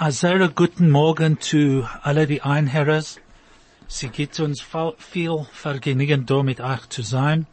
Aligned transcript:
Sehr 0.00 0.48
guten 0.50 0.90
Morgen 0.90 1.40
zu 1.40 1.84
alle 2.02 2.28
die 2.28 2.40
Einherres. 2.40 3.20
Sie 3.88 4.08
gibt 4.08 4.38
uns 4.38 4.64
viel 4.96 5.44
Vergnügen 5.50 6.24
da 6.24 6.44
mit 6.44 6.60
euch 6.60 6.88
zu 6.88 7.02
sein. 7.02 7.46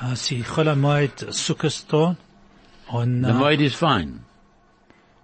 Äh, 0.00 0.16
Sie 0.16 0.42
Cholamoid 0.42 1.32
Sukkestor. 1.32 2.16
Und, 2.88 3.24
The 3.24 3.30
äh, 3.30 3.34
moed 3.34 3.60
is 3.60 3.74
fine. 3.76 4.24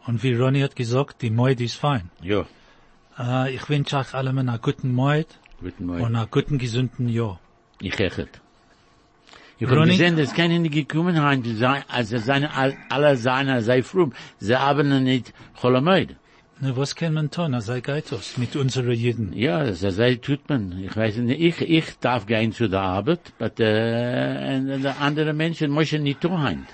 und 0.06 0.23
wie 0.23 0.33
Ronny 0.34 0.61
hat 0.61 0.77
gesagt, 0.77 1.23
die 1.23 1.30
Moid 1.30 1.61
ist 1.61 1.74
fein. 1.74 2.09
Ja. 2.23 2.47
Äh, 3.19 3.55
ich 3.56 3.69
wünsche 3.69 3.98
euch 3.98 4.14
allen 4.14 4.39
einen 4.39 4.61
guten 4.62 4.95
Moid 4.95 5.27
Guten 5.61 5.86
Morgen. 5.86 6.02
und 6.05 6.14
einen 6.14 6.30
guten, 6.30 6.58
gesunden 6.58 7.08
Jahr. 7.08 7.41
Ich 7.80 7.98
hechet. 7.98 8.41
Ich 9.58 9.69
habe 9.69 9.86
gesehen, 9.86 10.17
dass 10.17 10.33
keine 10.33 10.61
nicht 10.61 10.73
gekommen 10.73 11.20
haben, 11.20 11.42
die 11.42 11.62
also 11.89 12.19
seine, 12.19 12.48
alle 12.89 13.17
seine, 13.17 13.61
sei 13.61 13.83
froh, 13.83 14.11
sie 14.39 14.56
haben 14.56 15.02
nicht 15.02 15.34
Cholamoid. 15.61 16.17
Na, 16.61 16.77
was 16.77 16.95
kann 16.97 17.14
man 17.14 17.31
tun? 17.31 17.55
Also 17.55 17.75
geht 17.81 18.11
das 18.11 18.37
mit 18.37 18.56
unseren 18.56 18.91
Jeden. 18.92 19.33
Ja, 19.33 19.64
das 19.64 19.81
sei 19.81 20.17
tut 20.17 20.48
man. 20.48 20.77
Ich 20.83 20.97
weiß 20.97 21.17
nicht, 21.19 21.41
ich, 21.41 21.61
ich 21.61 21.98
darf 22.01 22.27
gehen 22.27 22.53
zu 22.53 22.69
der 22.69 22.81
Arbeit, 22.81 23.33
aber 23.39 23.61
äh, 23.61 24.92
andere 24.98 25.33
Menschen 25.34 25.73
müssen 25.73 26.03
nicht 26.03 26.20
tun. 26.20 26.67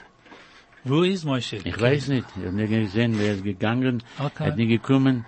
Wo 0.84 1.02
ist 1.02 1.24
Moshe? 1.24 1.58
Ich 1.64 1.78
weiß 1.80 2.08
nicht. 2.08 2.26
Ich 2.38 2.44
habe 2.46 2.56
nicht 2.56 2.70
gesehen, 2.70 3.18
wer 3.18 3.34
ist 3.34 3.44
gegangen, 3.44 4.02
Okay. 4.18 4.44
hat 4.46 4.56
nicht 4.56 4.68
gekommen. 4.68 5.26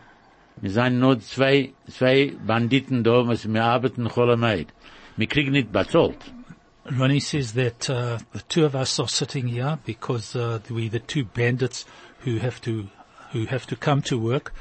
Wir 0.62 0.71
sind 0.71 1.01
nur 1.01 1.21
zwei, 1.21 1.75
zwei 1.89 2.33
Banditen 2.47 3.05
da, 3.05 3.27
was 3.29 3.47
wir 3.47 3.62
arbeiten, 3.62 4.09
Cholamoid. 4.09 4.69
Wir 5.19 5.27
kriegen 5.27 5.53
nicht 5.53 5.71
bezahlt. 5.71 6.17
Ronnie 6.99 7.21
says 7.21 7.53
that 7.55 7.91
uh, 7.91 8.19
the 8.33 8.41
two 8.49 8.65
of 8.65 8.75
us 8.75 8.99
are 9.01 9.09
sitting 9.09 9.49
here 9.49 9.79
because 9.84 10.37
uh, 10.37 10.61
we 10.71 10.89
the 10.89 11.01
two 11.01 11.25
bandits 11.25 11.84
who 12.25 12.39
have 12.39 12.61
to 12.62 12.87
who 13.37 13.47
have 13.47 13.67
to 13.67 13.77
come 13.77 14.03
to 14.03 14.19
work. 14.19 14.53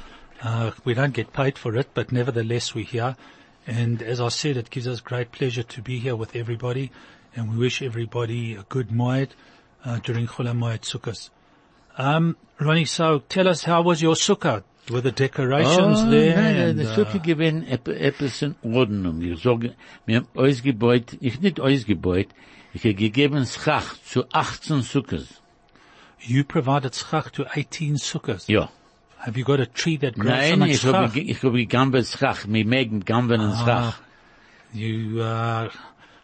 Uh, 0.42 0.70
we 0.84 0.94
don't 0.94 1.14
get 1.14 1.32
paid 1.32 1.56
for 1.58 1.74
it, 1.76 1.88
but 1.94 2.12
nevertheless 2.12 2.74
we're 2.74 2.84
here. 2.84 3.16
And 3.66 4.02
as 4.02 4.20
I 4.20 4.28
said, 4.28 4.56
it 4.56 4.70
gives 4.70 4.86
us 4.86 5.00
great 5.00 5.32
pleasure 5.32 5.62
to 5.62 5.82
be 5.82 5.98
here 5.98 6.14
with 6.14 6.36
everybody, 6.36 6.92
and 7.34 7.50
we 7.50 7.56
wish 7.56 7.82
everybody 7.82 8.54
a 8.54 8.64
good 8.68 8.88
Moed 8.90 9.30
uh, 9.84 9.98
during 10.00 10.26
Chol 10.26 10.46
Moed 10.52 10.82
Sukkot. 10.82 11.30
Um, 11.98 12.36
Ronnie, 12.60 12.84
so 12.84 13.22
tell 13.28 13.48
us 13.48 13.64
how 13.64 13.82
was 13.82 14.02
your 14.02 14.14
sukkah? 14.14 14.62
Were 14.90 15.00
the 15.00 15.10
decorations 15.10 16.00
Oh, 16.00 16.10
there? 16.10 16.36
Nein, 16.36 16.56
and, 16.56 16.78
nein, 16.78 16.86
uh, 16.86 16.94
so 16.94 17.04
viel 17.06 17.20
gewinn, 17.20 17.66
etwas 17.66 18.42
in 18.42 18.54
Ordnung. 18.62 19.20
Ich 19.22 19.42
sage, 19.42 19.74
wir 20.04 20.16
haben 20.16 20.28
ausgebeut, 20.36 21.16
ich 21.20 21.40
nicht 21.40 21.58
ausgebeut, 21.58 22.28
ich 22.72 22.82
habe 22.84 22.94
gegeben 22.94 23.44
Schach 23.46 23.96
zu 24.04 24.26
18 24.30 24.82
Sukkers. 24.82 25.42
You 26.20 26.44
provided 26.44 26.94
schach 26.94 27.30
to 27.32 27.46
18 27.54 27.96
sukkahs. 27.96 28.48
Ja. 28.48 28.68
Have 29.18 29.36
you 29.36 29.44
got 29.44 29.60
a 29.60 29.66
tree 29.66 29.96
that 29.96 30.14
grows 30.16 30.50
so 30.50 30.56
much 30.56 30.68
ich 30.70 30.80
schach? 30.80 31.12
ge- 31.12 31.22
ich 31.30 31.42
habe 31.42 31.56
gegamben 31.58 32.04
Schach, 32.04 32.44
wir 32.46 32.64
mögen 32.64 33.04
gamben 33.04 33.40
und 33.40 33.54
Schach. 33.56 33.98
You, 34.72 35.20
uh, 35.22 35.68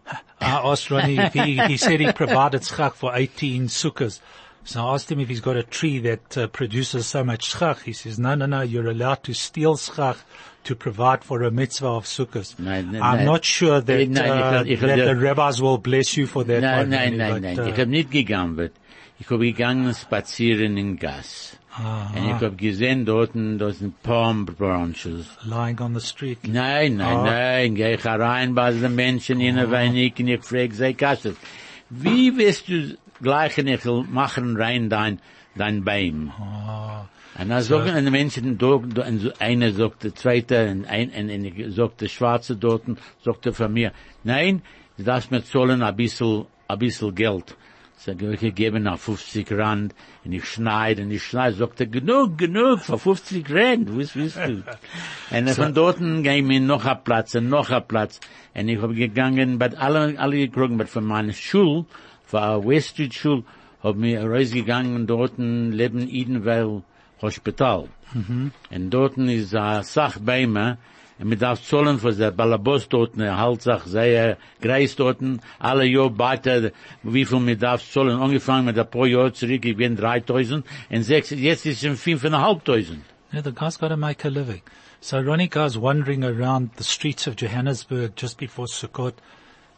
I 0.41 0.61
asked 0.71 0.91
Ronnie 0.91 1.19
if 1.19 1.33
he, 1.33 1.59
he 1.67 1.77
said 1.77 2.01
he 2.01 2.13
provided 2.13 2.65
schach 2.65 2.95
for 2.95 3.15
18 3.15 3.69
sukkahs. 3.69 4.21
So 4.65 4.81
I 4.87 4.95
asked 4.95 5.11
him 5.11 5.19
if 5.21 5.29
he's 5.29 5.41
got 5.41 5.57
a 5.57 5.63
tree 5.65 5.99
that 6.01 6.37
uh, 6.39 6.47
produces 6.49 7.07
so 7.07 7.25
much 7.25 7.45
schach. 7.51 7.83
He 7.83 7.93
says, 7.93 8.19
no, 8.19 8.35
no, 8.35 8.47
no, 8.47 8.61
you're 8.61 8.89
allowed 8.89 9.25
to 9.25 9.33
steal 9.35 9.77
schach 9.77 10.19
to 10.65 10.77
provide 10.77 11.25
for 11.25 11.43
a 11.43 11.51
mitzvah 11.51 11.89
of 11.89 12.05
sukkahs. 12.05 12.57
Nein, 12.59 12.93
nein, 12.93 13.03
I'm 13.03 13.17
nein. 13.19 13.27
not 13.27 13.45
sure 13.45 13.81
that, 13.81 14.09
Nein, 14.09 14.13
ich 14.13 14.19
uh, 14.31 14.51
will- 14.53 14.71
ich 14.71 14.81
will 14.81 14.89
that 14.89 15.05
the 15.07 15.17
rabbis 15.17 15.61
will 15.61 15.79
bless 15.79 16.17
you 16.17 16.27
for 16.27 16.45
that. 16.45 16.61
Nein, 16.61 16.91
nein, 16.91 17.17
nein, 17.17 17.33
but, 17.33 17.43
nein, 17.43 17.59
uh, 17.59 17.67
ich 17.67 17.75
habe 17.79 17.87
nicht. 17.91 18.11
Ich 19.25 19.31
habe 19.31 19.45
gegangen 19.45 19.95
spazieren 19.95 20.77
in 20.77 20.97
Gas. 20.99 21.57
aha, 21.71 22.11
Und 22.17 22.27
ich 22.27 22.33
habe 22.43 22.57
gesehen 22.57 23.05
dort, 23.05 23.31
dort 23.35 23.77
sind 23.77 24.03
Palm 24.03 24.45
Branches. 24.47 25.27
lying 25.45 25.79
on 25.81 25.95
the 25.95 26.05
street. 26.05 26.39
Nein, 26.43 26.97
nein, 26.97 27.17
Ah. 27.19 27.25
nein, 27.25 27.75
geh 27.77 27.95
ich 27.95 28.03
herein 28.05 28.53
bei 28.57 28.73
den 28.73 28.97
Menschen 28.97 29.41
in 29.41 29.55
der 29.55 29.71
Weinig 29.71 30.19
und 30.19 30.27
ich 30.27 30.43
frage 30.43 30.75
sie, 30.75 30.95
Kasset, 30.95 31.37
wie 31.89 32.37
wirst 32.37 32.69
du 32.69 32.97
gleich 33.23 33.57
nicht 33.59 33.85
machen 34.11 34.57
rein 34.57 34.89
dein, 34.91 35.21
dein 35.55 35.85
Bein? 35.85 36.33
Ah, 36.37 37.07
Und 37.39 37.49
dann 37.49 37.63
sagen 37.63 38.05
die 38.05 38.11
Menschen 38.11 38.59
so 38.59 38.83
einer 39.39 39.71
sagt 39.73 40.03
der 40.03 40.15
zweite, 40.17 40.69
und 40.73 40.85
ein, 40.87 41.11
und, 41.11 41.31
und 41.31 41.45
ich 41.45 41.75
sagt 41.77 42.01
der 42.01 42.09
Schwarze 42.09 42.57
dort, 42.57 42.83
sagt 43.25 43.47
er 43.47 43.53
von 43.53 43.73
mir, 43.73 43.93
nein, 44.25 44.63
du 44.97 45.05
darfst 45.05 45.31
mir 45.31 45.45
zahlen 45.45 45.81
ein 45.83 45.95
bisschen, 45.95 46.47
ein 46.67 46.79
bisschen 46.81 47.15
Geld. 47.15 47.57
Ich, 48.07 48.43
ich 48.43 48.55
gebe 48.55 48.81
nach 48.81 48.99
50 48.99 49.51
Rand, 49.53 49.95
und 50.25 50.33
ich 50.33 50.45
schneide, 50.45 51.03
und 51.03 51.11
ich 51.11 51.23
schneide, 51.23 51.57
sagt 51.57 51.81
er, 51.81 51.87
genug, 51.87 52.37
genug, 52.39 52.81
für 52.81 52.99
50 52.99 53.49
Rand, 53.51 53.97
was 53.97 54.17
willst 54.17 54.37
du? 54.37 54.63
und 55.37 55.51
von 55.51 55.75
dort 55.75 55.99
gehen 55.99 56.49
wir 56.49 56.61
noch 56.61 56.85
ein 56.85 57.05
Platz, 57.05 57.35
und 57.35 57.49
noch 57.49 57.71
ein 57.71 57.87
Platz, 57.87 58.21
und 58.55 58.69
ich 58.69 58.81
habe 58.81 58.95
gegangen, 58.95 59.59
bei 59.59 59.77
alle, 59.77 60.19
alle 60.19 60.37
gekriegt, 60.37 60.73
aber 60.73 60.87
von 60.87 61.05
meiner 61.05 61.33
Schule, 61.33 61.87
von 62.27 62.67
West 62.67 62.91
Street 62.91 63.15
Schule, 63.15 63.45
hab 63.83 63.97
mir 63.97 64.25
rausgegangen, 64.25 65.07
dort 65.07 65.39
leben 65.39 66.09
Edenville 66.09 66.83
Hospital. 67.21 67.89
Und 68.71 68.91
dort 68.91 69.17
ist 69.17 69.55
bei 70.25 70.47
mir, 70.47 70.79
man 71.25 71.39
darf 71.39 71.63
zahlen 71.63 71.99
für 71.99 72.13
der 72.13 72.31
Balabos 72.31 72.89
dort, 72.89 73.13
greis 74.61 74.97
dort, 74.97 75.19
alle 75.59 75.85
weiter, 76.19 76.65
äh, 76.65 76.73
wie 77.03 77.25
viel 77.25 77.41
man 77.41 77.59
darf 77.59 77.83
zahlen, 77.89 78.21
angefangen 78.21 78.67
mit 78.67 78.77
Jahr 78.77 79.33
zurück, 79.33 79.65
ich 79.65 79.77
bin 79.77 79.97
3000, 79.97 80.65
und 80.91 81.03
sechs, 81.03 81.31
jetzt 81.31 81.67
ist 81.67 81.85
es 81.85 82.01
5.500. 82.01 82.99
Yeah, 83.33 83.41
the 83.41 83.53
guy's 83.53 83.79
got 83.79 83.89
to 83.89 83.97
make 83.97 84.27
a 84.27 84.29
living. 84.29 84.63
So 85.01 85.19
Ronnie 85.19 85.49
goes 85.49 85.79
wandering 85.79 86.23
around 86.23 86.77
the 86.77 86.85
streets 86.85 87.27
of 87.27 87.35
Johannesburg 87.35 88.15
just 88.15 88.39
before 88.39 88.67
Sukkot, 88.67 89.15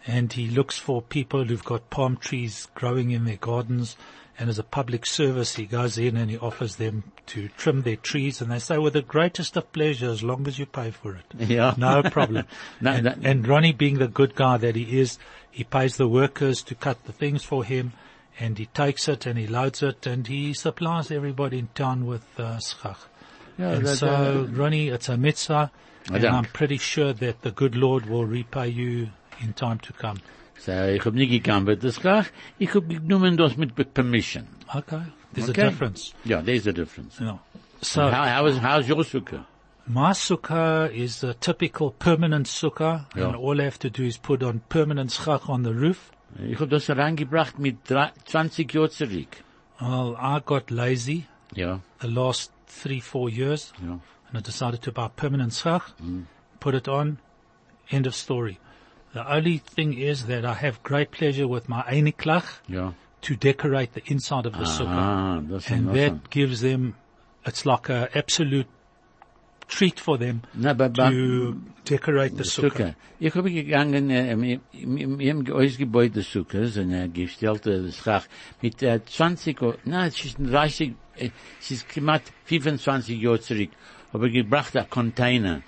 and 0.06 0.32
he 0.32 0.48
looks 0.48 0.76
for 0.76 1.00
people 1.00 1.44
who've 1.44 1.64
got 1.64 1.88
palm 1.88 2.16
trees 2.16 2.68
growing 2.74 3.12
in 3.12 3.24
their 3.24 3.36
gardens. 3.36 3.96
And 4.36 4.50
as 4.50 4.58
a 4.58 4.64
public 4.64 5.06
service, 5.06 5.54
he 5.54 5.64
goes 5.64 5.96
in 5.96 6.16
and 6.16 6.28
he 6.28 6.36
offers 6.38 6.74
them 6.76 7.04
to 7.26 7.48
trim 7.56 7.82
their 7.82 7.94
trees, 7.96 8.40
and 8.40 8.50
they 8.50 8.58
say, 8.58 8.78
"With 8.78 8.94
the 8.94 9.02
greatest 9.02 9.56
of 9.56 9.72
pleasure, 9.72 10.10
as 10.10 10.24
long 10.24 10.48
as 10.48 10.58
you 10.58 10.66
pay 10.66 10.90
for 10.90 11.14
it." 11.14 11.48
Ja. 11.48 11.74
No 11.76 12.02
problem. 12.02 12.44
No, 12.80 12.90
and, 12.90 13.06
that- 13.06 13.18
and 13.22 13.46
Ronnie, 13.46 13.72
being 13.72 13.98
the 13.98 14.08
good 14.08 14.34
guy 14.34 14.56
that 14.56 14.74
he 14.74 14.98
is, 14.98 15.18
he 15.52 15.62
pays 15.62 15.96
the 15.98 16.08
workers 16.08 16.62
to 16.62 16.74
cut 16.74 17.04
the 17.04 17.12
things 17.12 17.44
for 17.44 17.62
him, 17.64 17.92
and 18.40 18.58
he 18.58 18.66
takes 18.66 19.06
it 19.08 19.24
and 19.24 19.38
he 19.38 19.46
loads 19.46 19.82
it, 19.84 20.04
and 20.04 20.26
he 20.26 20.52
supplies 20.52 21.12
everybody 21.12 21.58
in 21.60 21.68
town 21.74 22.04
with 22.04 22.24
uh, 22.40 22.58
schach. 22.58 22.98
Ja, 23.56 23.68
And 23.70 23.86
that- 23.86 23.96
so, 23.98 24.48
Ronnie, 24.50 24.88
it's 24.88 25.08
a 25.08 25.16
mitzvah, 25.16 25.70
and. 26.12 26.24
I'm 26.24 26.44
pretty 26.46 26.76
sure 26.78 27.12
that 27.12 27.42
the 27.42 27.52
good 27.52 27.76
Lord 27.76 28.06
will 28.06 28.26
repay 28.26 28.66
you 28.68 29.10
in 29.40 29.52
time 29.52 29.78
to 29.78 29.92
come. 29.92 30.18
So, 30.58 30.72
ich 30.72 31.04
hab 31.04 31.14
nicht 31.14 31.30
gegangen 31.30 31.64
mit 31.66 31.82
das 31.84 32.00
Schach, 32.00 32.26
ich 32.58 32.74
hab 32.74 32.88
genommen 32.88 33.36
das 33.36 33.56
mit 33.56 33.74
Permission. 33.94 34.46
Okay, 34.74 35.02
there's 35.34 35.50
Okay. 35.50 35.62
a 35.62 35.70
difference. 35.70 36.14
Yeah, 36.24 36.40
there's 36.42 36.66
a 36.66 36.72
difference. 36.72 37.20
Yeah. 37.20 37.38
So, 37.82 38.02
How, 38.10 38.24
how 38.26 38.46
is, 38.46 38.58
how's 38.58 38.88
your 38.88 39.04
sukkah? 39.04 39.44
my 39.86 40.12
sukkah 40.12 40.90
is 40.90 41.22
a 41.22 41.34
typical 41.34 41.90
permanent 41.90 42.46
sukkah, 42.46 43.04
Yeah. 43.14 43.26
and 43.26 43.36
all 43.36 43.60
I 43.60 43.64
have 43.64 43.78
to 43.80 43.90
do 43.90 44.04
is 44.04 44.16
put 44.16 44.42
on 44.42 44.60
permanent 44.70 45.10
schach 45.12 45.48
on 45.48 45.62
the 45.64 45.74
roof. 45.74 46.10
Ich 46.48 46.58
hab 46.58 46.70
das 46.70 46.88
reingebracht 46.88 47.58
mit 47.58 47.76
drei- 47.88 48.12
20 48.24 48.72
Jahren 48.72 48.90
zurück. 48.90 49.42
Well, 49.80 50.16
I 50.18 50.40
got 50.44 50.70
lazy 50.70 51.26
Ja, 51.54 51.80
the 52.00 52.08
last 52.08 52.52
three, 52.66 53.00
four 53.00 53.28
years, 53.28 53.72
ja. 53.84 53.98
and 54.28 54.36
I 54.38 54.40
decided 54.40 54.80
to 54.82 54.92
buy 54.92 55.08
permanent 55.14 55.52
schach, 55.52 55.92
Mm. 56.00 56.24
put 56.60 56.74
it 56.74 56.88
on, 56.88 57.18
end 57.90 58.06
of 58.06 58.14
story. 58.14 58.58
The 59.14 59.24
only 59.32 59.58
thing 59.58 59.92
is 59.96 60.26
that 60.26 60.44
I 60.44 60.54
have 60.54 60.82
great 60.82 61.10
pleasure 61.12 61.46
with 61.46 61.68
my 61.68 61.82
einiklach 61.82 62.44
Ja. 62.68 62.92
to 63.22 63.36
decorate 63.36 63.92
the 63.94 64.02
inside 64.12 64.44
of 64.44 64.54
the 64.54 64.64
ah, 64.64 64.78
sukkah. 64.78 64.88
Ah, 64.90 65.56
ist 65.56 65.70
And 65.70 65.88
awesome. 65.88 65.94
that 65.94 66.30
gives 66.30 66.60
them, 66.60 66.94
it's 67.46 67.64
like 67.64 67.88
an 67.88 68.08
absolute 68.14 68.66
treat 69.68 70.00
for 70.00 70.18
them 70.18 70.42
Na, 70.52 70.70
aber, 70.70 70.86
aber, 70.86 71.10
to 71.10 71.54
decorate 71.84 72.36
the 72.36 72.42
sukkah. 72.42 72.70
Sukkah. 72.70 72.94
Ich 73.20 73.32
habe 73.34 73.50
gegangen, 73.50 74.08
wir, 74.08 75.30
haben 75.30 75.52
ausgebaut 75.52 76.14
die 76.16 76.20
Sukkahs 76.22 76.76
und 76.76 77.14
gestellt 77.14 77.64
das 77.66 77.96
Schach 77.96 78.26
mit 78.60 78.82
äh, 78.82 79.00
20, 79.04 79.62
o- 79.62 79.74
na, 79.84 80.06
es 80.06 80.22
ist 80.24 80.38
30, 80.40 80.92
äh, 81.16 81.30
es 81.60 81.70
ist 81.70 81.88
knapp 81.88 82.22
25 82.46 83.20
Jahre 83.20 83.40
zurück. 83.40 83.70
Habe 84.12 84.28
gebracht 84.30 84.76
ein 84.76 84.90
Container 84.90 85.62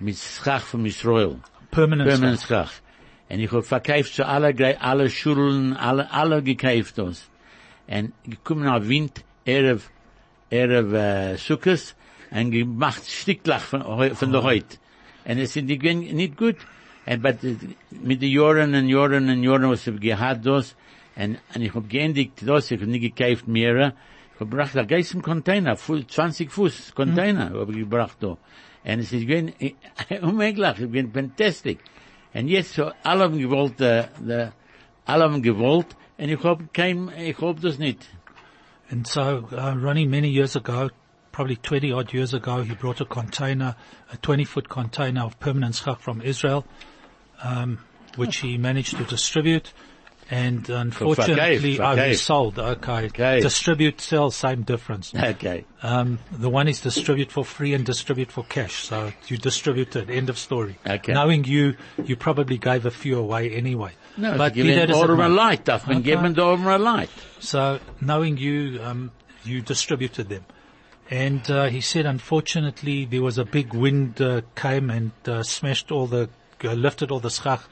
mit 0.00 0.16
Schach 0.16 0.62
von 0.62 0.84
Israel. 0.86 1.36
Permanent, 1.70 2.08
Permanent 2.08 2.40
schach. 2.40 2.72
Und 3.28 3.40
ich 3.40 3.50
habe 3.50 3.62
verkauft 3.62 4.14
zu 4.14 4.26
alle, 4.26 4.54
alle 4.80 5.10
Schulen, 5.10 5.76
alle, 5.76 6.10
alle 6.12 6.42
gekauft 6.42 6.98
das. 6.98 7.28
Und 7.88 8.12
gekommen 8.24 8.68
auf 8.68 8.88
Wind, 8.88 9.24
Erev, 9.44 9.88
Erev, 10.50 10.92
äh, 10.94 11.36
Sukkahs, 11.36 11.96
und 12.30 12.50
gemacht 12.50 13.04
Sticklach 13.08 13.60
von, 13.60 13.82
von 14.14 14.32
der 14.32 14.42
Heut. 14.42 14.78
Und 15.24 15.38
es 15.38 15.52
sind 15.52 15.66
die 15.68 15.78
nicht 15.78 16.36
gut. 16.36 16.56
Und 17.04 17.22
but, 17.22 17.42
äh, 17.44 17.56
mit 17.90 18.22
den 18.22 18.30
Jahren 18.30 18.74
und 18.74 18.88
Jahren 18.88 19.28
und 19.28 19.42
Jahren, 19.42 19.70
was 19.70 19.86
ich 19.86 20.00
gehad 20.00 20.44
das, 20.44 20.76
und, 21.16 21.38
und 21.54 21.62
ich 21.62 21.74
hab 21.74 21.88
geendigt 21.88 22.42
das, 22.44 22.70
ich 22.70 22.80
hab 22.80 22.86
nicht 22.88 23.16
gekauft 23.16 23.48
mehr, 23.48 23.94
Ich 24.34 24.40
hab 24.40 24.50
gebracht, 24.50 24.76
ein 24.76 24.86
Geist 24.86 25.14
im 25.14 25.22
Container, 25.22 25.76
fu- 25.76 26.02
20 26.02 26.52
Fuß 26.52 26.94
Container, 26.94 27.50
hab 27.58 27.70
ich 27.70 27.76
gebracht 27.76 28.18
da. 28.20 28.28
Und 28.28 28.38
es 28.84 29.12
ist 29.12 29.26
gewinn, 29.26 29.52
unmöglich, 30.20 30.74
es 30.78 30.80
ist 30.80 31.12
fantastic. 31.14 31.78
Und 32.36 32.48
jetzt, 32.48 32.74
so, 32.74 32.90
alle 33.02 33.24
haben 33.24 33.38
gewollt, 33.38 33.80
äh, 33.80 34.00
äh, 34.28 34.50
alle 35.06 35.24
haben 35.24 35.40
gewollt, 35.40 35.86
und 36.18 36.28
ich 36.28 36.42
hab 36.44 36.74
kein, 36.74 37.10
ich 37.16 37.40
hab 37.40 37.62
das 37.62 37.78
nicht. 37.78 38.06
And 38.90 39.06
so, 39.06 39.48
uh, 39.50 39.74
Ronnie, 39.74 40.06
many 40.06 40.28
years 40.28 40.54
ago, 40.54 40.90
probably 41.32 41.56
20 41.56 41.92
odd 41.92 42.12
years 42.12 42.34
ago, 42.34 42.62
he 42.62 42.74
brought 42.74 43.00
a 43.00 43.06
container, 43.06 43.74
a 44.12 44.18
20 44.18 44.44
foot 44.44 44.68
container 44.68 45.24
of 45.24 45.40
permanent 45.40 45.76
schach 45.76 45.98
from 45.98 46.20
Israel, 46.20 46.66
um, 47.42 47.78
which 48.16 48.36
he 48.36 48.58
managed 48.58 48.98
to 48.98 49.04
distribute. 49.04 49.72
And 50.28 50.68
unfortunately, 50.68 51.76
for 51.76 51.84
oh, 51.84 51.90
he 51.90 51.96
Cave. 51.96 52.18
sold. 52.18 52.58
Okay. 52.58 53.08
Cave. 53.10 53.42
Distribute, 53.42 54.00
sell, 54.00 54.30
same 54.32 54.62
difference. 54.62 55.14
Okay. 55.14 55.64
Um, 55.82 56.18
the 56.32 56.50
one 56.50 56.66
is 56.66 56.80
distribute 56.80 57.30
for 57.30 57.44
free 57.44 57.74
and 57.74 57.86
distribute 57.86 58.32
for 58.32 58.42
cash. 58.42 58.88
So 58.88 59.12
you 59.28 59.36
distribute 59.36 59.94
it. 59.94 60.10
End 60.10 60.28
of 60.28 60.36
story. 60.36 60.78
Okay. 60.84 61.12
Knowing 61.12 61.44
you, 61.44 61.76
you 62.04 62.16
probably 62.16 62.58
gave 62.58 62.86
a 62.86 62.90
few 62.90 63.18
away 63.18 63.50
anyway. 63.50 63.92
No, 64.16 64.36
but 64.36 64.54
be 64.54 64.62
that 64.62 64.88
given 64.88 64.96
order 64.96 65.14
a 65.14 65.28
light, 65.28 65.66
man 65.68 65.80
Okay. 65.98 66.00
geben 66.02 66.34
da 66.34 66.50
oben 66.50 66.66
a 66.66 66.78
light. 66.78 67.10
So 67.38 67.78
knowing 68.00 68.36
you, 68.36 68.80
um, 68.82 69.12
you 69.44 69.60
distributed 69.60 70.28
them. 70.28 70.44
And 71.08 71.48
uh, 71.48 71.66
he 71.68 71.80
said, 71.80 72.04
unfortunately, 72.04 73.04
there 73.04 73.22
was 73.22 73.38
a 73.38 73.44
big 73.44 73.72
wind 73.72 74.20
uh, 74.20 74.40
came 74.56 74.90
and 74.90 75.12
uh, 75.26 75.44
smashed 75.44 75.92
all 75.92 76.08
the, 76.08 76.28
uh, 76.64 76.72
lifted 76.72 77.12
all 77.12 77.20
the 77.20 77.30
schach. 77.30 77.62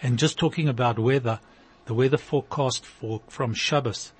And 0.00 0.18
just 0.18 0.38
talking 0.38 0.68
about 0.68 0.98
weather, 0.98 1.40
the 1.88 1.94
weather 1.94 2.18
forecast 2.18 2.84
for 2.86 3.20
from 3.28 3.54
Shabbos 3.54 4.12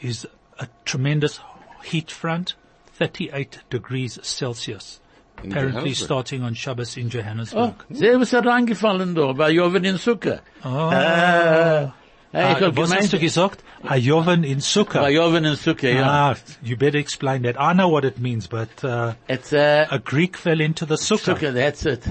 is 0.00 0.26
a 0.58 0.68
tremendous 0.84 1.40
heat 1.84 2.10
front, 2.10 2.54
38 2.94 3.58
degrees 3.70 4.18
Celsius. 4.22 5.00
In 5.42 5.52
Apparently 5.52 5.94
starting 5.94 6.42
on 6.42 6.54
Shabbos 6.54 6.96
in 6.96 7.10
Johannesburg. 7.10 7.58
Oh, 7.60 7.84
Johannesburg. 7.90 7.96
sehr 7.96 8.18
was 8.18 8.32
er 8.32 8.42
reingefallen 8.44 9.14
da, 9.14 9.32
bei 9.32 9.50
Joven 9.50 9.84
in 9.84 9.98
Sukker. 9.98 10.40
Oh. 10.64 10.90
Äh, 10.90 11.86
hey, 12.32 12.52
ich 12.52 12.56
Ah, 12.56 12.60
hab 12.60 12.76
was 12.76 12.92
hast 12.94 13.12
du 13.12 13.18
gemeint, 13.18 13.20
gesagt? 13.20 13.64
Ayoven 13.84 14.42
in 14.44 14.60
Sukkah. 14.60 15.00
bei 15.00 15.10
Joven 15.12 15.44
in 15.44 15.56
Sukker, 15.56 15.90
ja. 15.90 16.30
Ah, 16.32 16.36
you 16.62 16.76
better 16.76 16.98
explain 16.98 17.42
that. 17.44 17.56
I 17.58 17.72
know 17.72 17.88
what 17.88 18.04
it 18.04 18.18
means, 18.18 18.48
but 18.48 18.68
uh, 18.84 19.14
It's, 19.28 19.52
uh, 19.52 19.86
a 19.90 19.98
Greek 20.00 20.36
fell 20.36 20.60
into 20.60 20.84
the 20.86 20.96
sukkah. 20.96 21.34
Sukker, 21.36 21.52
that's 21.52 21.86
it. 21.86 22.04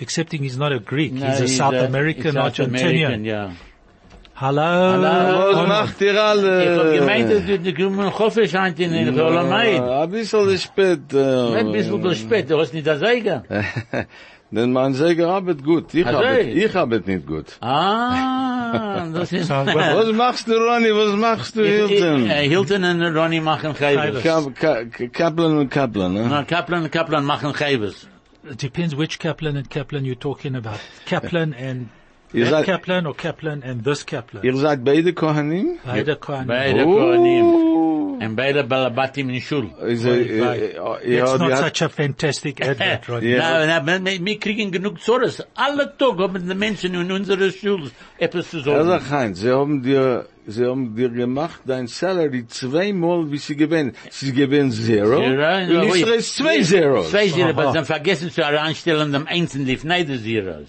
Excepting 0.00 0.42
he's 0.42 0.56
not 0.56 0.72
a 0.72 0.80
Greek. 0.80 1.12
No, 1.12 1.26
he's 1.26 1.40
a 1.42 1.48
South 1.48 1.74
uh, 1.74 1.84
American 1.84 2.32
South 2.32 2.58
American, 2.58 3.24
Argentinian. 3.24 3.56
Ja. 4.40 4.46
Hello. 4.46 4.92
Hello. 4.92 5.48
Was 5.48 5.56
Arnold. 5.56 5.68
macht 5.68 6.00
ihr 6.00 6.12
Ich 6.12 6.18
hab 6.18 6.26
alle? 6.28 6.98
gemeint, 6.98 7.30
dass 7.30 7.44
du 7.46 8.18
Hoffe 8.18 8.48
scheint 8.48 8.78
in 8.80 8.92
den 8.92 9.18
Rolameid. 9.18 9.80
Ein 9.82 10.10
bisschen 10.10 10.58
spät. 10.58 11.12
äh, 11.12 11.58
Ein 11.58 11.72
bisschen 11.72 12.02
zu 12.02 12.14
spät, 12.14 12.50
du 12.50 12.58
hast 12.58 12.72
nicht 12.74 12.86
das. 12.86 13.00
Denn 14.52 14.72
mein 14.72 14.94
Säger 14.94 15.28
arbeitet 15.28 15.62
gut. 15.64 15.94
Ich 15.94 16.04
arbeite, 16.04 16.40
ich 16.40 16.74
arbeite 16.74 17.08
nicht 17.08 17.24
gut. 17.24 17.46
Ah, 17.60 19.06
das 19.14 19.30
ist... 19.32 19.48
Was 19.48 20.12
machst 20.12 20.48
du, 20.48 20.54
Ronny? 20.54 20.90
Was 20.92 21.14
machst 21.16 21.54
du, 21.56 21.60
Ich- 21.62 21.82
ich- 21.84 21.88
Hilton? 22.02 22.28
äh, 22.28 22.48
Hilton 22.48 22.82
und 22.84 23.16
Ronny 23.16 23.40
machen 23.40 23.74
Geibes. 23.78 24.22
Geibes. 24.24 24.54
Ka- 24.58 24.84
Ka- 24.84 25.06
Kaplan 25.12 25.56
und 25.58 25.70
Kaplan, 25.70 26.14
ne? 26.14 26.26
Na, 26.28 26.42
Kaplan 26.42 26.82
und 26.82 26.90
Kaplan 26.90 27.24
machen 27.24 27.52
Geibes. 27.52 28.08
it 28.50 28.60
depends 28.60 28.96
which 28.96 29.18
Kaplan 29.20 29.56
and 29.56 29.70
Kaplan 29.70 30.02
you're 30.04 30.18
talking 30.18 30.56
about. 30.56 30.80
Kaplan 31.06 31.54
and 31.54 31.88
Ihr 32.32 32.44
that 32.44 32.50
seid, 32.50 32.66
Kaplan 32.66 33.06
or 33.06 33.14
Kaplan 33.14 33.62
and 33.64 33.82
this 33.84 34.04
Kaplan. 34.06 34.42
ihr 34.44 34.54
seid 34.56 34.84
beide 34.84 35.12
Kohanim? 35.12 35.78
Beide 35.84 36.16
Kohanim. 36.16 36.46
Beide 36.46 36.84
Oh. 36.84 36.96
Kohanim. 36.96 38.20
Und 38.22 38.36
beide 38.36 38.62
Balabatim 38.64 39.30
in. 39.30 39.72
Is 39.88 40.04
ja, 41.02 41.22
It's 41.24 41.38
not 41.38 41.48
die 41.48 41.54
hat- 41.54 41.64
such 41.76 41.82
a 41.82 41.88
fantastic 41.88 42.60
advert, 42.64 43.08
right? 43.08 43.22
Ja. 43.22 43.38
Na, 43.66 43.80
na, 43.80 43.86
wir- 43.86 43.98
kriegen 44.38 44.70
genug 44.70 45.00
Zores. 45.00 45.42
Alle 45.54 45.92
Tag 45.98 46.18
haben 46.18 46.46
die 46.48 46.54
Menschen 46.54 46.94
in 46.94 47.10
unserer 47.10 47.50
Schule 47.50 47.90
etwas 48.18 48.50
zu 48.50 48.60
sagen. 48.60 48.86
sagt, 48.86 49.10
Heinz, 49.10 49.40
sie 49.40 49.50
haben 49.50 49.82
dir, 49.82 50.26
sie 50.46 50.66
haben 50.66 50.94
dir 50.94 51.08
gemacht 51.08 51.60
dein 51.64 51.86
Salary 51.86 52.46
zweimal, 52.46 53.30
wie 53.32 53.38
sie 53.38 53.56
gewinnen. 53.56 53.92
Sie 54.10 54.32
gewinnen 54.32 54.70
Zero. 54.70 55.18
Zero, 55.18 55.22
Und 55.22 55.38
ja, 55.72 55.82
Israel 55.94 56.18
ist 56.18 56.36
zwei 56.36 56.62
Zeros. 56.62 57.10
Zwei 57.10 57.28
Zeros, 57.28 57.50
aber 57.56 57.62
sie 57.72 57.78
haben 57.78 57.86
vergessen 57.86 58.30
zu 58.30 58.46
anstellen 58.46 59.12
dem 59.12 59.26
in 59.54 59.64
die 59.64 59.78
Neide 59.82 60.20
Zeros. 60.22 60.68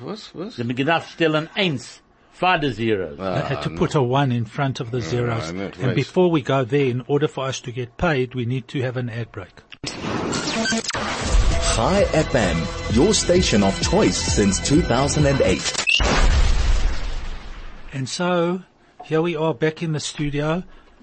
Was, 0.00 0.34
was? 0.34 0.56
Sie 0.56 0.62
haben 0.62 0.74
gedacht 0.74 1.08
stellen 1.10 1.48
Eins, 1.54 2.02
Vater 2.32 2.72
Zeros. 2.72 3.18
They 3.18 3.42
had 3.42 3.62
to 3.62 3.70
put 3.70 3.94
a 3.94 4.00
one 4.00 4.32
in 4.32 4.46
front 4.46 4.80
of 4.80 4.90
the 4.90 5.00
zeros. 5.00 5.52
no, 5.52 5.66
and 5.66 5.88
wait. 5.88 5.94
before 5.96 6.30
we 6.30 6.40
go 6.42 6.64
there, 6.64 6.86
in 6.86 7.02
order 7.06 7.28
for 7.28 7.44
us 7.46 7.60
to 7.60 7.72
get 7.72 7.96
paid, 7.98 8.34
we 8.34 8.46
need 8.46 8.66
to 8.68 8.80
have 8.80 8.96
an 8.96 9.10
ad 9.10 9.30
break. 9.30 9.62
Hi 11.82 12.04
FM, 12.04 12.96
your 12.96 13.14
station 13.14 13.62
of 13.62 13.78
choice 13.82 14.16
since 14.16 14.58
2008. 14.60 15.72
And 17.92 18.08
so, 18.08 18.62
here 19.04 19.20
we 19.20 19.36
are 19.36 19.52
back 19.52 19.82
in 19.82 19.92
the 19.92 20.00
studio, 20.00 20.62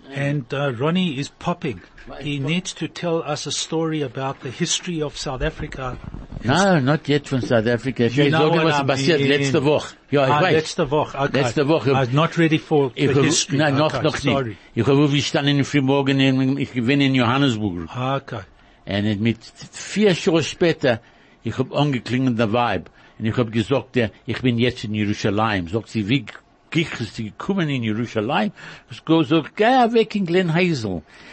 and 0.09 0.51
uh, 0.53 0.71
Ronnie 0.73 1.19
is 1.19 1.29
popping. 1.29 1.81
He 2.21 2.39
needs 2.39 2.73
to 2.73 2.87
tell 2.87 3.21
us 3.21 3.45
a 3.45 3.51
story 3.51 4.01
about 4.01 4.39
the 4.41 4.49
history 4.49 5.01
of 5.01 5.17
South 5.17 5.41
Africa. 5.41 5.99
No, 6.43 6.79
not 6.79 7.07
yet 7.07 7.27
from 7.27 7.41
South 7.41 7.65
Africa. 7.67 8.05
Ich 8.05 8.15
You 8.15 8.25
will 8.25 8.31
know 8.31 8.49
what 8.51 8.63
was 8.65 8.83
passiert 8.85 9.19
letzte 9.21 9.63
Woche. 9.63 9.95
Ja, 10.11 10.25
ich 10.27 10.33
Ah, 10.33 10.41
weiß. 10.41 10.53
letzte 10.53 10.91
Woche. 10.91 11.17
Okay. 11.17 11.37
Letzte 11.41 11.67
Woche. 11.67 11.91
I'm 11.91 12.13
not 12.13 12.37
ready 12.37 12.59
for 12.59 12.91
Ich 12.95 13.11
the 13.13 13.21
history. 13.23 13.57
Nein, 13.57 13.75
noch, 13.75 13.93
okay, 13.93 14.03
noch 14.03 14.15
sorry. 14.17 14.49
nicht. 14.49 14.57
Ich 14.75 14.85
habe 14.87 15.09
gestanden 15.09 15.57
in 15.59 15.65
Frühmorgen, 15.65 16.19
in- 16.19 16.57
ich 16.57 16.71
bin 16.73 17.01
in 17.01 17.15
Johannesburg. 17.15 17.87
Okay. 17.95 18.41
Und 18.85 19.21
mit 19.21 19.37
vier 19.71 20.15
Stunden 20.15 20.43
später, 20.43 21.01
ich 21.43 21.57
hab 21.57 21.73
angeklingelt 21.73 22.37
der 22.39 22.51
Vibe. 22.53 22.85
Und 23.19 23.25
ich 23.25 23.35
hab 23.37 23.51
gesagt, 23.51 23.97
ich 24.25 24.41
bin 24.41 24.57
jetzt 24.59 24.83
in 24.83 24.93
Jerusalem. 24.93 25.67
Sagt 25.67 25.89
sie, 25.89 26.07
wie 26.07 26.25
gekommen 26.71 27.69
in 27.69 27.83
Jerusalem? 27.83 28.51
Ich 28.91 29.01
so, 29.23 29.43
geh 29.55 29.63
weg 29.93 30.15
in 30.15 30.25
Glen. 30.25 30.51
Ich 30.57 30.83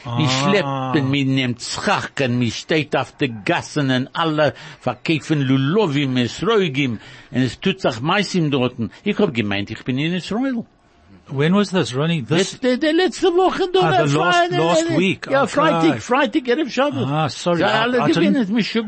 Ah. 0.04 0.28
schleppen 0.28 1.10
mit 1.10 1.28
dem 1.28 1.56
Zchachen, 1.58 2.38
mich 2.38 2.56
steht 2.56 2.94
auf 2.96 3.14
Gassen 3.44 3.90
und 3.90 4.08
alle 4.12 4.54
verkaufen 4.80 5.40
Lulovim, 5.42 6.16
Esroigim. 6.16 6.98
Und 7.30 7.42
es 7.42 7.58
tut 7.60 7.80
sich 7.80 8.00
meistens 8.00 8.50
dort. 8.50 8.74
Ich 9.02 9.18
hab 9.18 9.32
gemeint, 9.32 9.70
ich 9.70 9.82
bin 9.84 9.98
in 9.98 10.14
Israel. 10.14 10.64
When 11.28 11.54
was 11.54 11.70
this, 11.70 11.96
Ronnie? 11.96 12.20
This, 12.22 12.52
Letzte, 12.60 12.76
der 12.78 12.92
letzte 12.92 13.28
Woche. 13.28 13.62
Ah, 13.80 14.04
the 14.06 14.14
last- 14.14 14.36
Friday, 14.36 14.58
last 14.58 14.98
week. 14.98 15.26
Ja, 15.30 15.44
Okay. 15.44 15.52
Freitag, 15.52 16.02
Freitag, 16.02 16.48
Erev 16.48 16.70
Shabbat. 16.70 17.06
Ah, 17.08 17.28
sorry, 17.30 17.62
I- 17.62 17.64
alle 17.64 17.98
didn't- 18.02 18.12
gewinnen, 18.14 18.52
mich 18.52 18.70
schon 18.70 18.86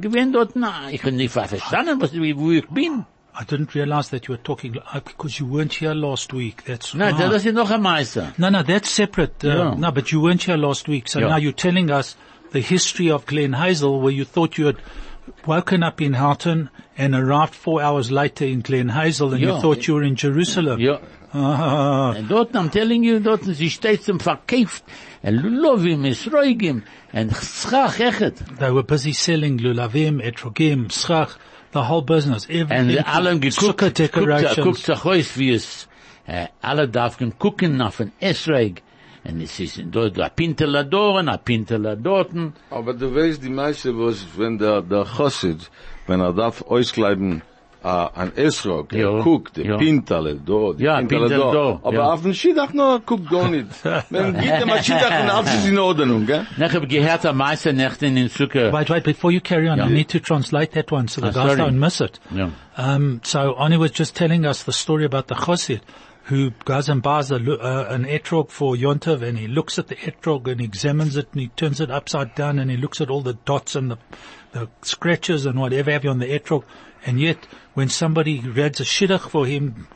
gewinnen 0.00 0.32
dort, 0.32 0.56
na, 0.56 0.88
ich 0.90 1.04
hab 1.04 1.12
nicht 1.12 1.30
verstanden, 1.30 2.00
was, 2.00 2.14
wo 2.14 2.50
ich 2.52 2.66
bin. 2.68 3.04
I 3.36 3.44
didn't 3.44 3.74
realize 3.74 4.10
that 4.10 4.28
you 4.28 4.32
were 4.34 4.42
talking, 4.42 4.76
uh, 4.78 5.00
because 5.00 5.40
you 5.40 5.46
weren't 5.46 5.72
here 5.74 5.94
last 5.94 6.32
week. 6.32 6.64
That's 6.66 6.94
Na, 6.94 7.06
right. 7.10 7.18
das 7.30 7.44
ist 7.44 7.54
noch 7.54 7.70
ein 7.70 7.82
Meister. 7.82 8.32
No, 8.38 8.48
no, 8.48 8.62
that's 8.62 8.88
separate. 8.90 9.44
Uh, 9.44 9.48
Yeah. 9.48 9.74
No, 9.76 9.90
but 9.90 10.12
you 10.12 10.20
weren't 10.20 10.42
here 10.44 10.56
last 10.56 10.86
week. 10.88 11.08
So 11.08 11.18
Yeah. 11.20 11.28
now 11.30 11.36
you're 11.38 11.52
telling 11.52 11.90
us 11.90 12.16
the 12.52 12.60
history 12.60 13.10
of 13.10 13.26
Glen 13.26 13.52
Hazel 13.54 14.00
where 14.00 14.12
you 14.12 14.24
thought 14.24 14.56
you 14.56 14.66
had 14.66 14.76
woken 15.46 15.82
up 15.82 16.00
in 16.00 16.12
Houghton 16.14 16.70
and 16.96 17.14
arrived 17.14 17.54
four 17.54 17.82
hours 17.82 18.10
later 18.12 18.44
in 18.44 18.60
Glen 18.60 18.90
Hazel 18.90 19.32
and 19.32 19.40
you 19.42 19.58
thought 19.60 19.88
you 19.88 19.94
were 19.94 20.04
in 20.04 20.14
Jerusalem. 20.16 20.78
Ja. 20.80 21.00
Ah, 21.36 22.14
Und 22.16 22.28
dort, 22.30 22.52
I'm 22.54 22.70
telling 22.70 23.02
you, 23.02 23.18
dort, 23.18 23.42
sie 23.42 23.68
steht 23.68 24.04
zum 24.04 24.20
Verkauf, 24.20 24.84
und 25.24 25.34
Lulovim, 25.42 26.04
Esroigim, 26.04 26.84
und 27.12 27.32
Schach, 27.34 27.98
echet. 27.98 28.36
they 28.60 28.70
were 28.72 28.84
busy 28.84 29.12
selling 29.12 29.58
lulavim, 29.58 30.20
etrogim, 30.20 30.88
schach, 30.92 31.36
the 31.74 31.82
whole 31.82 32.02
business. 32.02 32.46
Und 32.46 32.54
Everything. 32.54 33.04
alle 33.04 33.38
geguckt, 33.38 33.54
Sukkah 33.54 33.90
guckt, 34.62 34.84
sich 34.84 35.04
aus, 35.04 35.38
wie 35.38 35.52
es, 35.52 35.88
äh, 36.26 36.46
alle 36.62 36.88
darf 36.88 37.18
gucken 37.38 37.80
auf 37.82 38.00
ein 38.00 38.12
Esroig. 38.20 38.82
Und 39.24 39.40
es 39.40 39.58
ist 39.58 39.82
dort, 39.90 40.18
a 40.18 40.28
Pintela 40.28 40.82
dort, 40.84 41.28
a 41.28 41.36
Pintela 41.36 41.96
dorten. 41.96 42.52
Aber 42.70 42.92
du 42.94 43.14
weißt, 43.14 43.42
die 43.42 43.48
meiste, 43.48 43.96
was, 43.98 44.26
wenn 44.36 44.58
der, 44.58 44.82
der 44.82 45.04
Chossid, 45.04 45.70
wenn 46.06 46.20
er 46.20 46.32
darf 46.32 46.62
auskleiden, 46.62 47.42
uh, 47.84 48.08
ein 48.14 48.32
Esrog, 48.36 48.92
er 48.92 48.98
Ja, 49.00 49.20
guckt, 49.22 49.56
die 49.56 49.62
ja. 49.62 49.76
Pintale, 49.76 50.34
do, 50.36 50.72
die 50.72 50.84
Ja, 50.84 50.96
Pintale 50.98 51.28
Pintale 51.28 51.52
do. 51.52 51.52
do, 51.52 51.80
Aber 51.82 51.94
ja. 51.96 52.12
auf 52.12 52.22
den 52.22 52.34
Schiedach 52.34 52.72
noch, 52.72 53.00
guckt 53.04 53.28
gar 53.30 53.48
nicht. 53.48 53.66
Wenn 54.10 54.32
geht 54.40 54.60
dem 54.62 54.70
Schiedach 54.82 55.22
und 55.22 55.30
alles 55.30 55.54
ist 55.54 55.66
in 55.68 55.78
Ordnung, 55.78 56.26
gell? 56.26 56.46
Ich 56.56 56.74
hab 56.74 56.88
gehört, 56.88 57.26
am 57.26 57.36
meisten 57.36 57.76
Nächten 57.76 58.16
in 58.16 58.28
Sukkah. 58.28 58.72
Wait, 58.72 58.88
wait, 58.90 59.04
before 59.04 59.32
you 59.32 59.40
carry 59.40 59.68
on, 59.68 59.78
Yeah. 59.78 59.86
I 59.88 59.92
need 59.92 60.08
to 60.10 60.18
translate 60.20 60.72
that 60.72 60.90
one 60.90 61.08
so 61.08 61.20
the 61.20 61.28
Ah, 61.28 61.30
guys 61.32 61.56
sorry. 61.56 61.60
don't 61.70 61.78
miss 61.78 62.00
it. 62.00 62.20
Ja. 62.34 62.48
Um, 62.76 63.20
so 63.22 63.54
Ani 63.58 63.76
was 63.76 63.92
just 63.92 64.16
telling 64.16 64.46
us 64.46 64.64
the 64.64 64.72
story 64.72 65.04
about 65.04 65.28
the 65.28 65.34
Chosid 65.34 65.80
who 66.30 66.52
goes 66.64 66.88
and 66.88 67.02
buys 67.02 67.30
a, 67.30 67.36
uh, 67.36 67.86
an 67.90 68.06
etrog 68.06 68.50
for 68.50 68.74
Yontov 68.74 69.20
and 69.22 69.36
he 69.38 69.46
looks 69.46 69.78
at 69.78 69.88
the 69.88 69.94
etrog 69.96 70.48
and 70.50 70.58
examines 70.62 71.16
it 71.18 71.28
and 71.32 71.40
he 71.42 71.48
turns 71.48 71.80
it 71.82 71.90
upside 71.90 72.34
down 72.34 72.58
and 72.58 72.70
he 72.70 72.78
looks 72.78 73.02
at 73.02 73.10
all 73.10 73.20
the 73.20 73.34
dots 73.44 73.76
and 73.76 73.90
the, 73.90 73.98
the 74.52 74.66
scratches 74.80 75.44
and 75.44 75.58
whatever 75.60 75.90
have 75.90 76.02
you 76.02 76.08
on 76.10 76.20
the 76.20 76.26
etrog. 76.38 76.62
And 77.06 77.20
yet 77.20 77.46
when 77.74 77.88
somebody 77.88 78.40
reads 78.40 78.80
a 78.80 78.84
shidduch 78.84 79.28
for 79.28 79.46
him 79.46 79.86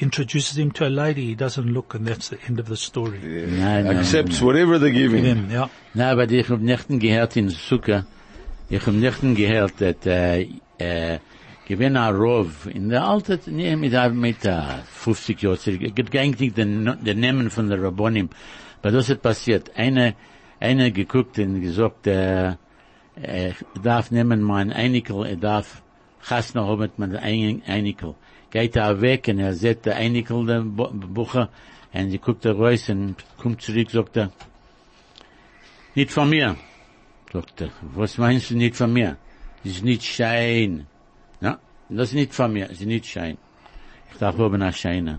introduces 0.00 0.58
him 0.58 0.70
to 0.72 0.86
a 0.86 0.90
lady, 0.90 1.26
he 1.26 1.34
doesn't 1.34 1.72
look, 1.72 1.94
and 1.94 2.06
that's 2.06 2.28
the 2.28 2.38
end 2.46 2.60
of 2.60 2.66
the 2.68 2.76
story. 2.76 3.18
Nein, 3.18 3.84
nein, 3.84 3.96
Accepts 3.98 4.40
whatever 4.40 4.78
they 4.78 4.90
give 4.90 5.12
him. 5.12 5.24
Him, 5.24 5.50
yeah. 5.50 5.68
Na, 5.94 6.10
aber 6.10 6.30
ich 6.30 6.48
hab 6.48 6.60
nicht 6.60 6.88
gehört 6.88 7.36
in 7.36 7.50
Sukkah, 7.50 8.04
ich 8.68 8.86
hab 8.86 8.94
nicht 8.94 9.20
gehört, 9.36 9.80
dass, 9.80 10.06
äh, 10.06 10.48
äh, 10.78 11.18
gewinn 11.66 11.96
a 11.96 12.10
Rov, 12.10 12.66
in 12.66 12.88
der 12.90 13.04
alte, 13.04 13.40
nee, 13.46 13.74
mit, 13.76 13.92
mit, 14.14 14.44
äh, 14.44 14.62
50 14.92 15.42
Jahren 15.42 15.58
zurück, 15.58 15.80
ich 15.82 15.94
hab 15.96 16.14
eigentlich 16.14 16.52
den, 16.54 16.96
den 17.02 17.20
Namen 17.20 17.50
von 17.50 17.68
der 17.68 17.82
Rabbonim, 17.82 18.28
aber 18.82 18.92
das 18.92 19.08
ist 19.08 19.22
passiert, 19.22 19.72
eine, 19.76 20.14
eine 20.60 20.92
geguckt 20.92 21.38
und 21.38 21.60
gesagt, 21.60 22.06
äh, 22.06 22.50
äh, 23.20 23.50
ich 23.50 23.56
darf 23.82 24.10
nehmen 24.10 24.42
mein 24.42 24.72
Einikel, 24.72 25.26
ich 25.26 25.40
darf 25.40 25.82
Chasna 26.28 26.66
haben 26.66 26.80
mit 26.80 26.98
meinem 26.98 27.16
Ein- 27.22 27.62
Einikel. 27.66 28.14
Geht 28.50 28.76
er 28.76 29.00
weg 29.00 29.28
und 29.28 29.38
er 29.38 29.54
sieht 29.54 29.84
der 29.86 29.96
Einikel, 29.96 30.46
der 30.46 30.60
Bu- 30.62 30.90
Bucher, 30.92 31.48
und 31.92 32.10
sie 32.10 32.18
guckt 32.18 32.44
er 32.44 32.54
raus 32.56 32.88
und 32.88 33.16
kommt 33.38 33.62
zurück, 33.62 33.90
sagt 33.90 34.16
er, 34.16 34.30
nicht 35.94 36.10
von 36.10 36.28
mir. 36.28 36.56
Sagt 37.32 37.60
er, 37.60 37.70
was 37.94 38.18
meinst 38.18 38.50
du 38.50 38.56
nicht 38.56 38.76
von 38.76 38.92
mir? 38.92 39.16
Das 39.62 39.72
ist 39.72 39.84
nicht 39.84 40.04
Schein. 40.04 40.86
Ja, 41.40 41.58
das 41.88 42.08
ist 42.08 42.14
nicht 42.14 42.34
von 42.34 42.52
mir, 42.52 42.66
das 42.68 42.80
ist 42.80 42.86
nicht 42.86 43.06
Schein. 43.06 43.38
Ich 44.12 44.18
darf 44.18 44.38
oben 44.38 44.60
nach 44.60 44.74
Scheine. 44.74 45.18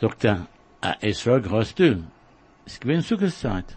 Sagt 0.00 0.24
er, 0.24 0.46
ah, 0.80 0.96
es 1.00 1.20
fragt, 1.20 1.50
hast 1.50 1.78
du? 1.78 2.02
Es 2.66 2.80
gewinnt 2.80 3.04
Zuckerszeit. 3.06 3.76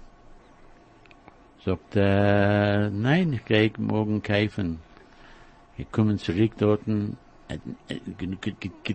Sagt 1.64 1.96
er, 1.96 2.90
nein, 2.90 3.34
ich 3.34 3.46
gehe 3.46 3.72
morgen 3.78 4.22
kaufen. 4.22 4.80
Ich 5.78 5.92
komme 5.92 6.18
zurück 6.18 6.54
dort, 6.58 6.82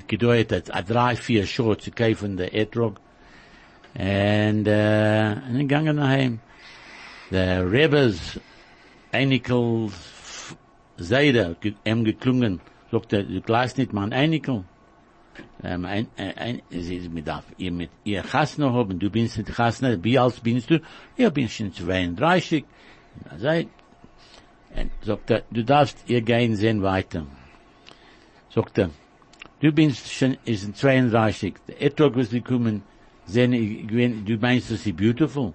gedeutet, 0.08 0.70
a 0.74 0.82
drei, 0.82 1.16
vier 1.16 1.46
Schuhe 1.46 1.76
zu 1.78 1.90
kaufen, 1.90 2.36
der 2.36 2.54
Etrog. 2.54 3.00
Und, 3.94 4.66
äh, 4.66 5.36
und 5.48 5.60
ich 5.60 5.68
gange 5.68 5.92
nach 5.94 6.08
Heim. 6.08 6.38
Der 7.30 7.70
Rebbes, 7.70 8.40
Einikels, 9.12 10.56
Seide, 10.96 11.56
ge- 11.60 11.74
ihm 11.84 12.04
geklungen, 12.04 12.60
sagt 12.90 13.12
er, 13.12 13.22
du 13.22 13.40
gleist 13.40 13.78
nicht 13.78 13.92
mein 13.92 14.12
Einikel. 14.12 14.64
Ähm, 15.62 15.84
ein, 15.84 16.06
ein, 16.16 16.60
sie 16.70 16.96
ist 16.96 17.10
mit 17.12 17.28
auf, 17.30 17.44
ihr 17.56 17.72
mit, 17.72 17.90
ihr 18.04 18.22
Chasna 18.22 18.72
haben, 18.72 18.98
du 18.98 19.10
bist 19.10 19.38
nicht 19.38 19.54
Chasna, 19.54 19.96
wie 20.02 20.18
alt 20.18 20.42
bist 20.42 20.70
du? 20.70 20.80
Ja, 21.16 21.30
bin 21.30 21.48
schon 21.48 21.72
32. 21.72 22.64
Er 23.30 23.38
sagt, 23.38 23.68
und 24.76 24.90
sagt 25.02 25.30
er, 25.30 25.42
du 25.50 25.64
darfst 25.64 26.04
ihr 26.08 26.20
gehen 26.22 26.56
sehen 26.56 26.82
weiter. 26.82 27.26
Sagt 28.50 28.78
er, 28.78 28.90
du 29.60 29.72
bist 29.72 30.12
schon, 30.12 30.36
ist 30.44 30.76
32, 30.76 31.54
der 31.68 31.82
Etrog 31.82 32.16
was 32.16 32.30
gekommen, 32.30 32.82
sehen, 33.26 33.52
du 34.26 34.36
meinst, 34.38 34.70
dass 34.70 34.82
sie 34.84 34.92
beautiful? 34.92 35.52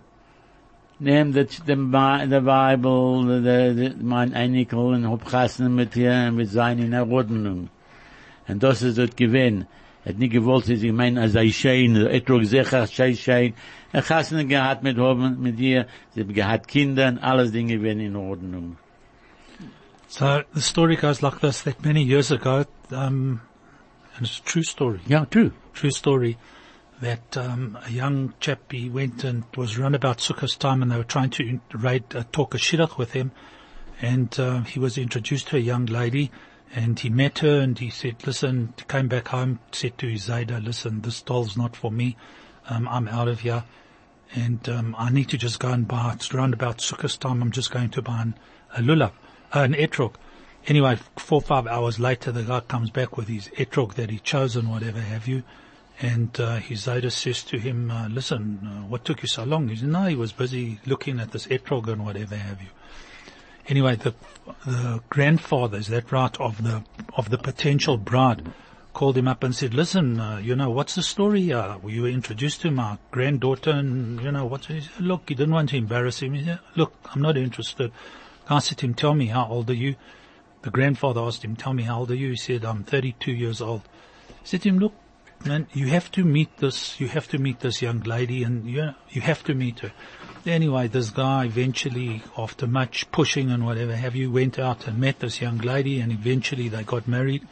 Neem 0.97 1.33
dat 1.33 1.49
de, 1.67 1.75
Bi- 1.75 2.27
de 2.29 2.39
Bible, 2.39 3.25
de, 3.27 3.41
de, 3.41 3.73
de, 3.75 3.95
mein 4.01 4.33
Einikel 4.33 4.79
und 4.79 5.09
hab 5.09 5.29
Chassen 5.29 5.75
mit 5.75 5.93
ihr, 5.97 6.31
mit 6.31 6.49
seinen 6.49 6.93
Erordnung. 6.93 7.69
Und 8.47 8.63
das 8.63 8.81
ist 8.81 8.97
das 8.97 9.13
gewinn. 9.13 9.65
hat 10.05 10.17
nicht 10.19 10.31
gewollt, 10.31 10.69
dass 10.69 10.83
ich 10.83 10.93
meine, 10.93 11.19
als 11.21 11.33
sei 11.33 11.49
schein, 11.49 11.95
etrog 11.95 12.45
sicher, 12.45 12.85
sei 12.87 13.13
schein. 13.15 13.53
Er 13.91 14.03
Chassen 14.03 14.47
gehabt 14.47 14.83
mit 14.83 14.97
mit 15.39 15.59
ihr, 15.59 15.87
sie 16.11 16.21
haben 16.21 16.33
gehabt 16.33 16.67
Kinder 16.67 17.07
und 17.07 17.17
alles 17.19 17.51
Dinge 17.51 17.81
werden 17.81 17.99
in 18.01 18.15
Ordnung. 18.15 18.77
So 20.07 20.43
the 20.53 20.61
story 20.61 20.95
goes 20.95 21.21
like 21.21 21.39
this, 21.39 21.61
that 21.63 21.83
many 21.83 22.03
years 22.03 22.31
ago, 22.31 22.65
um, 22.91 23.41
and 24.15 24.25
it's 24.25 24.39
a 24.39 24.43
true 24.43 24.63
story. 24.63 25.01
Yeah, 25.07 25.25
true. 25.25 25.51
true 25.73 25.91
story 25.91 26.37
that 27.01 27.35
um, 27.35 27.77
a 27.85 27.91
young 27.91 28.33
chap 28.39 28.71
he 28.71 28.89
went 28.89 29.23
and 29.23 29.43
was 29.57 29.77
around 29.77 29.95
about 29.95 30.19
Sukkot's 30.19 30.55
time 30.55 30.81
and 30.81 30.91
they 30.91 30.97
were 30.97 31.03
trying 31.03 31.29
to 31.31 31.59
raid, 31.73 32.03
uh, 32.15 32.23
talk 32.31 32.55
a 32.55 32.57
shidduch 32.57 32.97
with 32.97 33.11
him 33.11 33.31
and 34.01 34.39
uh, 34.39 34.61
he 34.61 34.79
was 34.79 34.97
introduced 34.97 35.49
to 35.49 35.57
a 35.57 35.59
young 35.59 35.85
lady 35.85 36.31
and 36.73 36.99
he 36.99 37.09
met 37.09 37.39
her 37.39 37.59
and 37.59 37.79
he 37.79 37.89
said, 37.89 38.25
listen, 38.25 38.73
came 38.87 39.07
back 39.07 39.29
home, 39.29 39.59
said 39.71 39.97
to 39.97 40.07
his 40.07 40.27
Zayda, 40.27 40.63
listen, 40.63 41.01
this 41.01 41.21
doll's 41.21 41.57
not 41.57 41.75
for 41.75 41.91
me. 41.91 42.15
Um, 42.69 42.87
I'm 42.87 43.07
out 43.07 43.27
of 43.27 43.41
here 43.41 43.65
and 44.33 44.67
um, 44.69 44.95
I 44.97 45.09
need 45.11 45.29
to 45.29 45.37
just 45.37 45.59
go 45.59 45.69
and 45.69 45.87
buy, 45.87 46.13
it's 46.13 46.33
around 46.33 46.53
about 46.53 46.77
Sukkot's 46.77 47.17
time, 47.17 47.41
I'm 47.41 47.51
just 47.51 47.71
going 47.71 47.89
to 47.91 48.01
buy 48.01 48.21
an, 48.21 48.35
a 48.75 48.81
lulav, 48.81 49.11
uh, 49.53 49.59
an 49.59 49.73
etrog. 49.73 50.15
Anyway, 50.67 50.97
four 51.15 51.41
five 51.41 51.67
hours 51.67 51.99
later, 51.99 52.31
the 52.31 52.43
guy 52.43 52.59
comes 52.61 52.89
back 52.89 53.17
with 53.17 53.27
his 53.27 53.49
etrog 53.49 53.93
that 53.95 54.09
he 54.09 54.19
chosen, 54.19 54.69
whatever 54.69 54.99
have 54.99 55.27
you. 55.27 55.43
And 56.01 56.37
uh, 56.39 56.57
his 56.57 56.87
Zayda 56.87 57.11
says 57.11 57.43
to 57.43 57.57
him, 57.57 57.89
uh, 57.89 58.09
listen, 58.09 58.59
uh, 58.65 58.87
what 58.87 59.05
took 59.05 59.21
you 59.21 59.29
so 59.29 59.43
long? 59.45 59.69
He 59.69 59.77
said, 59.77 59.87
no, 59.89 60.05
he 60.05 60.15
was 60.15 60.33
busy 60.33 60.79
looking 60.85 61.19
at 61.19 61.31
this 61.31 61.47
etrog 61.47 61.87
and 61.87 62.03
whatever 62.03 62.35
have 62.35 62.61
you. 62.61 62.67
Anyway, 63.67 63.95
the, 63.95 64.13
the 64.65 65.01
grandfather, 65.09 65.77
is 65.77 65.87
that 65.87 66.11
right, 66.11 66.35
of 66.39 66.63
the, 66.63 66.83
of 67.15 67.29
the 67.29 67.37
potential 67.37 67.97
bride 67.97 68.51
called 68.93 69.17
him 69.17 69.27
up 69.27 69.43
and 69.43 69.55
said, 69.55 69.73
listen, 69.73 70.19
uh, 70.19 70.37
you 70.37 70.55
know, 70.55 70.69
what's 70.69 70.95
the 70.95 71.03
story? 71.03 71.53
Uh, 71.53 71.77
you 71.87 72.01
were 72.03 72.09
introduced 72.09 72.61
to 72.61 72.71
my 72.71 72.97
granddaughter 73.11 73.71
and, 73.71 74.21
you 74.21 74.31
know, 74.31 74.45
what's, 74.45 74.67
he 74.67 74.81
said, 74.81 74.99
look, 74.99 75.29
he 75.29 75.35
didn't 75.35 75.53
want 75.53 75.69
to 75.69 75.77
embarrass 75.77 76.21
him. 76.21 76.33
He 76.33 76.43
said, 76.43 76.59
look, 76.75 76.93
I'm 77.13 77.21
not 77.21 77.37
interested. 77.37 77.91
I 78.49 78.59
said 78.59 78.77
to 78.79 78.85
him, 78.85 78.93
tell 78.93 79.13
me, 79.13 79.27
how 79.27 79.47
old 79.47 79.69
are 79.69 79.73
you? 79.75 79.95
The 80.61 80.69
grandfather 80.71 81.21
asked 81.21 81.43
him, 81.43 81.55
tell 81.55 81.73
me, 81.73 81.83
how 81.83 81.99
old 81.99 82.11
are 82.11 82.15
you? 82.15 82.31
He 82.31 82.35
said, 82.35 82.65
I'm 82.65 82.83
32 82.83 83.31
years 83.31 83.61
old. 83.61 83.81
He 84.27 84.33
said 84.47 84.61
to 84.63 84.69
him, 84.69 84.79
look, 84.79 84.93
man, 85.45 85.67
you 85.73 85.87
have 85.87 86.11
to 86.13 86.23
meet 86.23 86.57
this, 86.57 86.99
you 86.99 87.07
have 87.07 87.27
to 87.29 87.37
meet 87.37 87.59
this 87.59 87.81
young 87.81 88.01
lady 88.01 88.43
and 88.43 88.69
you, 88.69 88.91
you 89.09 89.21
have 89.21 89.43
to 89.45 89.53
meet 89.53 89.79
her. 89.79 89.91
Anyway, 90.45 90.87
this 90.87 91.09
guy 91.09 91.45
eventually, 91.45 92.21
after 92.37 92.67
much 92.67 93.09
pushing 93.11 93.51
and 93.51 93.65
whatever 93.65 93.95
have 93.95 94.15
you, 94.15 94.31
went 94.31 94.59
out 94.59 94.87
and 94.87 94.99
met 94.99 95.19
this 95.19 95.41
young 95.41 95.57
lady 95.57 95.99
and 95.99 96.11
eventually 96.11 96.67
they 96.67 96.83
got 96.83 97.07
married 97.07 97.47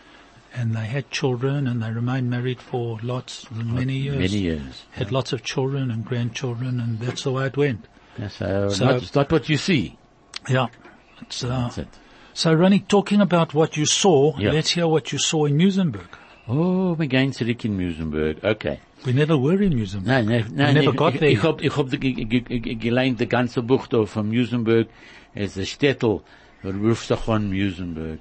and 0.53 0.75
they 0.75 0.85
had 0.85 1.09
children 1.09 1.65
and 1.65 1.81
they 1.81 1.91
remained 1.91 2.29
married 2.29 2.61
for 2.61 2.99
lots, 3.01 3.49
many 3.51 3.95
years. 3.95 4.19
Many 4.19 4.37
years. 4.43 4.83
Had 4.91 5.11
lots 5.11 5.33
of 5.33 5.43
children 5.43 5.89
and 5.89 6.05
grandchildren 6.05 6.79
and 6.79 6.99
that's 6.99 7.23
the 7.23 7.31
way 7.31 7.47
it 7.47 7.57
went. 7.57 7.87
That's, 8.17 8.35
So- 8.35 8.67
not, 8.79 8.95
it's 8.97 9.15
not 9.15 9.31
what 9.31 9.49
you 9.49 9.57
see. 9.57 9.97
Yeah. 10.47 10.67
It's, 11.21 11.43
uh, 11.43 11.47
That's 11.47 11.77
it. 11.77 11.87
so 12.33 12.51
Ronnie, 12.53 12.81
talking 12.87 13.21
about 13.21 13.53
what 13.53 13.75
you 13.77 13.85
saw, 13.85 14.35
Yeah. 14.37 14.51
let's 14.53 14.71
hear 14.71 14.87
what 14.87 15.11
you 15.11 15.19
saw 15.19 15.45
in 15.45 15.55
Muizenberg. 15.57 16.09
Oh, 16.47 16.95
wir 16.97 17.07
gehen 17.07 17.31
zurück 17.31 17.63
in 17.63 17.77
Muizenberg. 17.77 18.43
Okay. 18.43 18.79
We 19.05 19.13
never 19.13 19.37
were 19.41 19.61
in 19.63 19.73
Muizenberg. 19.77 20.05
Nein, 20.07 20.25
nein, 20.25 20.45
nein. 20.55 20.73
never 20.73 20.91
ich, 20.91 20.95
got 20.97 21.13
there. 21.19 21.31
ich 21.31 21.41
hab, 21.43 21.61
ich 21.61 21.75
hab 21.77 21.89
ge- 21.89 21.99
ge- 22.13 22.25
ge- 22.25 22.59
ge- 22.59 22.75
geleint 22.75 23.19
das 23.21 23.29
ganze 23.29 23.61
Buch 23.61 23.87
da 23.87 24.05
von 24.05 24.27
Muizenberg. 24.27 24.87
Es 25.33 25.55
ist 25.57 25.69
Städtel, 25.69 26.19
ruft 26.63 27.07
sich 27.07 27.27
an 27.27 27.49
Muizenberg. 27.49 28.19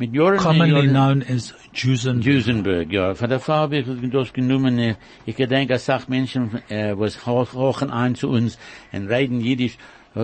Mit 0.00 0.14
Jahren, 0.14 0.36
Commonly 0.38 0.86
Jahren- 0.86 1.22
known 1.22 1.22
as 1.36 1.52
Jusen. 1.74 2.20
Duisenberg, 2.20 2.92
ja. 2.92 3.14
Von 3.16 3.28
der 3.28 3.40
Frau 3.40 3.54
habe 3.54 3.78
ich 3.78 3.86
das 4.12 4.32
genommen. 4.32 4.94
Ich 5.26 5.34
gedenke, 5.34 5.72
als 5.72 5.86
Sachmenschen, 5.86 6.62
äh, 6.68 6.94
was 6.96 7.26
hoch, 7.26 7.52
hochen 7.54 7.90
ein 7.90 8.14
zu 8.14 8.28
uns 8.28 8.56
und 8.92 9.08
reden 9.08 9.40
Jiddisch, 9.40 9.76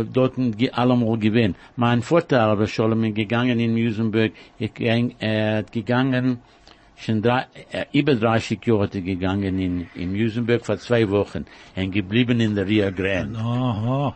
dort 0.03 0.35
ge- 0.59 0.71
allemal 0.71 1.17
gewinnt. 1.19 1.57
Mein 1.77 2.03
Vater 2.03 2.41
aber 2.43 2.67
schon 2.67 3.05
ist 3.05 3.15
gegangen 3.15 3.61
in 3.61 3.75
Muizenberg, 3.75 4.33
ich 4.59 4.75
ging, 4.75 5.15
äh, 5.21 5.59
hat 5.59 5.71
gegangen, 5.73 6.41
schon 6.97 7.23
drei, 7.23 7.47
äh, 7.71 7.85
über 7.93 8.15
30 8.17 8.67
Jahre 8.67 8.83
hat 8.85 8.95
er 8.95 9.03
gegangen 9.03 9.59
in, 9.59 9.87
in 9.95 10.11
Muizenberg 10.13 10.65
vor 10.67 10.79
zwei 10.79 11.09
Wochen 11.11 11.45
und 11.77 11.91
geblieben 11.93 12.41
in 12.41 12.55
der 12.57 12.67
Rio 12.67 12.91
Grande. 12.91 13.39
Oh, 13.39 14.13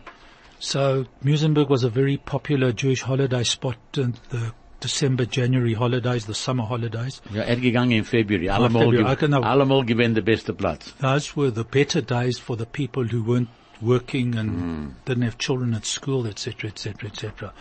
So 0.61 1.05
Muizenberg 1.21 1.69
was 1.69 1.85
a 1.85 1.89
very 1.89 2.17
popular 2.17 2.73
Jewish 2.75 3.07
holiday 3.07 3.45
spot 3.45 3.77
in 3.95 4.13
the 4.31 4.51
December, 4.81 5.25
January 5.25 5.73
holidays, 5.73 6.25
the 6.25 6.33
summer 6.33 6.63
holidays. 6.69 7.21
Ja, 7.33 7.43
er 7.43 7.57
gegangen 7.57 7.91
in 7.97 8.03
February, 8.05 8.49
allemal, 8.49 8.83
February, 8.83 9.03
gew- 9.05 9.11
I 9.11 9.15
don't 9.15 9.27
know. 9.29 9.41
allemal 9.41 9.85
gewinnt 9.85 10.15
der 10.17 10.21
beste 10.21 10.53
Platz. 10.53 10.93
Those 10.99 11.33
were 11.35 11.51
the 11.53 11.63
better 11.63 12.01
days 12.01 12.39
for 12.39 12.57
the 12.57 12.65
people 12.65 13.03
who 13.05 13.23
weren't 13.25 13.47
working 13.81 14.35
and 14.35 14.95
didn't 15.05 15.23
have 15.23 15.37
children 15.37 15.73
at 15.73 15.85
school, 15.85 16.27
etc., 16.27 16.69
etc., 16.69 17.09
etc. 17.09 17.53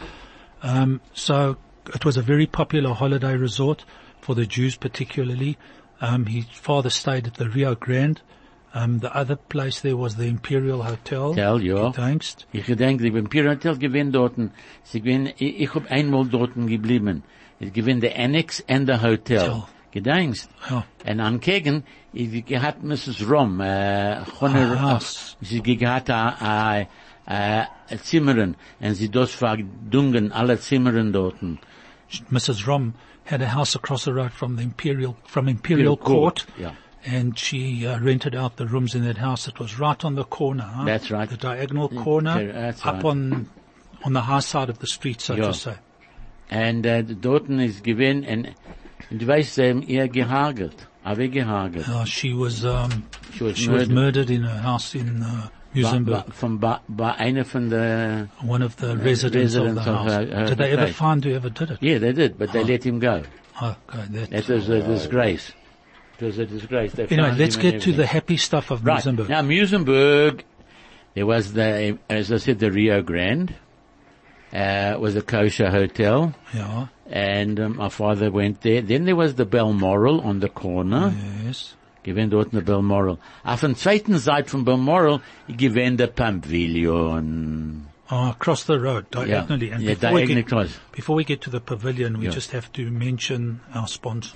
Um, 0.62 1.00
so 1.14 1.56
it 1.94 2.04
was 2.04 2.16
a 2.16 2.22
very 2.22 2.46
popular 2.46 2.92
holiday 2.94 3.36
resort 3.36 3.84
for 4.20 4.34
the 4.34 4.46
Jews 4.46 4.76
particularly. 4.76 5.56
Um, 6.00 6.26
his 6.26 6.46
father 6.46 6.90
stayed 6.90 7.26
at 7.26 7.34
the 7.34 7.48
Rio 7.48 7.74
Grande. 7.74 8.20
Um, 8.74 8.98
the 8.98 9.14
other 9.16 9.36
place 9.36 9.80
there 9.80 9.96
was 9.96 10.16
the 10.16 10.26
Imperial 10.26 10.82
Hotel. 10.82 11.28
Hotel, 11.28 11.62
ja. 11.62 11.90
Thanks. 11.92 12.36
Ich 12.52 12.66
gedenk, 12.66 13.00
die 13.00 13.08
Imperial 13.08 13.54
Hotel 13.54 13.76
gewinnt 13.76 14.14
dorten. 14.14 14.52
Sie 14.84 15.00
gewinnt, 15.00 15.34
ich, 15.38 15.60
ich 15.60 15.74
hab 15.74 15.90
einmal 15.90 16.26
dorten 16.26 16.66
geblieben. 16.66 17.22
Ich 17.60 17.72
gewinnt 17.72 18.02
der 18.02 18.16
Annex 18.18 18.62
and 18.68 18.86
the 18.86 19.00
Hotel. 19.00 19.40
Hotel. 19.40 19.64
Gedenkst? 19.90 20.48
Ja. 20.70 20.84
Und 21.06 21.20
ankegen, 21.20 21.84
ich 22.12 22.44
gehabt 22.44 22.82
Mrs. 22.82 23.28
Rom, 23.28 23.60
äh, 23.60 24.20
Chonne, 24.38 24.76
Ah, 24.78 24.92
Haus. 24.94 25.36
sie 25.40 25.62
gehabt 25.62 26.10
a, 26.10 26.28
a, 26.40 26.86
a 27.26 27.66
Zimmerin, 28.02 28.56
und 28.80 28.94
sie 28.94 29.10
das 29.10 29.30
verdungen, 29.34 30.30
alle 30.32 30.58
Zimmeren 30.58 31.12
dorten. 31.12 31.58
Mrs. 32.30 32.66
Rom 32.66 32.94
had 33.24 33.42
a 33.42 33.54
house 33.54 33.74
across 33.76 34.04
the 34.04 34.12
road 34.12 34.32
from 34.32 34.56
the 34.56 34.62
Imperial, 34.62 35.16
from 35.24 35.48
Imperial, 35.48 35.92
Imperial 35.92 35.96
Court, 35.96 36.46
Court. 36.46 36.58
yeah. 36.58 36.72
And 37.04 37.38
she 37.38 37.86
uh, 37.86 37.98
rented 38.00 38.34
out 38.34 38.56
the 38.56 38.66
rooms 38.66 38.94
in 38.94 39.04
that 39.04 39.18
house. 39.18 39.46
It 39.48 39.58
was 39.60 39.78
right 39.78 40.04
on 40.04 40.16
the 40.16 40.24
corner. 40.24 40.64
Huh? 40.64 40.84
That's 40.84 41.10
right. 41.10 41.30
The 41.30 41.36
diagonal 41.36 41.88
corner, 41.88 42.52
that's 42.52 42.84
up 42.84 42.96
right. 42.96 43.04
on 43.04 43.48
on 44.04 44.12
the 44.12 44.20
high 44.22 44.40
side 44.40 44.68
of 44.68 44.78
the 44.80 44.86
street, 44.86 45.20
so 45.20 45.34
Yeah. 45.34 45.46
to 45.46 45.54
say. 45.54 45.74
And 46.50 46.86
uh, 46.86 47.02
dort 47.02 47.48
ist 47.48 47.84
gewinn, 47.84 48.24
und, 48.24 48.48
und 49.10 49.20
du 49.22 49.26
weißt, 49.26 49.58
ähm, 49.58 49.82
ihr 49.86 50.08
gehagelt, 50.08 50.88
aber 51.04 51.28
gehagelt. 51.28 51.86
Uh, 51.88 52.04
she 52.06 52.32
was 52.34 52.64
um, 52.64 52.90
She 53.34 53.44
was 53.44 53.58
she 53.58 53.68
was 53.70 53.88
murdered. 53.88 53.90
murdered 53.94 54.30
in 54.30 54.42
her 54.44 54.62
house 54.62 54.94
in 54.94 55.22
uh, 55.22 55.48
Muizenberg. 55.74 56.26
Bei, 56.26 56.32
von, 56.32 56.58
bei, 56.58 56.78
bei 56.88 57.14
einer 57.14 57.44
von 57.44 57.70
der, 57.70 58.28
One 58.46 58.64
of 58.64 58.76
the 58.76 58.96
residents, 58.96 59.54
residents 59.54 59.56
of 59.56 59.84
the 59.84 59.90
of 59.90 59.96
house. 59.96 60.12
her- 60.12 60.26
her 60.36 60.46
Did 60.46 60.58
they 60.58 60.70
ever 60.72 60.88
find 60.88 61.24
whoever 61.24 61.50
did 61.50 61.70
it? 61.70 61.78
yeah, 61.80 61.98
they 61.98 62.12
did, 62.12 62.38
but 62.38 62.52
they 62.52 62.64
let 62.64 62.84
him 62.84 62.98
go. 63.00 63.22
Okay, 63.62 63.76
that. 64.12 64.30
That 64.30 64.48
was 64.48 64.68
a 64.68 64.82
disgrace. 64.82 65.52
It 66.20 66.24
was 66.24 66.38
a 66.38 66.46
disgrace. 66.46 66.92
They 66.92 67.06
Anyway, 67.06 67.34
let's 67.38 67.56
get 67.56 67.80
to 67.82 67.92
the 67.92 68.06
happy 68.06 68.36
stuff 68.36 68.70
of 68.70 68.84
Right. 68.84 69.02
Muizenberg. 69.04 69.28
Now, 69.28 69.42
Muizenberg, 69.42 70.40
there 71.14 71.26
was 71.26 71.52
the, 71.52 71.96
as 72.10 72.32
I 72.32 72.38
said, 72.38 72.58
the 72.58 72.70
Rio 72.72 73.02
Grande, 73.02 73.54
uh, 74.52 74.96
was 74.98 75.16
a 75.16 75.22
kosher 75.22 75.70
hotel. 75.70 76.34
Yeah, 76.54 76.86
And 77.10 77.58
um, 77.60 77.76
my 77.76 77.88
father 77.88 78.30
went 78.30 78.60
there. 78.62 78.80
Then 78.82 79.04
there 79.04 79.16
was 79.16 79.34
the 79.34 79.44
Balmoral 79.44 80.20
on 80.20 80.40
the 80.40 80.48
corner. 80.48 81.14
yes. 81.44 81.74
Gewinnt 82.04 82.30
dort 82.32 82.52
eine 82.54 82.62
Balmoral. 82.62 83.18
Auf 83.44 83.60
der 83.60 83.74
zweiten 83.74 84.16
Seite 84.18 84.48
von 84.50 84.64
Balmoral, 84.64 85.20
gewinnt 85.48 85.98
der 86.00 86.06
Pavilion. 86.06 87.86
Oh, 88.10 88.30
across 88.30 88.64
the 88.64 88.78
road, 88.80 89.10
diagonally. 89.10 89.70
And 89.70 89.82
yeah, 89.82 89.92
before, 89.94 90.12
we 90.14 90.24
get, 90.26 90.38
across. 90.38 90.78
before 90.92 91.14
we 91.16 91.24
get 91.24 91.42
to 91.42 91.50
the 91.50 91.60
pavilion, 91.60 92.18
we 92.18 92.24
Yeah. 92.26 92.30
just 92.30 92.52
have 92.52 92.72
to 92.72 92.90
mention 92.90 93.60
our 93.74 93.86
sponsor. 93.86 94.34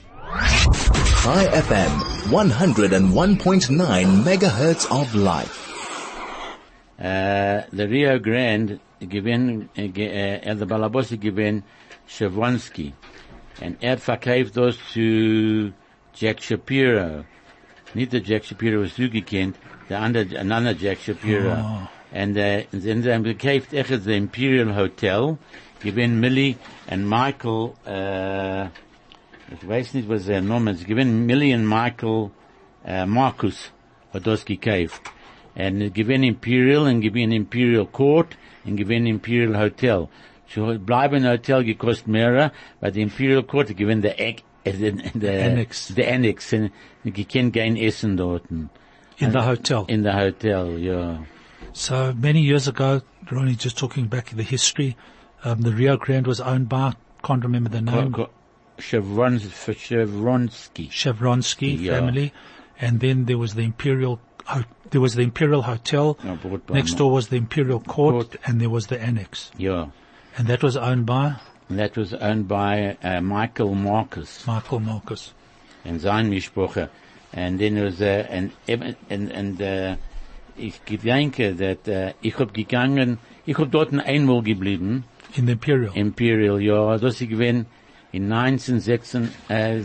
High 1.25 1.47
FM 1.47 2.29
101.9 2.31 4.25
megahertz 4.25 4.91
of 4.91 5.15
life. 5.15 5.69
Uh, 6.99 7.63
the 7.73 7.89
Rio 7.89 8.19
Grande 8.19 8.79
gewinnt, 9.09 9.69
ge- 9.75 10.07
äh, 10.09 10.41
er 10.43 10.55
der 10.55 10.67
Balabosi 10.67 11.19
gewinnt 11.19 11.65
Shevonsky. 12.07 12.93
Und 13.61 13.77
er 13.81 13.99
verkauft 13.99 14.57
das 14.57 14.77
zu 14.93 15.73
Jack 16.15 16.43
Shapiro. 16.43 17.25
Nicht 17.95 18.13
der 18.13 18.23
Jack 18.23 18.45
Shapiro, 18.45 18.83
was 18.83 18.95
du 18.97 19.09
gekannt, 19.11 19.57
der 19.89 20.01
andere, 20.01 20.39
ein 20.39 20.51
anderer 20.51 20.75
Jack 20.75 20.99
Shapiro. 20.99 21.53
Oh. 21.53 21.89
Äh, 22.15 22.65
und 22.73 22.81
sie 22.81 22.93
haben 23.13 23.25
gekauft 23.25 23.73
echt 23.73 23.91
das 23.91 24.07
Imperial 24.07 24.75
Hotel, 24.77 25.39
gewinnt 25.83 26.21
Millie 26.21 26.57
and 26.91 27.09
Michael, 27.09 27.71
äh, 27.87 28.65
ich 28.65 29.67
weiß 29.67 29.95
nicht, 29.95 30.09
was 30.09 30.27
der 30.27 30.41
Name 30.43 30.73
ist, 30.73 30.87
gewinnt 30.87 31.27
Millie 31.27 31.55
und 31.55 31.67
Michael, 31.67 32.31
äh, 32.87 33.07
Marcus 33.07 33.73
hat 34.13 34.27
das 34.27 34.45
gekauft. 34.45 35.03
Und 35.55 35.95
gewinnt 35.95 36.25
Imperial 36.25 36.83
und 36.83 37.01
gewinnt 37.01 37.33
Imperial 37.33 37.87
Court 37.87 38.37
und 38.65 38.77
gewinnt 38.77 39.07
Imperial 39.09 39.59
Hotel. 39.59 40.09
So 40.49 40.79
bleiben 40.79 41.27
Hotel 41.27 41.65
gekostet 41.65 42.09
mehr, 42.09 42.53
weil 42.81 42.93
die 42.93 43.03
Imperial 43.03 43.43
Court 43.43 43.75
gewinnt 43.77 44.05
der 44.05 44.21
Eck, 44.21 44.43
äh, 44.65 44.73
der, 44.73 44.93
der 45.15 45.47
Annex. 45.47 45.95
Der 45.95 46.13
Annex. 46.15 46.53
Und 46.53 46.71
ich 47.05 47.29
kann 47.29 47.53
kein 47.53 47.77
Essen 47.77 48.17
dort. 48.17 48.45
In 48.51 48.69
the 49.19 49.39
hotel. 49.41 49.85
In 49.89 50.03
the 50.03 50.13
hotel, 50.13 50.79
ja. 50.79 51.23
So 51.73 52.13
many 52.21 52.41
years 52.41 52.69
ago, 52.69 53.01
Ronnie, 53.31 53.57
just 53.59 53.79
talking 53.79 54.09
back 54.09 54.31
in 54.33 54.37
the 54.39 54.45
history, 54.45 54.97
um, 55.45 55.63
the 55.63 55.71
Rio 55.73 55.97
Grande 55.97 56.27
was 56.27 56.41
owned 56.41 56.69
by, 56.69 56.93
can't 57.23 57.43
remember 57.43 57.71
the 57.71 57.81
name, 57.81 58.13
Ko- 58.13 58.25
ko- 58.27 58.31
Chevron, 58.79 59.39
Chevronsky. 59.39 60.91
Chevronsky 60.91 61.79
Yeah. 61.81 61.99
family, 61.99 62.33
and 62.81 63.01
then 63.01 63.25
there 63.27 63.39
was 63.39 63.55
the 63.55 63.63
Imperial, 63.63 64.19
there 64.91 65.01
was 65.01 65.15
the 65.15 65.23
Imperial 65.23 65.63
Hotel. 65.63 66.17
Ja, 66.25 66.37
Next 66.71 66.95
door 66.99 67.11
was 67.13 67.29
the 67.29 67.37
Imperial 67.37 67.81
Court, 67.81 68.31
Court. 68.31 68.37
and 68.47 68.61
there 68.61 68.71
was 68.71 68.87
the 68.89 69.01
Annex, 69.01 69.51
Yeah. 69.59 69.87
and 70.37 70.47
that 70.49 70.63
was 70.63 70.77
owned 70.77 71.07
by 71.07 71.37
that 71.71 71.97
was 71.97 72.13
owned 72.15 72.49
by 72.49 72.97
uh, 73.03 73.21
Michael 73.23 73.75
Marcus 73.75 74.47
Michael 74.47 74.81
Marcus. 74.81 75.33
and 75.85 76.01
sein 76.01 76.29
Mishpoche. 76.31 76.89
And 77.35 77.59
then 77.59 77.75
there 77.77 77.85
was, 77.85 78.01
uh, 78.03 78.27
and, 78.29 78.51
and, 78.69 79.31
and, 79.33 79.63
uh, 79.63 79.97
ich 80.59 80.81
denke, 80.85 81.57
that, 81.57 81.89
uh, 81.89 82.13
ich 82.21 82.39
hab 82.39 82.53
gegangen, 82.53 83.17
ich 83.47 83.57
hab 83.59 83.71
dort 83.71 83.91
einmal 83.95 84.43
geblieben, 84.43 85.05
In 85.35 85.47
the 85.47 85.53
Imperial. 85.53 85.93
Imperial, 85.97 86.61
ja, 86.61 86.99
das 86.99 87.23
ich 87.23 87.31
gewinn 87.31 87.65
in 88.13 88.29
1996, 88.29 89.31
äh, 89.49 89.83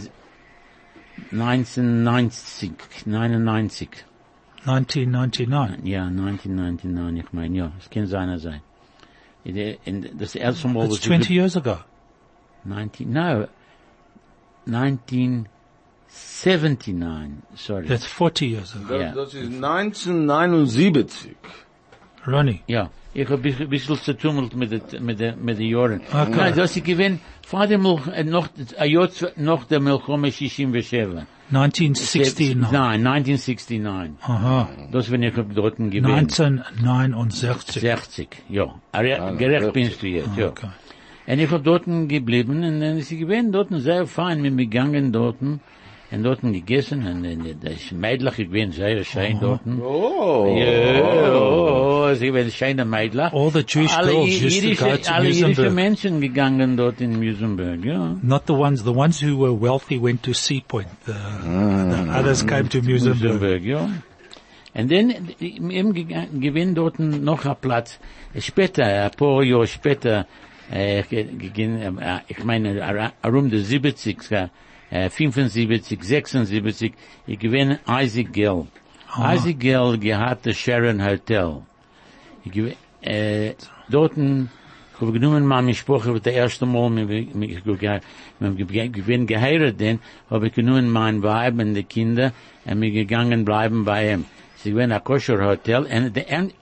1990, 1.31 2.73
99. 3.05 3.89
1999. 4.67 5.85
Ja, 5.85 6.05
1999, 6.07 7.25
ich 7.25 7.33
meine, 7.33 7.57
ja, 7.57 7.71
es 7.79 7.89
kann 7.89 8.07
seiner 8.07 8.39
sein. 8.39 8.61
In 9.43 9.55
der- 9.55 9.77
in- 9.85 10.17
Das 10.17 10.35
erste 10.35 10.67
Mal 10.67 10.81
That's 10.87 10.93
was 10.95 11.01
20 11.01 11.29
years 11.29 11.55
ago. 11.55 11.77
19, 12.65 13.11
no, 13.11 13.45
1979, 14.65 15.47
sorry. 17.55 17.87
That's 17.87 18.05
40 18.05 18.49
years 18.51 18.75
ago. 18.75 18.87
Das, 18.89 19.01
Ja. 19.01 19.11
das 19.13 19.33
ist 19.33 19.61
1979. 19.61 21.35
Ronnie. 22.25 22.61
Ja, 22.67 22.89
ich 23.13 23.29
hab 23.29 23.45
ein 23.45 23.69
bisschen 23.69 23.95
zu 23.97 24.13
tummelt 24.17 24.53
mit 24.55 24.71
den, 24.71 25.05
mit 25.05 25.19
den, 25.19 25.43
mit 25.43 25.57
den 25.59 25.69
Jahren. 25.69 26.01
Okay. 26.11 26.31
Nein, 26.35 26.53
das 26.55 26.75
ich 26.75 26.83
gewinn, 26.83 27.19
vor 27.45 27.67
dem, 27.67 27.83
Mil- 27.83 28.01
eh, 28.13 28.23
noch, 28.25 28.49
ein 28.77 28.89
Jahr 28.91 29.09
noch 29.37 29.63
eh, 29.63 29.67
der 29.69 29.79
Milchome 29.79 30.31
67. 30.31 31.25
1969. 31.49 32.55
Nein, 32.71 33.07
1969. 33.07 34.15
Aha. 34.21 34.69
Das 34.91 35.09
wenn 35.11 35.23
ich 35.23 35.33
dort 35.33 35.77
gewinn. 35.77 36.05
1969. 36.05 37.81
60, 37.81 38.27
ja. 38.49 38.75
Aber 38.91 39.35
gerecht 39.35 39.73
bist 39.73 40.01
du 40.01 40.07
jetzt, 40.07 40.35
ja. 40.35 40.49
Okay. 40.49 40.67
Und 41.27 41.39
ich 41.39 41.51
hab 41.51 41.63
dort 41.63 41.85
geblieben 41.85 42.63
und 42.63 42.79
dann 42.79 42.97
ist 42.97 43.09
sie 43.09 43.17
gewesen 43.17 43.51
dort 43.51 43.69
sehr 43.71 44.07
fein 44.07 44.41
mit 44.41 44.53
mir 44.53 44.65
gegangen 44.65 45.11
dort 45.11 45.37
und 46.09 46.23
dort 46.23 46.41
gegessen 46.41 47.05
und 47.05 47.23
dann 47.23 47.55
das 47.61 47.91
Mädlach, 47.91 48.37
ich 48.37 48.49
bin 48.49 48.71
sehr 48.71 49.03
schön 49.03 49.37
oh. 49.37 49.39
dort. 49.41 49.61
Oh. 49.81 50.55
Ja, 50.57 51.33
oh, 51.33 52.13
sie 52.13 52.33
waren 52.33 52.49
schöne 52.49 52.85
Mädlach. 52.85 53.33
All 53.33 53.51
the 53.51 53.63
Jewish 53.67 53.93
alle 53.95 54.11
girls 54.11 54.27
used 54.27 54.39
to 54.39 54.67
jüdische, 54.67 54.85
go 54.85 54.97
to 54.97 55.13
alle 55.13 55.25
jüdische 55.29 55.45
Muizenberg. 55.47 55.73
Menschen 55.73 56.21
gegangen 56.21 56.77
dort 56.77 57.01
in 57.01 57.17
Muizenberg, 57.19 57.83
ja. 57.83 58.15
Not 58.21 58.43
the 58.47 58.53
ones, 58.53 58.83
the 58.83 58.95
ones 58.95 59.21
who 59.21 59.37
were 59.37 59.53
wealthy 59.53 60.01
went 60.01 60.23
to 60.23 60.33
Sea 60.33 60.63
Point. 60.65 60.87
The, 61.05 61.11
uh, 61.11 61.15
ah. 61.15 62.05
the 62.05 62.19
others 62.19 62.45
came 62.45 62.69
to 62.69 62.81
Muizenberg. 62.81 63.61
Muizenberg, 63.61 63.63
ja. 63.63 63.89
Und 64.73 64.91
dann, 64.91 65.09
im 65.39 65.93
gewinn 66.39 66.75
dort 66.75 66.99
noch 66.99 67.45
ein 67.45 67.55
Platz. 67.59 67.99
Später, 68.39 68.85
ein 68.85 69.11
paar 69.11 69.41
Jahre 69.43 69.65
später, 69.65 70.27
ich, 70.69 70.75
eh, 71.11 71.23
gegin- 71.23 71.97
eh, 71.99 72.19
ich 72.27 72.43
meine, 72.43 72.83
ar- 72.85 73.13
around 73.23 73.51
the 73.51 73.59
70, 73.59 74.49
äh, 74.89 75.09
75, 75.09 76.03
76, 76.03 76.93
ich 77.25 77.39
gewinn 77.39 77.79
Isaac 77.87 78.31
Gill. 78.33 78.67
Isaac 79.17 79.59
Gill 79.59 79.97
gehad 79.99 80.45
das 80.45 80.57
Sharon 80.57 81.03
Hotel. 81.03 81.61
Ich 82.43 82.51
gewinn, 82.51 82.75
äh, 83.01 83.53
dorten, 83.89 84.49
ich 84.95 85.01
habe 85.01 85.11
genommen 85.11 85.45
meine 85.45 85.73
Sprache, 85.75 86.19
das 86.19 86.33
erste 86.33 86.65
Mal, 86.65 86.89
mit, 86.89 87.07
mit, 87.07 87.35
mit, 87.35 87.65
mit, 87.65 88.01
mit 88.39 88.93
gewinn 88.93 89.27
geheiratet, 89.27 89.79
denn, 89.79 89.99
habe 90.29 90.47
ich 90.47 90.53
genommen 90.53 90.89
mein 90.89 91.21
Weib 91.21 91.59
und 91.59 91.73
die 91.75 91.83
Kinder, 91.83 92.31
und 92.65 92.81
wir 92.81 92.91
gegangen 92.91 93.45
bleiben 93.45 93.85
bei 93.85 94.13
ihm. 94.13 94.25
Sie 94.55 94.71
gewinn 94.71 94.91
ein 94.91 95.03
Kosher 95.03 95.39
Hotel, 95.45 95.83
und, 95.83 96.15
der- 96.15 96.39
und, 96.39 96.53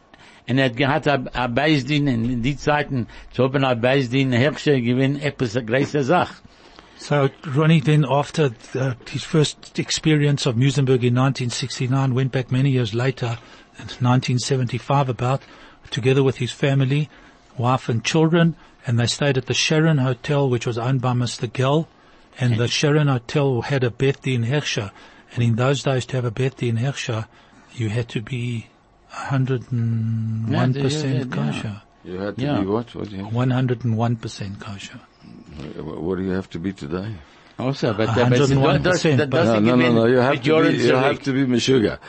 und 0.50 0.58
er 0.58 0.66
hat 0.66 0.76
gehabt 0.78 1.08
ein 1.08 1.28
ein 1.30 1.54
Beisdien, 1.56 2.08
in 2.08 2.42
die 2.42 2.58
Zeiten, 2.58 3.08
zu 3.32 3.44
haben 3.44 3.64
ein 3.64 3.80
Beisdien, 3.80 4.32
Herrscher 4.32 4.82
gewinn, 4.82 5.20
etwas 5.20 5.56
eine 5.56 5.66
große 5.66 6.04
Sache. 6.04 6.36
So 7.06 7.30
Ronnie 7.46 7.82
then 7.82 8.04
after 8.10 8.50
uh, 8.74 8.96
his 9.08 9.24
first 9.24 9.78
experience 9.78 10.48
of 10.48 10.56
Muizenberg 10.56 11.04
in 11.04 11.14
1969 11.14 12.16
went 12.16 12.32
back 12.32 12.52
many 12.52 12.72
years 12.72 12.96
later, 12.96 13.38
in 13.78 13.86
1975 14.02 15.08
about, 15.10 15.44
together 15.92 16.24
with 16.24 16.38
his 16.38 16.52
family, 16.52 17.08
wife 17.60 17.90
and 17.90 18.04
children, 18.04 18.56
and 18.88 19.00
they 19.00 19.06
stayed 19.06 19.38
at 19.38 19.46
the 19.46 19.54
Sharon 19.54 20.00
Hotel 20.00 20.50
which 20.50 20.66
was 20.66 20.80
owned 20.80 21.02
by 21.02 21.14
Mr. 21.14 21.46
Gell, 21.54 21.88
and 22.40 22.58
the 22.58 22.68
Sharon 22.68 23.08
Hotel 23.08 23.62
had 23.62 23.84
a 23.84 23.92
Beth 23.92 24.24
Din 24.24 24.46
Hersha, 24.46 24.90
and 25.36 25.44
in 25.44 25.58
those 25.58 25.84
days 25.84 26.08
to 26.08 26.16
have 26.16 26.26
a 26.26 26.32
Beth 26.32 26.58
Din 26.58 26.78
Hersha, 26.78 27.28
you 27.76 27.90
had 27.90 28.10
to 28.10 28.22
be 28.24 28.66
101% 29.12 30.50
Yeah, 30.50 30.88
yeah, 30.90 31.14
yeah. 31.14 31.24
kosher. 31.30 31.82
You 32.04 32.18
had 32.20 32.36
to 32.38 32.42
Yeah. 32.42 32.62
be 32.62 32.66
what? 32.66 32.96
What 32.96 33.10
do, 33.12 33.18
you, 33.18 33.26
101% 33.26 34.60
kosher. 34.60 35.02
What 35.78 36.18
do 36.18 36.24
you 36.24 36.32
have 36.32 36.50
to 36.52 36.60
be 36.60 36.74
today? 36.74 37.08
Also, 37.58 37.94
but, 37.94 38.10
101%, 38.10 38.84
das, 38.84 39.02
das, 39.04 39.30
das, 39.30 39.62
No, 39.62 39.76
no, 39.76 39.76
no, 39.76 39.92
no. 39.94 40.06
You 40.08 40.18
have 40.18 40.42
to 40.42 40.62
be, 40.62 40.72
you 40.74 40.90
zurück. 40.90 41.04
have 41.04 41.20
to 41.24 41.32
be 41.34 41.46
Meshuggah. 41.46 42.00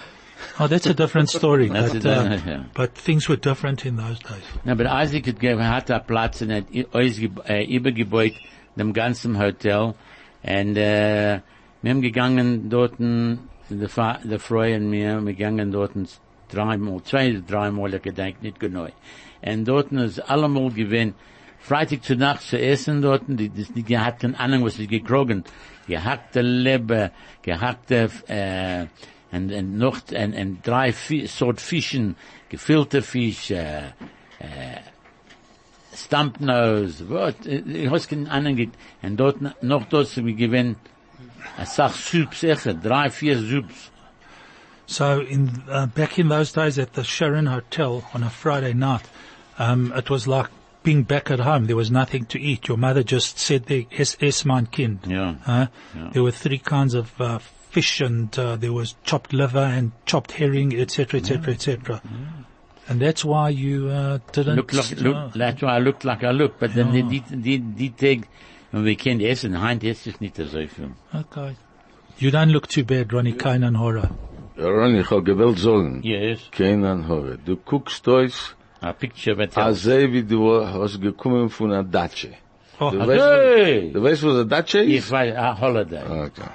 Oh, 0.59 0.67
that's 0.67 0.87
a 0.87 0.95
different 0.95 1.29
story. 1.31 1.69
But, 1.73 2.05
a 2.05 2.11
uh, 2.11 2.39
yeah. 2.47 2.63
but 2.75 2.95
things 2.95 3.29
were 3.29 3.37
different 3.37 3.87
in 3.87 3.97
those 3.97 4.19
days. 4.19 4.43
Na, 4.65 4.73
aber 4.73 4.85
Isaac 5.03 5.27
hat 5.27 5.39
gegeben, 5.39 5.63
hat 5.69 5.91
einen 5.91 6.05
Platz 6.07 6.43
und 6.43 6.51
hat 6.53 6.65
ausge- 6.93 7.31
äh, 7.49 7.65
übergebaut 7.65 8.33
dem 8.77 8.93
ganzen 8.93 9.39
Hotel. 9.39 9.95
Und, 10.43 10.77
äh, 10.77 11.41
wir 11.83 11.91
haben 11.91 12.03
gegangen 12.03 12.69
dorten, 12.69 13.39
der 13.71 13.89
Fa- 13.89 14.19
der 14.25 14.41
Frau 14.41 14.61
und 14.63 14.91
mir, 14.91 15.21
wir 15.25 15.33
gegangen 15.35 15.71
dorten 15.73 16.09
dreimal, 16.51 17.03
zwei, 17.05 17.41
dreimal, 17.47 17.95
ich 17.95 18.03
gedenk 18.03 18.43
nicht 18.43 18.59
genau. 18.59 18.89
Und 19.43 19.65
dorten 19.67 19.99
ist 19.99 20.19
allemal 20.21 20.71
gewesen, 20.71 21.15
Freitag 21.59 22.05
zu 22.05 22.17
Nacht 22.17 22.43
zu 22.43 22.61
essen 22.61 23.03
dorten, 23.03 23.37
die, 23.37 23.49
die, 23.49 23.83
die 23.83 23.99
hat 23.99 24.21
keine 24.21 24.39
Ahnung, 24.39 24.65
was 24.65 24.77
sie 24.77 24.87
gekrogen. 24.87 25.45
Gehackte 25.89 26.43
Leber, 26.43 27.11
gehackte, 27.43 28.11
äh, 28.27 28.87
und, 29.33 29.53
und 29.53 29.79
noch, 29.79 30.01
und, 30.11 30.35
und 30.35 30.67
drei 30.67 30.93
Sort 31.27 31.61
Fischen, 31.61 32.17
gefüllte 32.49 33.03
Fisch, 33.03 33.51
äh, 33.51 33.93
Stumpnose, 35.95 37.09
wat, 37.09 37.47
ich 37.47 38.09
keinen 38.09 38.27
anderen 38.27 38.57
ge 38.57 38.69
und 39.03 39.17
dort, 39.17 39.63
noch 39.63 39.87
dort, 39.87 40.15
wir 40.17 40.35
gewinnen, 40.35 40.77
a 41.57 41.65
sach 41.65 41.95
Soups, 41.95 42.43
echt, 42.43 42.85
drei, 42.85 43.11
vier 43.11 43.39
Soups. 43.39 43.91
So 44.87 45.21
in 45.21 45.63
uh, 45.69 45.87
back 45.87 46.19
in 46.19 46.29
those 46.29 46.53
days 46.53 46.79
at 46.79 46.95
the 46.95 47.03
Sharon 47.03 47.47
Hotel 47.47 48.05
on 48.15 48.23
a 48.23 48.31
Friday 48.31 48.73
night, 48.73 49.03
um, 49.59 49.93
it 49.97 50.11
was 50.11 50.27
like 50.29 50.49
being 50.87 51.03
back 51.03 51.33
at 51.33 51.41
home. 51.41 51.67
There 51.67 51.75
was 51.77 51.91
nothing 51.91 52.27
to 52.27 52.41
eat. 52.41 52.69
Your 52.69 52.79
mother 52.79 53.03
just 53.03 53.41
said 53.41 53.67
there, 53.67 53.83
es, 53.91 54.17
es 54.21 54.45
mein 54.45 54.67
Kind. 54.67 55.01
Yeah. 55.07 55.35
Huh? 55.45 55.67
There 56.13 56.23
were 56.23 56.31
three 56.31 56.59
kinds 56.61 56.95
of 56.95 57.21
uh, 57.21 57.39
fish 57.71 58.01
and 58.01 58.37
uh, 58.39 58.55
there 58.55 58.73
was 58.73 58.95
chopped 59.03 59.33
liver 59.33 59.67
and 59.77 59.91
chopped 60.07 60.31
herring, 60.33 60.79
etc., 60.79 61.19
etc., 61.21 61.55
etc. 61.55 62.01
And 62.89 63.01
that's 63.01 63.25
why 63.25 63.49
you 63.49 63.89
uh, 63.89 64.21
didn't. 64.31 64.55
Look 64.55 64.73
like, 64.73 64.93
uh, 64.93 65.01
look, 65.01 65.33
that's 65.35 65.61
why 65.61 65.75
I 65.75 65.81
looked 65.81 66.05
like 66.05 66.23
I 66.23 66.31
look, 66.31 66.61
but 66.61 66.73
then 66.73 66.93
die, 66.93 67.19
die, 67.19 67.59
die 67.59 67.89
Tag, 67.91 68.29
wenn 68.71 68.85
wir 68.85 68.95
können 68.95 69.21
essen, 69.21 69.61
heint 69.61 69.83
ist 69.83 70.07
es 70.07 70.21
nicht 70.21 70.37
so 70.37 70.47
viel. 70.47 70.93
Okay. 71.13 71.57
You 72.19 72.31
don't 72.31 72.53
look 72.53 72.69
too 72.69 72.85
bad, 72.85 73.13
Ronnie 73.13 73.33
Kane 73.33 73.65
and 73.65 73.77
Horror. 73.77 74.11
Ronny, 74.57 75.01
ich 75.01 75.11
hab 75.11 75.25
gewollt 75.25 75.59
sagen, 75.59 76.01
Yes. 76.05 76.39
keinen 76.53 77.09
Hore. 77.09 77.39
Du 77.45 77.57
guckst 77.57 78.07
euch, 78.09 78.55
A 78.89 78.93
picture 78.93 79.33
of 79.33 79.41
a 79.57 79.61
als 79.67 79.83
sei 79.83 80.13
wie 80.13 80.23
du 80.23 80.65
hast 80.65 81.01
gekommen 81.01 81.49
von 81.51 81.73
einer 81.73 81.85
Datsche. 81.85 82.31
Oh, 82.79 82.91
Du 82.91 82.99
uh, 82.99 83.07
Hey! 83.11 83.91
du 83.93 84.03
weißt, 84.03 84.23
was 84.23 84.35
eine 84.35 84.47
Datsche 84.47 84.81
Ich 84.83 84.97
ist? 84.99 85.13
a 85.13 85.59
holiday. 85.61 86.03
Okay. 86.27 86.51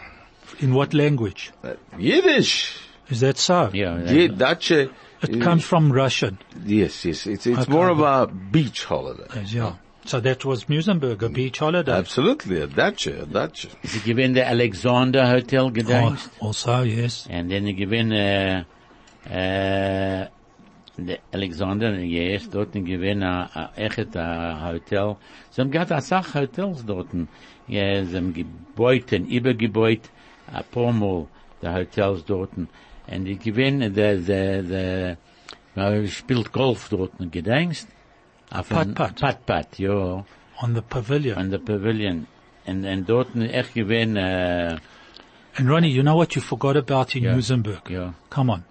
in 0.59 0.73
what 0.73 0.93
language? 0.93 1.51
Yiddish. 1.97 2.73
Is 3.09 3.19
that 3.21 3.37
so? 3.37 3.69
Yeah. 3.73 3.97
Die 3.97 4.27
Datsche. 4.29 4.89
It 5.23 5.39
comes 5.41 5.63
from 5.63 5.91
Russian. 5.91 6.37
Yes, 6.65 7.03
yes. 7.03 7.25
It's, 7.27 7.45
it's 7.45 7.59
Okay. 7.59 7.71
more 7.71 7.89
of 7.89 7.99
a 7.99 8.27
beach 8.27 8.85
holiday. 8.85 9.27
Yes, 9.35 9.53
yeah. 9.53 9.73
So 10.05 10.19
that 10.19 10.43
was 10.45 10.65
Muizenberg, 10.65 11.21
a 11.21 11.29
beach 11.29 11.59
holiday. 11.59 11.91
Absolutely, 11.91 12.61
a 12.61 12.67
Datsche, 12.67 13.21
a 13.21 13.25
Datsche. 13.25 13.67
Sie 13.83 13.99
gewinnen 13.99 14.33
der 14.33 14.47
Alexander 14.47 15.29
Hotel 15.29 15.71
Oh, 15.89 16.15
also, 16.39 16.81
yes. 16.81 17.27
And 17.29 17.51
then 17.51 17.67
you 17.67 17.75
gewinn, 17.75 18.11
äh, 18.11 18.63
äh, 21.03 21.05
der 21.05 21.19
Alexander, 21.31 21.93
yes, 21.99 22.49
dort 22.49 22.73
gewinn 22.73 23.23
a, 23.23 23.49
a 23.53 23.71
echt 23.75 24.15
a 24.15 24.71
Hotel. 24.71 25.15
Sie 25.49 25.61
haben 25.61 25.71
gehabt 25.71 25.91
a 25.91 26.01
Sach 26.01 26.33
Hotels 26.35 26.85
dort. 26.85 27.09
Ja, 27.67 28.03
sie 28.05 28.15
haben 28.17 28.33
gebeut 28.33 29.11
und 29.13 29.27
übergebeut 29.29 30.09
a 30.53 30.61
paar 30.63 30.91
Mal 30.93 31.27
der 31.61 31.73
Hotels 31.75 32.25
dort. 32.25 32.51
Und 32.57 33.25
die 33.25 33.37
gewinn, 33.37 33.79
der, 33.93 34.17
der, 34.17 34.63
der, 34.63 35.17
der 35.75 36.07
spielt 36.07 36.51
Golf 36.51 36.89
dort, 36.89 37.11
gedenkst? 37.31 37.87
Auf 38.51 38.71
ein- 38.71 38.93
Putt-putt. 38.93 39.19
Putt-putt, 39.21 39.79
ja. 39.79 40.25
On 40.61 40.75
the 40.75 40.81
pavilion. 40.81 41.37
An 41.37 41.49
der 41.49 41.57
Pavilion. 41.59 42.27
Und, 42.65 42.85
und 42.85 43.09
dort 43.09 43.35
echt 43.35 43.73
gewinn, 43.73 44.15
äh, 44.17 44.77
And 45.57 45.69
Ronnie, 45.69 45.89
you 45.89 46.01
know 46.01 46.15
what 46.15 46.33
you 46.33 46.41
forgot 46.41 46.77
about 46.77 47.13
in 47.17 47.23
Yeah. 47.23 47.33
Muizenberg? 47.33 47.89
ja. 47.89 48.13
Come 48.29 48.53
on. 48.53 48.63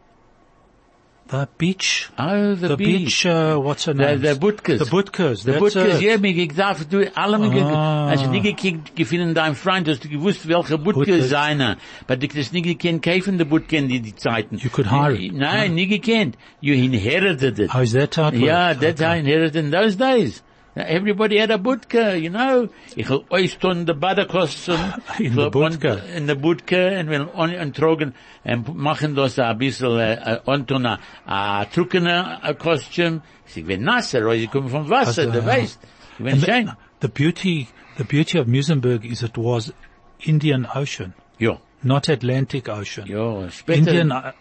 The 1.31 1.47
beach. 1.59 2.11
Oh, 2.19 2.57
the, 2.57 2.69
The 2.71 2.77
beach, 2.77 3.25
uh, 3.25 3.57
what's 3.57 3.85
her 3.85 3.95
The, 3.95 4.03
name? 4.16 4.21
the 4.23 4.35
Butkers. 4.35 4.79
The 4.81 4.85
Butkers. 4.87 5.45
The 5.45 5.53
that's 5.53 5.62
Butkers, 5.77 5.95
it. 5.95 6.03
ja, 6.03 6.19
mir 6.19 6.35
gesagt, 6.49 6.93
du, 6.93 7.09
alle 7.14 7.38
mir, 7.38 7.62
Ah. 7.66 8.09
als 8.11 8.23
ich 8.23 8.29
nie 8.31 8.40
gekickt, 8.40 8.97
gefunden 8.97 9.33
dein 9.33 9.55
Freund, 9.55 9.87
hast 9.87 10.03
du 10.03 10.09
gewusst, 10.09 10.49
welche 10.49 10.77
Butker 10.77 11.01
Butkers. 11.05 11.29
seine. 11.29 11.77
Aber 12.09 12.16
du 12.16 12.27
hast 12.37 12.53
nie 12.53 12.62
gekannt, 12.62 13.03
kaufen 13.05 13.38
die 13.38 13.45
Butker 13.45 13.77
in 13.79 13.87
die, 13.87 14.12
Zeiten. 14.16 14.59
You 14.59 14.71
could 14.71 14.90
hire 14.90 15.14
it. 15.14 15.33
Nein, 15.33 15.75
nie 15.77 15.87
gekannt. 15.87 16.35
You 16.61 16.75
inherited 16.75 17.61
it. 17.61 17.71
Oh, 17.73 17.81
is 17.81 17.93
that 17.93 18.16
how 18.16 18.29
it 18.29 18.35
Yeah, 18.35 18.75
that's 18.75 19.01
how 19.01 19.12
I 19.14 19.19
inherited 19.21 19.55
in 19.57 19.71
those 19.71 19.97
days. 19.97 20.43
Everybody 20.76 21.38
had 21.38 21.50
a 21.50 21.59
budka, 21.59 22.20
you 22.20 22.30
know. 22.30 22.68
Ich 22.96 23.09
will 23.09 23.24
euch 23.30 23.59
tun 23.59 23.87
the 23.87 23.94
Badekostüm. 23.94 24.78
In 25.18 25.35
der 25.35 25.50
Budka. 25.50 25.94
In 26.16 26.26
der 26.28 26.37
Budka, 26.37 27.00
und 27.00 27.11
will 27.11 27.28
on, 27.35 27.54
und 27.54 27.76
trocken, 27.76 28.14
und 28.44 28.76
machen 28.76 29.16
das 29.16 29.38
ein 29.38 29.59
bisschen, 29.59 29.98
äh, 29.98 30.14
eh, 30.14 30.38
untun, 30.44 30.85
eh, 30.85 30.96
a, 31.26 31.61
a 31.61 31.64
trockener 31.64 32.40
eh, 32.42 32.50
a 32.50 32.54
Kostüm. 32.54 33.20
Sie 33.46 33.66
werden 33.66 33.85
nasser, 33.85 34.24
weil 34.24 34.38
sie 34.38 34.46
kommen 34.46 34.68
vom 34.68 34.88
Wasser, 34.88 35.26
du 35.26 35.44
weißt. 35.44 35.80
The, 36.18 36.66
the 37.00 37.09
beauty, 37.09 37.66
the 37.96 38.04
beauty 38.04 38.38
of 38.38 38.46
Muizenberg 38.46 39.04
is 39.04 39.22
it 39.22 39.37
was 39.37 39.72
Indian 40.20 40.66
Ocean, 40.74 41.14
Ja, 41.38 41.59
not 41.83 42.09
Atlantic 42.09 42.68
Ocean. 42.68 43.06
später. 43.50 43.78
Indian, 43.78 44.12
uh, 44.12 44.33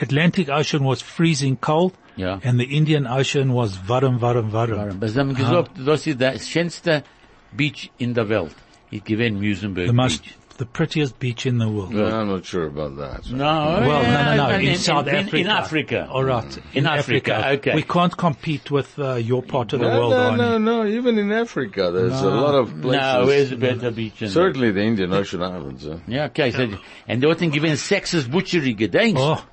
Atlantic 0.00 0.48
Ocean 0.48 0.84
was 0.84 1.02
freezing 1.02 1.56
cold, 1.60 1.92
Ja. 2.16 2.38
and 2.44 2.58
the 2.58 2.64
Indian 2.64 3.06
Ocean 3.06 3.52
was 3.54 3.78
warm, 3.88 4.20
warm, 4.20 4.52
warm. 4.52 4.78
Aber 4.78 5.08
sie 5.08 5.18
haben 5.18 5.34
gesagt, 5.34 5.78
uh-huh. 5.78 5.84
das 5.84 6.06
ist 6.06 6.20
der 6.20 6.38
schönste 6.38 7.04
Beach 7.52 7.90
in 7.98 8.14
der 8.14 8.28
Welt. 8.28 8.54
Ich 8.90 9.04
gewinne 9.04 9.38
Muizenberg 9.38 9.94
Beach. 9.94 10.20
The 10.58 10.66
prettiest 10.66 11.18
beach 11.18 11.46
in 11.46 11.58
the 11.58 11.68
world. 11.68 11.94
Well, 11.94 12.14
I'm 12.14 12.28
not 12.28 12.44
sure 12.44 12.66
about 12.66 12.96
that. 12.98 13.30
No, 13.30 13.44
Well, 13.44 14.02
no, 14.02 14.36
no, 14.36 14.48
no. 14.50 14.54
in, 14.56 14.68
In, 14.68 14.76
South 14.76 15.08
in, 15.08 15.14
Africa. 15.16 15.36
In 15.38 15.46
Africa. 15.48 16.08
All 16.10 16.22
right. 16.24 16.58
In 16.74 16.86
Africa, 16.86 17.48
okay. 17.54 17.74
We 17.74 17.82
can't 17.82 18.16
compete 18.16 18.70
with 18.70 18.96
uh, 18.98 19.14
your 19.14 19.42
part 19.42 19.72
of 19.72 19.80
the 19.80 19.88
No, 19.88 19.98
world, 19.98 20.10
no, 20.12 20.18
Ronnie. 20.18 20.36
no, 20.38 20.58
no. 20.58 20.86
Even 20.86 21.18
in 21.18 21.32
Africa, 21.32 21.90
there's 21.92 22.20
a 22.20 22.28
lot 22.30 22.54
of 22.54 22.68
places. 22.80 23.00
No, 23.00 23.24
where's 23.26 23.52
a 23.52 23.56
better 23.56 23.90
beach? 23.90 24.22
In 24.22 24.28
Certainly 24.28 24.70
the 24.72 24.82
Indian 24.82 25.12
Ocean 25.12 25.42
Islands. 25.42 25.84
Huh? 25.86 25.96
Yeah, 26.06 26.24
okay. 26.26 26.50
So, 26.52 26.78
and 27.08 27.20
dort 27.22 27.38
gewinnt 27.38 27.78
Sachs's 27.78 28.28
Butchery 28.28 28.74
gedenkst. 28.74 29.14
Oh, 29.18 29.44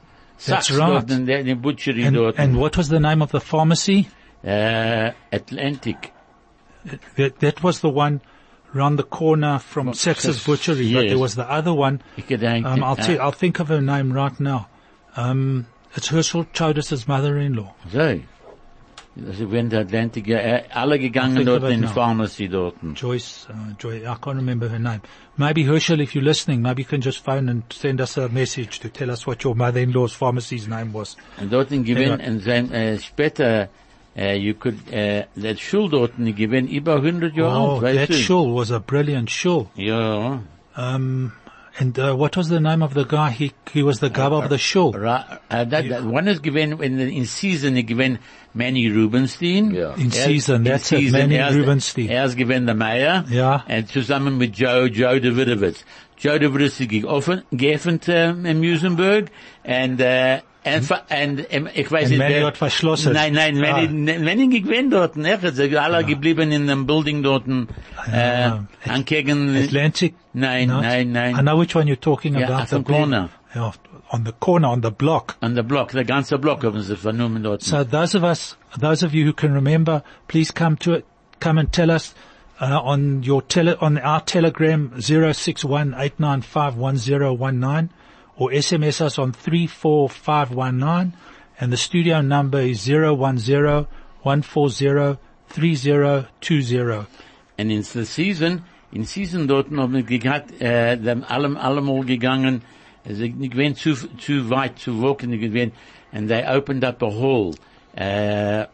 that's 0.46 0.68
Sachs 0.68 0.72
right. 0.72 0.90
dort 0.90 1.10
in 1.12 1.26
der 1.26 1.38
in 1.40 1.60
Butchery 1.62 2.04
And, 2.04 2.16
and 2.38 2.58
what 2.58 2.78
was 2.78 2.90
the 2.90 3.00
name 3.00 3.22
of 3.22 3.32
the 3.32 3.40
pharmacy? 3.42 4.10
uh, 4.46 5.12
Atlantic. 5.32 6.14
That, 7.16 7.40
that 7.40 7.64
was 7.64 7.80
the 7.82 7.90
one 7.90 8.22
round 8.74 9.00
the 9.00 9.04
corner 9.04 9.60
from 9.60 9.94
Sachs's 9.94 10.36
Sex- 10.36 10.46
Butchery, 10.46 10.94
but 10.94 11.08
there 11.08 11.18
was 11.18 11.36
the 11.36 11.50
other 11.50 11.74
one. 11.74 12.02
Um, 12.32 12.84
I'll, 12.84 12.94
uh, 12.94 12.96
tell, 12.96 13.22
I'll 13.22 13.32
think 13.32 13.60
of 13.60 13.68
her 13.70 13.82
name 13.82 14.12
right 14.14 14.40
now. 14.40 14.68
Um, 15.16 15.66
it's 15.96 16.08
Herschel 16.10 16.46
Chodis's 16.54 17.08
mother-in-law. 17.08 17.74
So. 17.92 18.20
Das 19.16 19.38
gewinnt 19.38 19.74
Atlantic. 19.74 20.30
alle 20.30 20.98
gegangen 20.98 21.44
dort 21.46 21.64
in. 21.64 21.86
Pharmacy 21.88 22.48
dort. 22.48 22.76
Joyce, 22.94 23.48
uh, 23.50 23.74
Joy, 23.78 24.04
I 24.08 24.16
can't 24.16 24.38
remember 24.38 24.70
her 24.70 24.80
name. 24.80 25.02
Maybe 25.36 25.64
Herschel, 25.64 26.00
if 26.00 26.14
you're 26.16 26.24
listening, 26.24 26.62
maybe 26.62 26.84
you 26.84 26.88
can 26.88 27.02
just 27.02 27.20
phone 27.24 27.50
and 27.50 27.64
send 27.70 28.00
us 28.00 28.18
a 28.18 28.30
message 28.30 28.80
to 28.80 28.88
tell 28.90 29.10
us 29.12 29.26
what 29.28 29.44
your 29.44 29.56
mother-in-law's 29.56 30.14
pharmacy's 30.14 30.68
name 30.70 30.94
was. 30.94 31.18
Und 31.42 31.52
dort 31.52 31.70
gewinnt, 31.70 32.22
Ja. 32.22 32.28
und 32.30 32.40
sein, 32.44 32.72
äh, 32.72 32.98
später, 33.00 33.68
äh, 34.20 34.36
you 34.38 34.54
could, 34.54 34.76
äh, 34.92 35.24
der 35.36 35.56
Schul 35.56 35.90
dort 35.90 36.12
gewinnt 36.18 36.70
über 36.70 36.96
100 37.02 37.36
Jahre 37.36 37.58
Oh, 37.60 37.74
alt, 37.76 37.82
weißt 37.84 37.98
that 38.00 38.10
du? 38.10 38.14
shul 38.14 38.54
was 38.56 38.72
a 38.72 38.80
brilliant 38.80 39.30
shul. 39.32 39.68
Ja. 39.76 40.42
Um, 40.78 41.32
and 41.80 41.98
uh, 41.98 42.14
what 42.18 42.36
was 42.36 42.50
the 42.50 42.60
name 42.60 42.82
of 42.84 42.94
the 42.94 43.06
guy? 43.06 43.30
He 43.32 43.52
he 43.74 43.84
was 43.84 44.00
the 44.00 44.10
guy 44.10 44.26
of 44.28 44.50
the 44.50 44.58
shul. 44.58 44.92
Ra, 44.92 45.24
uh, 45.50 45.64
that, 45.66 45.88
that 45.90 46.04
one 46.04 46.28
is 46.28 46.40
given 46.40 46.82
in, 46.84 47.00
in 47.00 47.26
season, 47.26 47.76
he 47.76 47.84
given 47.84 48.20
Manny 48.54 48.90
Rubenstein. 48.90 49.74
Ja. 49.74 49.94
In 49.96 50.08
Er- 50.08 50.12
season, 50.12 50.64
that's 50.64 50.92
it, 50.92 50.98
season, 51.00 51.20
Manny 51.22 51.36
er 51.36 51.50
ist- 51.50 51.58
Rubenstein. 51.58 52.10
Er 52.10 52.26
ist 52.26 52.36
given 52.36 52.66
the 52.68 52.74
Meier. 52.74 53.24
Ja. 53.30 53.64
Und 53.70 53.88
zusammen 53.90 54.38
mit 54.38 54.58
Joe, 54.58 54.88
Joe 54.88 55.22
Davidovitz. 55.22 55.86
Joe 56.18 56.40
Davidovitz 56.40 56.80
ist 56.82 56.90
geoffen, 56.90 57.44
geöffnet, 57.52 58.06
ähm, 58.10 58.46
in 58.46 58.60
Muizenberg. 58.60 59.32
and 59.64 60.02
äh, 60.02 60.40
ver- 60.64 61.04
und, 61.10 61.46
ähm, 61.52 61.70
ich 61.74 61.90
weiß 61.92 62.10
nicht, 62.10 62.18
Manny 62.20 62.36
wer- 62.36 62.48
hat 62.48 62.58
verschlossen. 62.58 63.14
Nein, 63.14 63.34
nein, 63.34 63.58
Manny, 63.60 63.88
Ah. 63.88 64.20
Manny 64.20 64.48
gewinnt 64.62 64.92
dort, 64.94 65.16
ne? 65.16 65.38
Sie 65.42 65.50
sind 65.52 65.76
alle 65.78 66.04
geblieben 66.04 66.52
in 66.52 66.68
dem 66.68 66.86
Building 66.86 67.24
dort, 67.24 67.48
äh, 67.48 68.42
Ja. 68.42 68.66
angegen, 68.88 69.56
Atlantic. 69.56 70.16
nein, 70.34 70.68
not? 70.68 70.82
nein, 70.82 71.12
nein. 71.12 71.36
I 71.38 71.42
know 71.42 71.58
which 71.60 71.76
one 71.76 71.88
you're 71.88 72.00
talking 72.00 72.36
Ja, 72.38 72.48
about. 72.48 72.70
the 72.70 72.82
corner. 72.84 73.30
Yeah, 73.56 73.72
on 74.12 74.26
the 74.26 74.34
corner, 74.34 74.68
on 74.70 74.82
the 74.82 74.92
block. 74.92 75.38
An 75.42 75.56
der 75.56 75.64
Block, 75.64 75.92
der 75.92 76.04
ganze 76.04 76.38
Block 76.38 76.64
haben 76.64 76.82
sie 76.82 76.96
vernommen 76.96 77.42
dort. 77.44 77.64
So 77.64 77.84
those 77.84 78.16
of 78.16 78.24
us, 78.24 78.58
those 78.80 79.04
of 79.06 79.14
you 79.14 79.26
who 79.26 79.34
can 79.34 79.54
remember, 79.54 80.04
please 80.28 80.52
come 80.54 80.78
to 80.80 80.94
it, 80.94 81.06
come 81.40 81.58
and 81.60 81.72
tell 81.72 81.90
us 81.90 82.14
uh, 82.62 82.66
on 82.84 83.24
your 83.24 83.42
tele, 83.48 83.78
on 83.80 83.98
our 83.98 84.20
telegram 84.26 84.92
zero 85.00 85.32
six 85.32 85.64
one 85.64 85.96
eight 85.98 86.20
nine 86.20 86.42
five 86.42 86.76
or 88.40 88.50
SMS 88.52 89.02
us 89.02 89.20
on 89.20 89.34
three 89.34 89.68
four 89.68 90.10
five 90.10 90.50
one 90.52 90.80
nine, 90.80 91.14
and 91.60 91.72
the 91.72 91.78
studio 91.78 92.22
number 92.22 92.62
is 92.62 92.82
zero 92.82 93.14
one 93.14 93.38
zero 93.38 93.88
one 94.24 94.42
four 94.42 94.70
zero 94.70 95.20
three 95.50 95.76
zero 95.76 96.26
two 96.40 96.62
zero. 96.62 97.06
And 97.58 97.72
in 97.72 97.82
the 97.82 98.06
Season, 98.06 98.64
in 98.94 99.06
Season 99.06 99.46
dort 99.46 99.70
haben 99.70 99.94
wir 99.94 100.04
gehabt, 100.04 100.52
äh, 100.62 100.94
eh, 100.94 100.96
dem 100.96 101.24
allem, 101.26 101.58
allemal 101.58 102.06
gegangen, 102.06 102.62
also 103.06 103.24
nicht 103.24 103.52
gewesen 103.52 103.76
zu, 103.76 103.94
zu 104.18 104.50
weit 104.50 104.80
zu 104.80 105.02
walken, 105.02 105.32
nicht 105.32 105.42
gewesen, 105.42 105.74
and 106.14 106.30
they 106.30 106.44
opened 106.46 106.86
up 106.86 107.04
a 107.04 107.10
hall, 107.10 107.54
äh, 107.96 108.66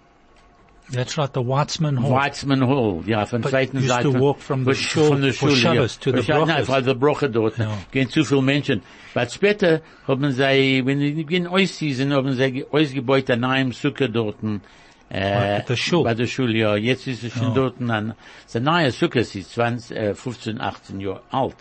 That's 0.92 1.18
right, 1.18 1.34
the 1.34 1.42
Weitzman 1.42 1.98
Hall. 2.00 2.12
Weitzman 2.12 2.68
Hall, 2.68 3.02
ja, 3.08 3.26
von 3.26 3.42
But 3.42 3.50
zweiten 3.52 3.78
used 3.80 3.88
Seite. 3.90 4.12
to 4.12 4.20
walk 4.20 4.40
from 4.40 4.60
the 4.66 4.66
Von- 4.66 4.76
shul 4.76 5.08
von 5.08 5.22
der 5.22 5.34
Schule, 5.34 5.56
Shabbos 5.56 5.96
ja. 6.06 6.12
to 6.12 6.18
the 6.18 6.32
Von- 6.32 6.48
Nein, 6.48 6.64
von 6.66 6.84
der 6.86 6.94
Broche 6.94 7.30
dort. 7.30 7.58
Ja. 7.58 7.70
Gehen 7.92 8.10
zu 8.10 8.24
viele 8.24 8.42
Menschen. 8.44 8.82
Aber 9.16 9.28
später 9.30 9.82
haben 10.08 10.32
sie, 10.32 10.82
wenn 10.86 11.00
sie 11.00 11.26
gehen 11.26 11.48
Ausseason, 11.48 12.14
haben 12.14 12.34
sie 12.34 12.66
ausgebaut 12.72 13.30
an 13.32 13.44
einem 13.44 13.72
Sukker 13.72 14.08
dort. 14.10 14.38
Äh, 14.44 15.60
Bei 15.60 15.66
der 15.68 15.76
Schule. 15.76 16.04
Bei 16.04 16.14
der 16.14 16.28
Schule, 16.28 16.58
ja. 16.58 16.76
Jetzt 16.76 17.08
ist 17.08 17.24
es 17.24 17.34
schon 17.34 17.54
dort 17.54 17.82
an, 17.82 18.14
es 18.48 18.54
neuer 18.56 18.92
Sukker, 18.92 19.20
es 19.22 19.34
ist 19.36 19.54
20, 19.54 19.96
äh, 19.98 20.14
15, 20.16 20.60
18 20.62 21.00
Jahre 21.00 21.22
alt. 21.32 21.56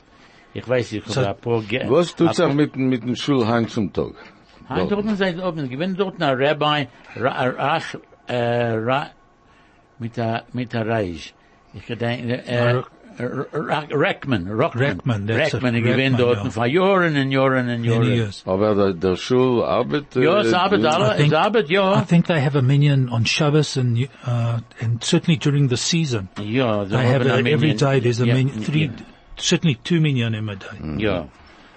Ich 0.54 0.68
weiß, 0.68 0.92
ich 0.92 1.04
So- 1.06 1.20
habe 1.22 1.30
ein 1.30 1.40
paar, 1.40 1.60
ge- 1.62 1.84
Was 1.88 2.14
tut 2.14 2.36
paar- 2.36 2.52
mit, 2.52 2.76
mit 2.76 3.02
dem 3.02 3.16
Schulheim 3.16 3.68
zum 3.68 3.92
Tag? 3.92 4.12
Hein, 4.68 4.86
dort 4.88 5.16
sind 5.18 5.40
oben, 5.42 5.68
gewinn 5.68 5.94
dort 5.96 6.22
ein 6.22 6.36
Rabbi, 6.42 6.88
Ra- 7.16 7.48
Rach, 7.48 7.96
Eh, 8.26 8.74
ra, 8.76 9.10
mit 9.98 10.16
der, 10.16 10.44
mit 10.52 10.72
der 10.72 10.86
Reich. 10.86 11.34
Ich 11.74 11.82
eh, 11.82 11.86
gedenke, 11.94 12.46
äh, 12.46 12.82
Ra- 13.16 13.84
Rackman, 13.92 14.48
Rockman. 14.48 14.82
Rackman, 14.84 15.26
that's 15.28 15.54
Rackman, 15.54 15.74
ich 15.76 15.84
gewinn 15.84 16.14
Rackman, 16.14 16.18
dort 16.18 16.44
ja. 16.44 16.50
vor 16.50 16.66
Jahren 16.66 17.16
und 17.16 17.30
Jahren 17.30 17.68
und 17.68 17.84
Jahren. 17.84 18.02
years. 18.12 18.42
Aber 18.44 18.74
der, 18.74 18.92
der 18.92 19.16
Schul 19.16 19.62
arbeitet... 19.62 20.16
Ja, 20.16 20.40
es 20.40 20.52
arbeitet 20.52 20.86
alle, 20.86 21.14
I 21.14 21.16
think- 21.18 21.32
es 21.32 21.38
arbeitet, 21.38 21.70
I 21.70 22.04
think 22.08 22.26
they 22.26 22.40
have 22.40 22.58
a 22.58 22.62
minyan 22.62 23.08
on 23.10 23.24
Shabbos 23.24 23.76
and, 23.76 23.98
uh, 24.26 24.58
and 24.80 25.00
certainly 25.04 25.38
during 25.38 25.68
the 25.68 25.76
season. 25.76 26.28
Ja, 26.42 26.84
They 26.86 26.96
have 27.06 27.22
haben 27.22 27.30
a, 27.30 27.34
ein 27.36 27.44
Minyan. 27.44 27.76
day 27.76 28.00
there's 28.00 28.20
a 28.20 28.26
Ja, 28.26 28.34
minyan, 28.34 28.60
three, 28.64 28.86
ja, 28.86 28.90
certainly 29.36 29.76
two 29.84 30.00
minyan 30.00 30.34
in 30.34 30.48
a 30.48 30.56
day. 30.56 31.04
Ja. 31.04 31.28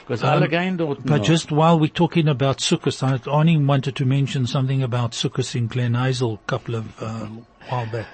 Because 0.08 0.24
Um, 0.24 0.30
alle 0.30 0.48
gehen 0.48 0.78
dort 0.78 1.06
But 1.06 1.24
just 1.24 1.52
while 1.52 1.78
we're 1.78 1.88
talking 1.93 2.30
about 2.30 2.60
Sukkot, 2.60 3.04
I 3.04 3.20
only 3.30 3.58
wanted 3.58 3.96
to 3.98 4.06
mention 4.06 4.48
something 4.48 4.82
about 4.82 5.12
Sukkot 5.12 5.54
in 5.54 5.67
Glen 5.67 5.96
Hazel 5.96 6.36
a 6.36 6.50
couple 6.50 6.76
of, 6.76 6.86
uh, 7.02 7.28
while 7.70 7.86
back. 7.91 8.08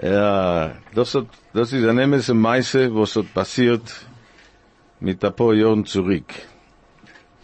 Ja, 0.00 0.74
das 0.94 1.14
hat, 1.14 1.26
das 1.52 1.72
ist 1.72 1.84
eine 1.88 2.02
Emesse 2.02 2.34
Meise, 2.34 2.94
was 2.94 3.16
hat 3.16 3.34
passiert 3.34 4.06
mit 5.00 5.24
ein 5.24 5.32
paar 5.32 5.54
Jahren 5.54 5.84
zurück. 5.84 6.32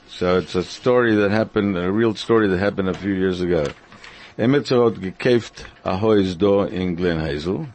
So 0.08 0.38
it's 0.38 0.54
a 0.54 0.62
story 0.62 1.16
that 1.16 1.32
happened, 1.32 1.76
a 1.76 1.90
real 1.90 2.14
story 2.14 2.46
that 2.46 2.60
happened 2.60 2.88
a 2.88 2.94
few 2.94 3.12
years 3.12 3.40
ago. 3.40 3.64
Emetzer 4.38 4.84
hat 4.84 5.00
gekauft 5.00 5.64
a 5.84 5.96
Haus 5.96 6.36
da 6.36 6.66
in 6.66 6.94
Glen 6.94 7.18
Hazel. 7.18 7.66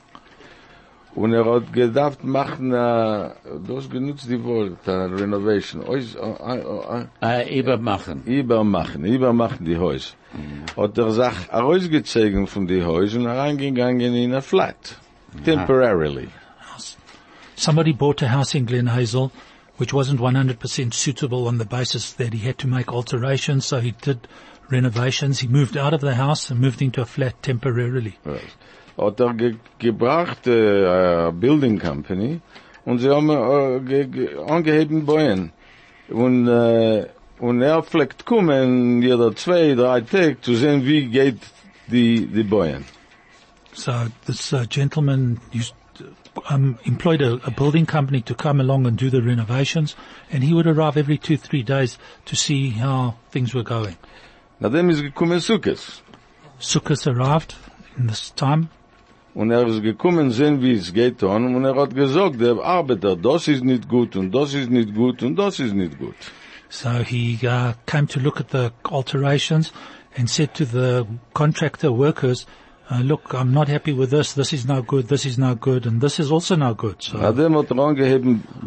Und 1.20 1.34
er 1.34 1.44
hat 1.54 1.74
gedacht 1.74 2.24
machen, 2.24 2.68
uh, 2.72 3.32
du 3.66 3.76
hast 3.76 3.92
genutzt 3.92 4.30
die 4.30 4.42
Wort, 4.42 4.88
a 4.88 5.08
renovation, 5.08 5.84
Ois, 5.86 6.16
uh, 6.16 6.36
uh, 6.52 6.80
uh, 6.96 7.06
Äh, 7.22 7.60
übermachen. 7.60 8.24
übermachen, 8.24 9.04
übermachen 9.04 9.66
die 9.66 9.78
Häuser. 9.78 10.14
Hat 10.78 10.98
er 10.98 11.12
sich 11.12 11.38
herausgezogen 11.52 12.48
von 12.48 12.68
die 12.68 12.86
Häuser 12.86 13.20
und 13.20 13.28
reingegangen 13.28 14.14
in 14.16 14.34
a 14.34 14.40
flat. 14.40 14.98
Temporarily. 15.44 16.30
Somebody 17.56 17.92
bought 17.92 18.24
a 18.24 18.32
house 18.32 18.56
in 18.56 18.66
Glen 18.66 18.88
Hazel 18.88 19.30
which 19.80 19.94
wasn't 19.94 20.20
100% 20.20 20.94
suitable 20.94 21.48
on 21.48 21.58
the 21.58 21.66
basis 21.66 22.14
that 22.14 22.34
he 22.34 22.40
had 22.40 22.58
to 22.58 22.68
make 22.68 22.92
alterations, 22.92 23.66
so 23.66 23.80
he 23.80 23.92
did 23.92 24.28
renovations. 24.70 25.40
He 25.40 25.48
moved 25.48 25.78
out 25.78 25.94
of 25.94 26.02
the 26.02 26.16
house 26.16 26.52
and 26.52 26.60
moved 26.60 26.82
into 26.82 27.02
a 27.02 27.06
flat 27.06 27.42
temporarily. 27.42 28.18
Hat 28.98 29.20
er 29.22 29.34
ge 29.34 29.56
gebracht, 29.80 30.46
äh, 30.48 31.28
a 31.28 31.32
building 31.32 31.80
company, 31.80 32.42
und 32.86 33.00
sie 33.00 33.10
haben 33.10 33.30
ge 33.86 34.36
angeheben 34.46 35.06
Bäuen. 35.06 35.54
Und, 36.10 36.48
äh, 36.50 37.08
und 37.40 37.62
er 37.62 37.82
fleckt 37.82 38.26
kommen, 38.26 39.02
jeder 39.02 39.34
zwei, 39.36 39.74
drei 39.76 40.02
Tage, 40.02 40.42
zu 40.42 40.56
sehen, 40.56 40.86
wie 40.86 41.06
geht 41.06 41.40
die, 41.88 42.28
die 42.28 42.44
Bäuen. 42.44 42.84
So 43.72 44.08
this 44.26 44.52
uh, 44.52 44.66
gentleman 44.68 45.40
used, 45.54 45.74
um, 46.50 46.78
employed 46.86 47.22
a, 47.22 47.34
a 47.46 47.52
building 47.52 47.86
company 47.86 48.22
to 48.22 48.36
come 48.36 48.60
along 48.60 48.86
and 48.88 48.98
do 48.98 49.10
the 49.10 49.22
renovations, 49.22 49.96
and 50.32 50.44
he 50.44 50.54
would 50.54 50.68
arrive 50.68 50.98
every 50.98 51.18
two, 51.18 51.38
three 51.38 51.64
days 51.64 51.98
to 52.26 52.36
see 52.36 52.70
how 52.72 53.16
things 53.32 53.54
were 53.54 53.64
going. 53.64 53.98
Nachdem 54.62 54.90
ist 54.90 55.02
gekommen 55.02 55.40
Sukkes. 55.40 56.02
Sukkot 56.60 57.08
arrived 57.08 57.56
in 57.98 58.08
this 58.08 58.32
time, 58.32 58.70
Und 59.36 59.52
er 59.52 59.66
ist 59.68 59.84
gekommen, 59.84 60.32
sehen, 60.32 60.62
wie 60.62 60.74
es 60.74 60.92
geht 60.92 61.24
an, 61.24 61.56
und 61.56 61.64
er 61.64 61.76
hat 61.76 61.96
gesagt, 61.96 62.42
der 62.42 62.58
Arbeiter, 62.64 63.16
das 63.16 63.48
ist 63.48 63.64
nicht 63.64 63.88
gut, 63.88 64.16
und 64.16 64.32
das 64.32 64.54
ist 64.54 64.70
nicht 64.70 64.94
gut, 64.94 65.22
und 65.24 65.36
das 65.36 65.60
ist 65.60 65.74
nicht 65.74 65.98
gut. 66.00 66.16
so 66.70 67.04
he 67.04 67.40
uh, 67.48 67.74
came 67.86 68.06
to 68.08 68.20
look 68.20 68.40
at 68.40 68.50
the 68.50 68.72
alterations 68.92 69.72
and 70.16 70.30
said 70.30 70.54
to 70.54 70.66
the 70.66 71.08
contractor 71.34 71.92
workers, 71.92 72.46
uh, 72.90 73.02
look, 73.02 73.34
I'm 73.34 73.54
not 73.54 73.68
happy 73.68 73.94
with 73.94 74.10
this, 74.12 74.34
this 74.34 74.54
is 74.54 74.66
no 74.66 74.82
good, 74.82 75.08
this 75.08 75.26
is 75.26 75.38
no 75.38 75.56
good, 75.56 75.86
and 75.86 76.02
this 76.02 76.20
is 76.20 76.32
also 76.32 76.56
no 76.56 76.74
good. 76.74 77.02
So 77.04 77.20
hat 77.20 77.38
er 77.38 77.50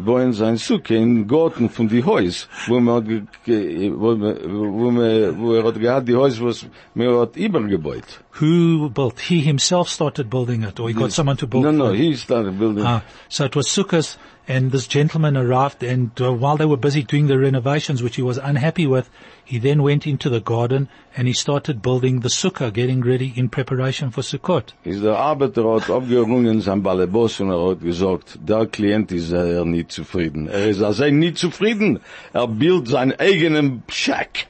wollen 0.05 0.33
sein 0.33 0.57
Sukke 0.57 0.95
im 0.95 1.27
Garten 1.27 1.69
von 1.69 1.87
die 1.87 2.03
Haus, 2.03 2.47
wo 2.67 2.79
man, 2.79 3.27
wo, 3.45 4.17
wo, 4.17 5.53
er 5.53 5.95
hat 5.95 6.07
die 6.07 6.15
Haus, 6.15 6.41
was 6.41 6.65
man 6.93 7.19
hat 7.19 7.35
übergebaut. 7.35 8.22
Who 8.33 8.89
built? 8.89 9.19
He 9.19 9.41
himself 9.41 9.89
started 9.89 10.29
building 10.29 10.63
it, 10.63 10.79
or 10.79 10.87
he 10.87 10.93
got 10.95 11.11
someone 11.11 11.37
to 11.37 11.47
build 11.47 11.63
No, 11.63 11.71
no, 11.71 11.89
him? 11.89 11.95
he 11.95 12.15
started 12.15 12.57
building. 12.57 12.83
Ah, 12.85 13.03
so 13.29 13.45
it 13.45 13.55
was 13.55 13.67
Sukkot, 13.67 14.17
and 14.47 14.71
this 14.71 14.87
gentleman 14.87 15.37
arrived, 15.37 15.83
and 15.83 16.09
uh, 16.19 16.33
while 16.33 16.57
they 16.57 16.65
were 16.65 16.75
busy 16.77 17.03
doing 17.03 17.27
the 17.27 17.37
renovations, 17.37 18.01
which 18.01 18.15
he 18.15 18.21
was 18.23 18.37
unhappy 18.37 18.87
with, 18.87 19.09
he 19.45 19.59
then 19.59 19.83
went 19.83 20.07
into 20.07 20.29
the 20.29 20.39
garden 20.39 20.89
and 21.15 21.27
he 21.27 21.33
started 21.33 21.81
building 21.81 22.21
the 22.21 22.29
sukkah, 22.29 22.73
getting 22.73 23.01
ready 23.01 23.33
in 23.35 23.49
preparation 23.49 24.09
for 24.09 24.21
Sukkot. 24.21 24.71
Is 24.83 25.01
der 25.01 25.15
Arbeiter 25.15 25.63
hat 25.73 25.89
abgerungen 25.89 26.61
sein 26.61 26.81
Ballerboss 26.81 27.39
und 27.39 27.51
er 27.51 27.69
hat 27.69 27.81
gesagt, 27.81 28.39
der 28.41 28.65
Klient 28.65 29.11
ist 29.11 29.31
er 29.31 29.63
nicht 29.65 29.91
zufrieden. 29.91 30.47
Er 30.47 30.69
ist 30.69 30.81
also 30.81 31.05
nicht 31.09 31.37
zufrieden. 31.37 31.99
Er 32.33 32.47
bildet 32.47 32.87
seinen 32.87 33.13
eigenen 33.19 33.83
Shack. 33.89 34.47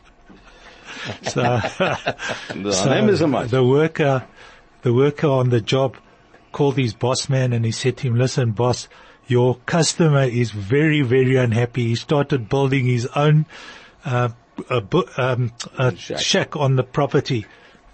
So, 1.23 1.41
Der 1.41 2.85
Name 2.85 3.09
ist 3.09 3.21
er 3.21 3.47
the 3.47 3.63
worker, 3.63 4.23
the 4.83 4.93
worker 4.93 5.27
on 5.27 5.49
the 5.49 5.59
job 5.61 5.97
called 6.51 6.77
his 6.77 6.93
boss 6.93 7.29
man 7.29 7.53
and 7.53 7.65
he 7.65 7.71
said 7.71 7.97
to 7.97 8.07
him, 8.07 8.15
listen 8.15 8.51
boss, 8.51 8.87
your 9.27 9.57
customer 9.65 10.23
is 10.23 10.51
very, 10.51 11.01
very 11.01 11.35
unhappy. 11.35 11.87
He 11.89 11.95
started 11.95 12.47
building 12.49 12.85
his 12.85 13.07
own, 13.15 13.45
uh, 14.05 14.29
a, 14.69 14.83
um, 15.17 15.51
a 15.77 15.95
Shack. 15.95 16.19
shack. 16.19 16.55
on 16.55 16.75
the 16.75 16.83
property 16.83 17.45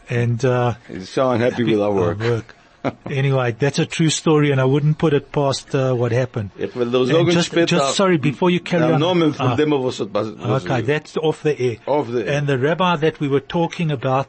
and, 0.10 0.44
uh, 0.44 0.74
He's 0.88 1.10
so 1.10 1.30
unhappy 1.32 1.64
with 1.64 1.80
our 1.82 1.92
work. 1.94 2.20
work. 2.20 2.56
anyway, 3.10 3.52
that's 3.52 3.80
a 3.80 3.86
true 3.86 4.10
story 4.10 4.52
and 4.52 4.62
I 4.62 4.66
wouldn't 4.66 4.98
put 4.98 5.14
it 5.14 5.32
past, 5.32 5.74
uh, 5.76 5.94
what 5.94 6.12
happened. 6.12 6.52
Ich 6.58 6.76
will 6.76 6.96
And 6.96 7.32
just, 7.32 7.52
just 7.68 7.96
sorry, 7.96 8.18
before 8.18 8.50
you 8.50 8.60
carry 8.60 8.94
on. 8.94 9.02
Namen 9.02 9.34
von 9.34 9.84
was 9.84 9.98
hat 10.00 10.12
was 10.12 10.64
Okay, 10.64 10.82
that's 10.82 11.18
off 11.18 11.44
the 11.44 11.60
air. 11.60 11.78
Off 11.86 12.08
the 12.08 12.26
air. 12.28 12.38
And 12.38 12.48
the 12.48 12.58
rabbi 12.58 12.96
that 12.98 13.20
we 13.20 13.28
were 13.28 13.42
talking 13.42 13.92
about, 13.92 14.28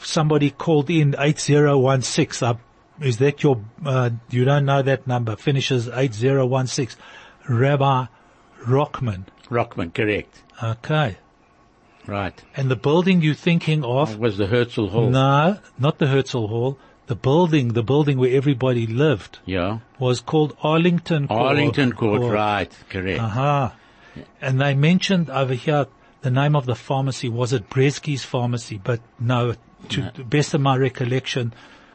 somebody 0.00 0.50
called 0.50 0.90
in 0.90 1.14
8016. 1.18 2.48
Uh, 2.48 2.54
is 3.00 3.18
that 3.18 3.42
your, 3.42 3.60
uh, 3.84 4.10
you 4.30 4.44
don't 4.44 4.64
know 4.64 4.82
that 4.82 5.06
number, 5.06 5.36
finishes 5.36 5.88
8016. 5.88 7.00
Rabbi 7.48 8.06
Rockman. 8.66 9.24
Rockman, 9.50 9.92
correct. 9.92 10.42
Okay. 10.62 11.16
Right. 12.06 12.42
And 12.56 12.70
the 12.70 12.76
building 12.76 13.22
you're 13.22 13.34
thinking 13.34 13.84
of, 13.84 14.10
That 14.10 14.18
was 14.18 14.36
the 14.36 14.46
Herzl 14.46 14.88
Hall. 14.88 15.08
no, 15.10 15.58
not 15.78 15.98
the 15.98 16.06
Herzl 16.06 16.46
Hall, 16.46 16.78
the 17.06 17.14
building, 17.14 17.68
the 17.74 17.82
building 17.82 18.18
where 18.18 18.34
everybody 18.34 18.86
lived 18.86 19.38
Yeah. 19.44 19.78
was 19.98 20.20
called 20.20 20.56
Arlington 20.62 21.28
Court. 21.28 21.40
Arlington 21.40 21.92
Court, 21.92 22.20
Court. 22.20 22.32
right, 22.32 22.72
correct. 22.88 23.20
Aha. 23.20 23.74
And 24.40 24.60
they 24.60 24.74
mentioned 24.74 25.28
over 25.30 25.54
here 25.54 25.86
the 26.22 26.30
name 26.30 26.56
of 26.56 26.66
the 26.66 26.74
pharmacy. 26.74 27.28
Was 27.28 27.52
it 27.52 27.68
Bresky's 27.68 28.24
pharmacy? 28.24 28.80
But 28.82 29.00
no, 29.18 29.54
to 29.90 30.10
the 30.14 30.24
best 30.24 30.54
of 30.54 30.60
my 30.60 30.76
recollection, 30.76 31.52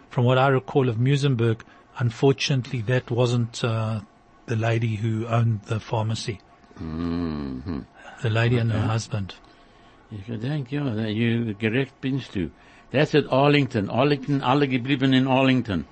from 0.10 0.26
what 0.26 0.38
I 0.38 0.50
recall 0.50 0.89
of 0.89 0.98
Muizenberg, 0.98 1.62
unfortunately 1.98 2.82
that 2.82 3.10
wasn't, 3.10 3.63
uh, 3.63 4.02
the 4.45 4.56
lady 4.56 4.95
who 4.95 5.28
owned 5.28 5.62
the 5.63 5.80
pharmacy. 5.80 6.39
Mm-hmm. 6.82 7.80
The 8.22 8.30
lady 8.30 8.58
and 8.58 8.72
her 8.72 8.82
husband. 8.82 9.36
Gedenk, 10.28 10.72
ja, 10.72 10.84
da 10.89 11.06
you 11.06 11.56
bist 12.02 12.34
du. 12.34 12.50
That's 12.91 13.13
at 13.15 13.25
Arlington. 13.32 13.89
Arlington, 13.89 14.41
alle 14.41 14.67
geblieben 14.67 15.13
in 15.13 15.28
Arlington. 15.28 15.86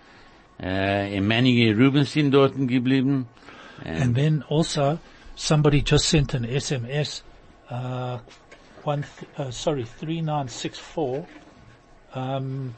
Äh, 0.59 1.15
in 1.15 1.27
manige 1.27 1.75
Rubens 1.75 2.11
sind 2.11 2.31
dort 2.31 2.55
geblieben. 2.55 3.27
And 3.85 4.15
then 4.15 4.43
also, 4.49 4.97
somebody 5.35 5.81
just 5.83 6.09
sent 6.09 6.33
an 6.33 6.45
SMS, 6.45 7.21
uh, 7.69 8.17
one, 8.83 9.05
uh, 9.37 9.51
sorry, 9.51 9.83
3964. 9.83 11.27
Um, 12.15 12.73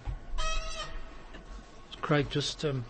Craig, 2.01 2.27
just, 2.29 2.65
um, 2.65 2.83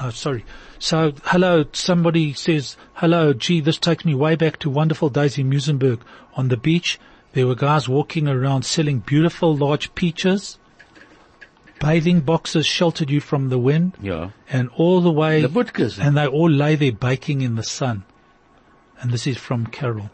Oh, 0.00 0.10
sorry. 0.10 0.44
So, 0.78 1.12
hello, 1.24 1.64
somebody 1.72 2.32
says, 2.32 2.76
hello, 2.94 3.34
gee, 3.34 3.60
this 3.60 3.76
takes 3.78 4.04
me 4.04 4.14
way 4.14 4.36
back 4.36 4.58
to 4.60 4.70
wonderful 4.70 5.10
days 5.10 5.36
in 5.36 5.50
Muizenberg. 5.50 6.00
On 6.34 6.48
the 6.48 6.56
beach, 6.56 6.98
there 7.34 7.46
were 7.46 7.54
guys 7.54 7.88
walking 7.88 8.26
around 8.26 8.64
selling 8.64 9.00
beautiful 9.00 9.54
large 9.54 9.94
peaches. 9.94 10.58
Bathing 11.82 12.20
boxes 12.20 12.64
sheltered 12.64 13.10
you 13.10 13.20
from 13.20 13.48
the 13.48 13.58
wind. 13.58 13.94
Ja. 14.00 14.30
And 14.48 14.70
all 14.76 15.00
the 15.00 15.10
way, 15.10 15.42
The 15.42 15.48
Butkas. 15.48 15.98
and 15.98 16.16
they 16.16 16.26
all 16.26 16.48
lay 16.48 16.76
there 16.76 16.92
baking 16.92 17.42
in 17.42 17.56
the 17.56 17.62
sun. 17.64 18.04
And 19.00 19.10
this 19.10 19.26
is 19.26 19.36
from 19.36 19.66
Carol. 19.66 20.10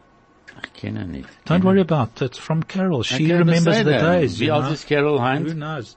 Ich 0.64 0.72
kenne 0.72 1.02
ihn 1.02 1.12
nicht. 1.12 1.28
Don't 1.44 1.62
worry 1.62 1.80
about 1.80 2.10
it. 2.16 2.22
It's 2.22 2.38
from 2.38 2.62
Carol. 2.62 3.02
She 3.02 3.30
remembers 3.30 3.78
the 3.78 3.84
that. 3.84 4.02
days. 4.02 4.40
Alt 4.48 4.64
know. 4.64 4.72
ist 4.72 4.86
Carol 4.88 5.18
Who 5.20 5.54
knows? 5.54 5.96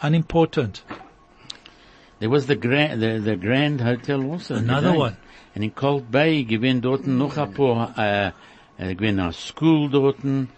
Unimportant. 0.00 0.82
There 2.18 2.30
was 2.30 2.46
the 2.46 2.56
Grand, 2.56 3.02
the, 3.02 3.18
the 3.18 3.36
Grand 3.36 3.80
Hotel 3.80 4.24
also. 4.30 4.56
Another 4.56 4.92
one. 4.96 5.16
And 5.54 5.62
in 5.62 5.70
Kalk 5.72 6.10
Bay, 6.10 6.44
gewinn 6.44 6.80
dort 6.80 7.06
noch 7.06 7.36
ein 7.36 7.52
paar, 7.52 7.92
eh, 7.98 8.30
eh, 8.78 8.94
gewinn 8.94 9.20
a 9.20 9.32
school 9.32 9.88
dort, 9.88 10.24
and, 10.24 10.48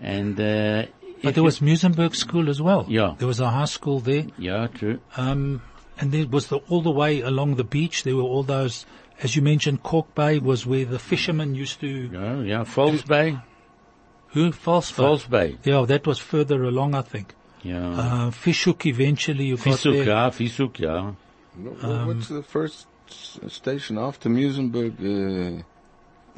äh, 0.00 0.86
But 1.22 1.34
there 1.34 1.42
was 1.44 1.60
Muizenberg 1.60 2.14
School 2.14 2.48
as 2.48 2.60
well. 2.62 2.84
Yeah. 2.88 3.14
There 3.18 3.28
was 3.28 3.40
a 3.40 3.50
high 3.50 3.64
school 3.66 4.00
there. 4.00 4.26
yeah, 4.38 4.66
true. 4.68 5.00
Um, 5.16 5.62
and 6.00 6.12
there 6.12 6.26
was 6.26 6.46
the, 6.48 6.58
all 6.68 6.80
the 6.82 6.90
way 6.92 7.20
along 7.22 7.56
the 7.56 7.64
beach, 7.64 8.04
there 8.04 8.14
were 8.16 8.22
all 8.22 8.42
those, 8.44 8.86
as 9.22 9.34
you 9.34 9.42
mentioned, 9.42 9.82
Kalk 9.82 10.14
Bay 10.14 10.38
was 10.38 10.64
where 10.66 10.84
the 10.84 10.98
fishermen 10.98 11.54
used 11.54 11.80
to, 11.80 11.88
Yeah, 12.12 12.40
yeah, 12.42 12.64
Falls 12.64 13.02
Bay, 13.02 13.36
who? 14.28 14.52
False 14.52 14.90
Bay. 14.92 14.96
Falls 14.96 15.24
Bay. 15.26 15.56
Yeah, 15.64 15.84
that 15.86 16.06
was 16.06 16.18
further 16.18 16.62
along, 16.64 16.94
I 16.94 17.02
think. 17.02 17.34
Yeah. 17.62 17.88
Uh, 17.88 18.30
Fish 18.30 18.64
Hoek 18.64 18.86
eventually 18.86 19.46
you 19.46 19.56
got 19.56 19.64
Fisuk, 19.66 19.92
there. 19.92 20.04
ja, 20.04 20.30
Fisuk, 20.30 20.78
ja. 20.78 21.12
Wh- 21.56 22.06
What's 22.06 22.28
the 22.28 22.42
first 22.44 22.86
s- 23.08 23.40
station 23.48 23.98
after 23.98 24.28
Muizenberg? 24.28 24.94
Uh, 25.00 25.62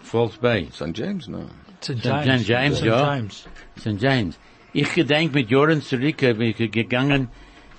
Falls 0.02 0.36
Bay. 0.38 0.70
St. 0.72 0.96
James, 0.96 1.28
no. 1.28 1.46
St. 1.82 2.02
St. 2.02 2.24
James. 2.24 2.46
James, 2.46 2.76
St. 2.76 2.86
ja. 2.86 3.14
James. 3.14 3.46
St. 3.76 4.00
James. 4.00 4.38
Ich 4.72 4.92
gedenk 4.94 5.34
mit 5.34 5.50
Jahren 5.50 5.82
zurück, 5.82 6.18
bin 6.18 6.42
ich 6.56 6.70
gegangen 6.70 7.28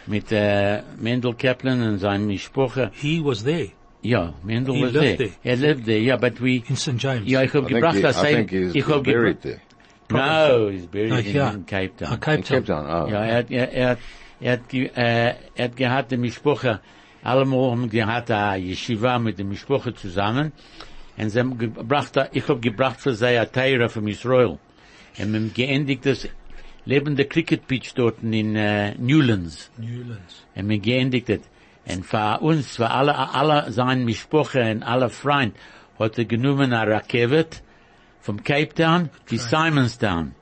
mit, 0.08 0.32
äh, 0.32 0.82
Mendel 1.00 1.34
Kaplan 1.36 1.82
und 1.82 2.00
seinem 2.00 2.28
Mischproche. 2.28 2.92
He 2.94 3.22
was 3.24 3.44
there 3.44 3.70
Ja, 4.04 4.34
Mendel 4.44 4.76
He 4.76 4.82
was 4.84 4.94
lived 4.94 5.18
there. 5.18 5.30
there. 5.30 5.32
Er 5.44 5.56
lived 5.58 5.86
there, 5.86 6.00
ja, 6.00 6.18
but 6.18 6.42
we, 6.42 6.64
in 6.68 6.76
St. 6.76 6.98
James. 7.02 7.30
ja, 7.30 7.44
ich 7.44 7.54
I 7.54 7.58
hab 7.58 7.68
think, 7.68 7.80
gebracht, 7.82 8.04
das 8.04 8.22
I 8.24 8.28
think 8.36 8.50
he's 8.50 8.76
ich 8.76 8.88
hab 8.88 9.04
buried 9.04 9.42
gebracht, 9.42 9.60
there. 10.10 10.60
no, 10.60 10.70
he's 10.70 10.88
buried 10.88 11.12
Uh, 11.12 11.16
in, 11.18 11.36
yeah. 11.36 11.54
in 11.54 11.66
Cape 11.66 11.92
Town. 11.98 12.14
Uh, 12.14 12.18
Cape 12.18 12.38
In 12.38 12.44
Town. 12.44 12.58
Cape 12.58 12.66
Town, 12.66 12.86
oh. 12.86 13.10
Ja, 13.12 13.24
er 13.26 13.38
hat, 13.38 13.52
er, 13.52 13.72
er, 13.72 13.90
hat- 13.92 14.00
er 14.42 14.52
hat, 14.54 14.70
ge, 14.70 14.86
äh, 14.96 15.34
er 15.56 15.66
hat 15.66 15.76
gehabt, 15.78 16.12
die 16.12 16.18
Mischproche, 16.18 16.80
allemal 17.24 17.72
haben 17.72 17.90
gehabt, 17.90 18.32
a 18.32 18.56
Yeshiva 18.58 19.20
mit 19.20 19.38
der 19.38 19.46
Mischproche 19.46 19.94
zusammen, 19.94 20.52
und 21.18 21.30
sie 21.30 21.40
haben 21.40 21.58
gebracht, 21.58 22.18
ich 22.34 22.48
hab 22.48 22.60
gebracht 22.62 23.00
für 23.00 23.14
sie 23.14 23.38
a 23.38 23.46
Teira 23.46 23.88
von 23.88 24.08
Israel. 24.08 24.58
Und 25.20 25.32
wir 25.34 25.40
haben 25.40 25.52
geendigt 25.54 26.06
das 26.08 26.28
lebende 26.86 27.26
Cricket 27.26 27.68
Pitch 27.68 27.94
dort 27.96 28.24
in, 28.24 28.56
äh, 28.56 28.96
Newlands. 28.98 29.70
Newlands. 29.78 30.46
Und 30.56 30.70
wir 30.70 30.80
geendigt 30.80 31.30
das. 31.30 31.40
Und 31.88 32.06
für 32.06 32.40
uns, 32.42 32.76
für 32.76 32.90
alle, 32.90 33.16
alle 33.18 33.72
seine 33.72 34.04
Mischproche 34.06 34.62
und 34.72 34.84
alle 34.84 35.10
Freund, 35.10 35.56
hat 36.00 36.18
er 36.18 36.26
genommen 36.26 36.74
a 36.74 36.84
Rakevet 36.84 37.62
vom 38.22 38.44
Cape 38.44 38.74
Town 38.74 39.10
bis 39.30 39.50
Simonstown. 39.50 40.34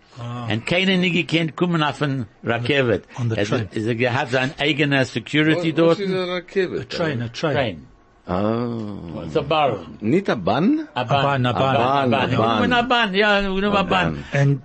Und 0.51 0.65
keiner 0.65 0.97
nie 0.97 1.11
gekannt 1.11 1.55
kommen 1.55 1.81
auf 1.81 2.01
ein 2.01 2.25
Rakevet. 2.43 3.03
Ah. 3.15 3.21
On 3.21 3.29
the 3.29 3.37
Er- 3.37 3.45
train. 3.45 3.99
Er 4.01 4.13
hat 4.13 4.31
sein 4.31 4.51
eigener 4.59 5.05
Security 5.05 5.69
What- 5.71 5.77
dort. 5.79 5.99
What 5.99 6.07
is 6.07 6.13
a 6.13 6.25
rakevet? 6.25 6.89
Train, 6.89 7.21
a 7.21 7.29
train. 7.29 7.53
Train. 7.53 7.87
Oh. 8.27 9.23
It's 9.25 9.35
a 9.37 9.41
bar. 9.41 9.79
Niet 10.01 10.29
a 10.29 10.35
ban? 10.35 10.87
A 10.95 11.03
ban, 11.03 11.45
a 11.45 11.53
ban. 11.53 11.75
A 11.75 12.07
ban. 12.07 12.13
A 12.23 12.37
ban. 12.37 12.71
A 12.73 12.81
ban. 12.83 13.13
Ja, 13.13 13.41
we 13.53 13.59
know 13.61 13.73
a 13.73 13.83
ban. 13.83 14.23
And 14.33 14.61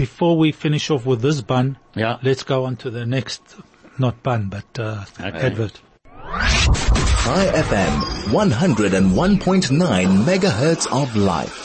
before 0.00 0.36
we 0.38 0.50
finish 0.50 0.90
off 0.90 1.04
with 1.04 1.20
this 1.20 1.42
bun, 1.42 1.76
Ja. 1.94 2.18
let's 2.22 2.42
go 2.42 2.64
on 2.64 2.76
to 2.76 2.90
the 2.90 3.04
next, 3.04 3.42
not 3.98 4.22
bun, 4.22 4.48
but 4.48 4.64
uh, 4.78 5.04
Okay. 5.20 5.46
advert. 5.46 5.80
Chai 7.24 7.44
FM, 7.68 7.94
101.9 8.32 10.24
megahertz 10.24 10.86
of 10.90 11.14
life. 11.16 11.58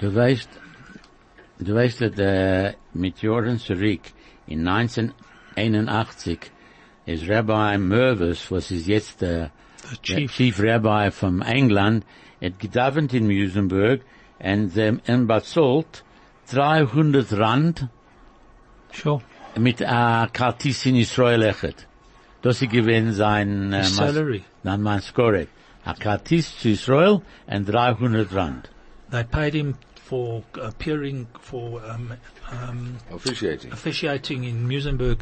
Du 0.00 0.14
weißt, 0.14 0.48
du 1.58 1.74
weißt, 1.74 2.00
dass, 2.02 2.18
äh, 2.18 2.72
uh, 2.72 2.98
mit 2.98 3.20
Jahren 3.22 3.58
zurück, 3.58 4.02
in 4.46 4.64
1981, 4.68 6.38
ist 7.06 7.28
Rabbi 7.28 7.78
Mirvis, 7.78 8.50
was 8.50 8.70
ist 8.70 8.86
jetzt 8.86 9.22
der, 9.22 9.50
The 9.82 9.96
der 9.96 10.18
chief. 10.18 10.32
Chief 10.36 10.60
Rabbi 10.62 11.10
from 11.10 11.42
England, 11.42 12.04
hat 12.40 12.58
gedavent 12.60 13.12
in 13.12 13.26
Muizenberg, 13.26 14.02
und 14.38 14.74
them 14.74 15.00
um, 15.08 15.14
in 15.14 15.26
bezahlt 15.26 16.04
300 16.46 17.32
Rand 17.32 17.88
Sure. 18.92 19.20
mit 19.58 19.80
a 19.82 20.28
Kartis 20.32 20.86
in 20.86 20.96
Israel 20.96 21.42
echet. 21.42 21.86
Das 22.42 22.62
ist 22.62 22.70
gewesen 22.70 23.12
sein, 23.12 23.72
äh, 23.72 23.78
His 23.82 23.96
mas- 23.98 24.14
salary. 24.14 24.44
Nein, 24.62 24.82
man 24.82 24.98
ist 24.98 25.14
korrekt. 25.14 25.50
A 25.84 25.94
Kartis 25.94 26.58
zu 26.58 26.68
Israel 26.70 27.22
und 27.46 27.66
300 27.68 28.32
Rand. 28.34 28.70
They 29.10 29.24
paid 29.24 29.54
him 29.54 29.74
for 30.04 30.42
appearing 30.62 31.26
for 31.40 31.80
um, 31.82 32.12
um, 32.68 32.96
Officiating. 33.10 33.72
officiating 33.72 34.44
in 34.44 34.66
Muizenberg, 34.68 35.18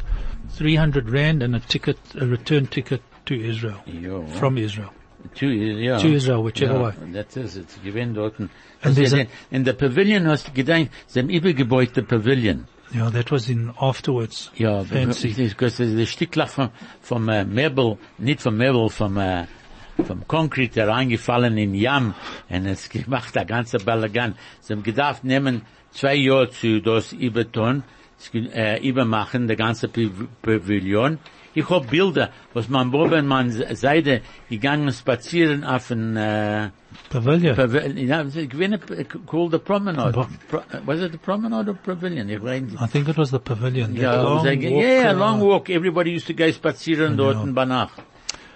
300 0.57 1.09
rand 1.11 1.41
and 1.43 1.55
a 1.55 1.59
ticket, 1.59 1.97
a 2.19 2.25
return 2.25 2.67
ticket 2.67 3.01
to 3.25 3.33
Israel 3.35 3.81
Jo. 4.01 4.25
from 4.39 4.57
Israel. 4.57 4.91
To, 5.33 5.45
ja. 5.45 5.97
To 5.97 6.07
Israel, 6.07 6.43
whichever 6.45 6.81
way. 6.85 6.93
That 7.13 7.35
is 7.37 7.55
it. 7.57 7.67
Gewinn 7.83 8.13
dort. 8.13 8.39
And 8.39 8.49
there's 8.95 9.13
a- 9.13 9.25
in 9.51 9.63
der 9.63 9.73
Pavilion 9.73 10.25
du 10.47 10.51
gedacht, 10.53 10.89
sie 11.07 11.19
haben 11.19 11.29
übergebeut 11.29 11.95
der 11.95 12.03
Pavilion. 12.03 12.65
Yeah, 12.93 13.09
that 13.11 13.31
was 13.31 13.49
in 13.49 13.71
afterwards. 13.77 14.51
Ja, 14.55 14.83
fancy. 14.83 15.29
because 15.33 15.77
the 15.83 16.05
Stücklach 16.05 16.49
vom, 16.49 16.69
vom 17.01 17.27
äh, 17.29 17.41
uh, 17.41 17.45
Möbel, 17.47 17.97
nicht 18.19 18.41
vom 18.41 18.55
Möbel, 18.57 18.85
uh, 18.85 18.89
vom, 18.89 19.17
äh, 19.17 19.45
vom 20.05 20.27
Concrete 20.27 20.87
reingefallen 20.87 21.57
in 21.57 21.73
Jam, 21.73 22.13
und 22.49 22.65
es 22.67 22.87
gemacht 22.89 23.33
der 23.35 23.45
ganze 23.45 23.79
Balagan. 23.79 24.35
Sie 24.61 24.73
haben 24.73 24.83
gedacht, 24.83 25.23
nehmen 25.23 25.63
zwei 25.91 26.15
Jahre 26.15 26.49
zu 26.51 26.79
das 26.81 27.11
ge- 28.31 28.49
äh, 28.53 28.87
übermachen, 28.87 29.47
der 29.47 29.55
ganze 29.57 29.87
Pav- 29.87 30.27
Pavillon. 30.41 31.17
Ich 31.55 31.69
hab 31.69 31.89
Bilder, 31.89 32.29
was 32.53 32.67
man 32.69 32.93
oben 32.93 33.27
man 33.27 33.49
Seite 33.75 34.21
gegangen 34.49 34.91
spazieren 34.91 35.63
auf 35.63 35.89
ein, 35.89 36.15
äh, 36.17 36.69
Pavilion. 37.09 37.55
Pavilion, 37.55 38.07
ja, 38.07 38.23
gewinne, 38.23 38.77
called 39.25 39.51
the 39.51 39.59
promenade. 39.59 40.11
Pro- 40.13 40.27
Pro, 40.49 40.61
was 40.85 41.01
it 41.01 41.11
the 41.13 41.17
promenade 41.17 41.69
or 41.69 41.75
pavilion? 41.75 42.29
I 42.29 42.87
think 42.87 43.07
it 43.07 43.17
was 43.17 43.31
the 43.31 43.39
pavilion. 43.39 43.95
Yeah, 43.95 44.21
long 44.21 44.43
they, 44.43 44.55
walk, 44.57 44.83
yeah, 44.83 45.11
uh, 45.11 45.17
long 45.17 45.39
walk. 45.41 45.69
Everybody 45.69 46.11
used 46.15 46.27
to 46.27 46.33
go 46.33 46.51
spazieren 46.51 47.17
dort 47.17 47.43
in 47.43 47.53
Banach. 47.53 47.91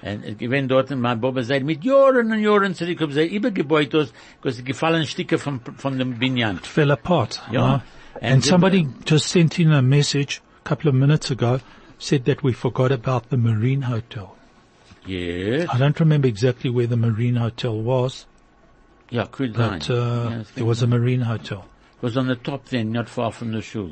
Und 0.02 0.42
ich 0.42 0.50
bin 0.50 0.68
dort 0.68 0.92
und 0.92 1.02
mein 1.02 1.22
sagt, 1.44 1.66
mit 1.66 1.84
Jahren 1.84 2.32
und 2.32 2.40
Jahren 2.40 2.74
zurück, 2.74 3.02
ob 3.02 3.12
sie 3.12 3.26
übergebeut 3.28 3.94
ist, 3.94 4.14
because 4.42 4.58
sie 4.58 4.64
gefallen 4.64 5.06
Stücke 5.06 5.38
von, 5.38 5.60
von 5.78 5.98
dem 5.98 6.18
Binyan. 6.18 6.60
fell 6.64 6.92
apart. 6.92 7.42
Yeah. 7.52 7.76
uh, 7.76 7.80
And 8.22 8.34
and 8.34 8.46
somebody 8.46 8.88
just 9.06 9.28
sent 9.30 9.60
in 9.60 9.72
a 9.72 9.82
message 9.82 10.42
a 10.66 10.70
couple 10.70 10.90
of 10.90 10.96
minutes 10.96 11.32
ago, 11.32 11.60
said 12.00 12.26
that 12.26 12.42
we 12.42 12.54
forgot 12.54 12.92
about 12.92 13.30
the 13.30 13.38
Marine 13.38 13.84
Hotel. 13.84 14.36
Yes. 15.06 15.68
I 15.72 15.78
don't 15.78 16.00
remember 16.00 16.28
exactly 16.28 16.70
where 16.70 16.88
the 16.88 16.98
Marine 16.98 17.36
Hotel 17.36 17.78
was, 17.80 18.26
Yeah, 19.12 19.28
could 19.32 19.54
but 19.54 19.90
uh, 19.90 20.30
Yes, 20.32 20.52
there 20.56 20.66
was 20.66 20.82
a 20.82 20.88
Marine 20.88 21.22
Hotel. 21.22 21.66
It 21.98 22.04
was 22.04 22.16
on 22.18 22.28
the 22.28 22.36
top 22.36 22.66
then, 22.70 22.92
not 22.92 23.10
far 23.10 23.32
from 23.32 23.52
the 23.52 23.62
shul. 23.62 23.92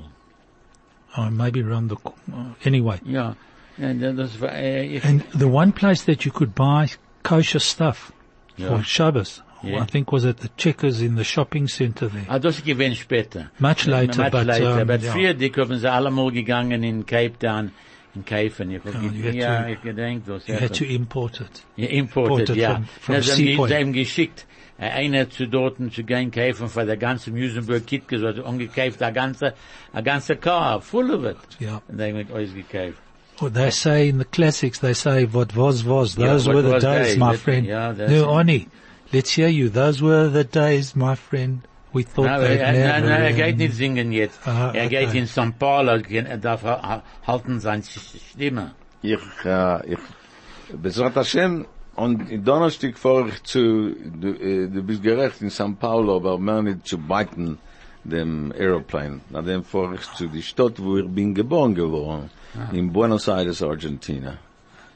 Uh, 1.16 1.30
maybe 1.30 1.62
around 1.62 1.90
the, 1.90 1.98
uh, 2.34 2.54
anyway. 2.66 3.00
Ja. 3.06 3.34
And 3.80 4.02
ich, 4.04 5.06
And 5.06 5.22
the 5.36 5.48
one 5.48 5.72
place 5.72 6.04
that 6.04 6.26
you 6.26 6.32
could 6.32 6.56
buy 6.56 6.90
kosher 7.24 7.60
stuff 7.60 8.12
Ja. 8.58 8.70
for 8.70 8.84
Shabbos, 8.84 9.42
Yeah. 9.64 9.82
I 9.82 9.86
think 9.86 10.12
was 10.12 10.24
at 10.24 10.38
the 10.38 10.50
Checkers 10.56 11.02
in 11.02 11.16
the 11.16 11.24
shopping 11.24 11.68
center 11.68 12.08
there. 12.10 12.26
ah, 12.30 12.38
das 12.38 12.62
gewinnt 12.64 12.96
später. 12.98 13.50
Much 13.60 13.88
later, 13.88 14.22
Much 14.24 14.32
but, 14.32 14.46
later, 14.46 14.82
um, 14.82 14.88
but 14.88 15.02
yeah. 15.02 15.12
früher, 15.14 15.34
die 15.34 15.50
haben 15.50 15.80
sie 15.80 15.92
allemal 15.92 16.32
gegangen 16.32 16.84
in 16.84 17.06
Cape 17.08 17.40
Town, 17.40 17.72
in 18.18 18.26
Käfen. 18.26 18.72
Ich 18.72 18.80
hab 18.84 18.94
Ja, 18.94 19.00
ge- 19.00 19.10
you 19.12 19.24
had 19.26 19.34
oh, 19.34 19.38
ja, 19.38 19.62
to- 19.64 19.70
ich 19.70 19.82
gedenk, 19.82 20.26
das. 20.26 20.48
You 20.48 20.56
had 20.60 20.74
to 20.78 20.84
import 20.86 21.40
it. 21.42 21.64
Ja, 21.76 21.88
imported, 21.88 22.50
Imported 22.50 22.56
ja. 22.56 22.76
from- 22.76 22.86
from 23.02 23.16
Ja, 23.16 23.22
sie 23.22 23.32
haben, 23.32 23.38
ge- 23.38 23.48
Seapoint. 23.52 23.70
sie 23.72 23.76
haben 23.78 23.94
geschickt, 23.94 24.46
äh, 24.80 24.90
einer 24.90 25.30
zu 25.30 25.48
dorten 25.48 25.92
zu 25.92 26.04
gehen 26.04 26.32
kaufen 26.32 26.68
für 26.70 26.86
der 26.86 26.98
ganze 26.98 27.32
Muizenberg 27.32 27.86
Kitke, 27.88 28.20
so 28.20 28.28
hat 28.28 28.40
ungekauft, 28.40 29.02
a 29.02 29.10
ganze, 29.12 29.54
a 29.94 30.02
ganze 30.02 30.36
car, 30.36 30.82
full 30.82 31.10
of 31.12 31.24
it. 31.26 31.38
Yeah. 31.62 31.82
Und 31.88 31.98
dann 32.00 32.16
wird 32.16 32.32
alles 32.32 32.54
gekauft. 32.54 32.98
Well, 33.40 33.52
they 33.52 33.70
say 33.72 34.10
in 34.10 34.18
the 34.18 34.26
classics, 34.26 34.80
they 34.80 34.94
say, 34.96 35.28
what 35.32 35.56
was, 35.56 35.86
was. 35.86 36.16
Those 36.16 36.48
what 36.48 36.56
were 36.56 36.64
the 36.64 36.80
days, 36.80 37.08
days, 37.10 37.18
my 37.18 37.36
friend. 37.38 37.68
yeah, 37.68 37.94
no. 37.94 38.30
Oni, 38.30 38.68
let's 39.14 39.32
hear 39.38 39.48
you. 39.48 39.70
Those 39.70 40.02
were 40.04 40.28
the 40.32 40.44
days, 40.44 40.96
my 40.96 41.16
friend. 41.16 41.62
We 41.98 42.04
thought 42.04 42.26
Na, 42.30 42.38
they'd 42.40 42.60
er, 42.60 42.72
never 42.74 42.88
nein, 42.88 43.04
nein, 43.12 43.22
er 43.30 43.34
geht 43.42 43.58
nicht 43.58 43.74
singen 43.82 44.12
jetzt. 44.12 44.40
Ah, 44.46 44.72
er 44.82 44.88
geht 44.94 45.08
okay. 45.10 45.20
in 45.20 45.28
St. 45.28 45.54
Paul, 45.64 45.84
er, 45.90 46.00
geht- 46.02 46.28
er 46.28 46.38
darf 46.38 46.62
ha- 46.64 47.02
halten 47.30 47.60
seine 47.60 47.84
Stimme. 47.84 48.66
Ich, 49.02 49.18
uh, 49.46 49.80
ich, 49.94 50.00
Bezrat 50.86 51.16
Hashem, 51.16 51.66
und 51.96 52.30
in 52.30 52.44
Donnerstag 52.44 52.98
vor 52.98 53.28
ich 53.28 53.42
zu, 53.52 53.62
du, 54.22 54.30
äh, 54.50 54.68
du 54.76 54.82
bist 54.84 55.02
gerecht 55.02 55.42
in 55.42 55.50
São 55.50 55.76
Paulo, 55.76 56.18
aber 56.18 56.38
mehr 56.38 56.62
nicht 56.62 56.86
zu 56.88 56.98
beiten 56.98 57.58
dem 58.04 58.52
Aeroplane. 58.58 59.20
Na 59.32 59.42
dem 59.42 59.64
vor 59.64 59.94
ich 59.96 60.06
zu 60.18 60.28
die 60.28 60.44
Stadt, 60.44 60.76
wo 60.84 60.98
ich 60.98 61.08
bin 61.08 61.34
geboren 61.34 61.74
geworden, 61.74 62.30
in 62.74 62.92
Buenos 62.94 63.28
Aires, 63.28 63.62
Argentina. 63.64 64.34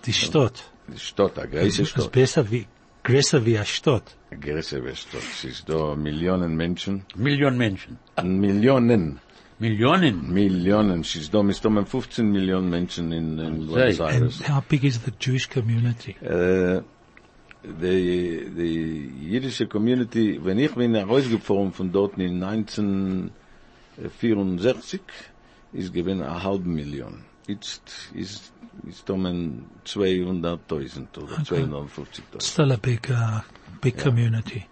Die 0.05 0.13
Stadt. 0.13 0.57
Die 0.87 0.99
Stadt, 0.99 1.37
a 1.39 1.45
große 1.45 1.65
Das 1.65 1.79
ist 1.79 1.89
Stadt. 1.89 2.11
besser 2.11 2.43
wie, 2.51 2.65
größer 3.03 3.45
wie 3.45 3.57
eine 3.57 3.65
Stadt. 3.65 4.15
A 4.31 4.35
große 4.35 4.81
Stadt. 4.95 5.21
Es 5.33 5.43
ist 5.43 5.67
da 5.69 5.95
Millionen 5.95 6.55
Menschen. 6.55 7.03
Millionen 7.15 7.57
Menschen. 7.57 7.97
Millionen. 8.23 9.19
Millionen. 9.59 10.33
Millionen. 10.33 11.01
Es 11.01 11.15
ist 11.15 11.33
da, 11.33 11.41
es 11.41 11.57
ist 11.57 11.65
da 11.65 11.85
15 11.85 12.31
Millionen 12.31 12.69
Menschen 12.69 13.11
in, 13.11 13.37
in 13.37 13.67
Buenos 13.67 13.97
Sei. 13.97 14.05
And 14.05 14.13
Aires. 14.23 14.49
how 14.49 14.61
big 14.67 14.83
is 14.83 14.99
the 15.05 15.11
Jewish 15.19 15.47
community? 15.49 16.15
Äh, 16.21 16.81
die, 17.63 18.49
die 18.57 19.11
jüdische 19.29 19.67
Community, 19.67 20.39
wenn 20.43 20.57
ich 20.57 20.73
bin 20.73 20.95
rausgefahren 20.95 21.71
von 21.71 21.91
dort 21.91 22.17
in 22.17 22.41
1964, 22.43 25.01
ist 25.73 25.93
gewesen 25.93 26.23
eine 26.23 26.41
halbe 26.43 26.67
Million. 26.67 27.23
Jetzt 27.47 28.09
ist, 28.13 28.51
ist 28.87 29.09
um 29.09 29.65
200.000 29.85 31.17
oder 31.17 31.35
250.000. 31.43 32.41
Still 32.41 32.71
a 32.71 32.77
big, 32.77 33.09
uh, 33.09 33.41
big 33.81 33.97
community. 33.97 34.65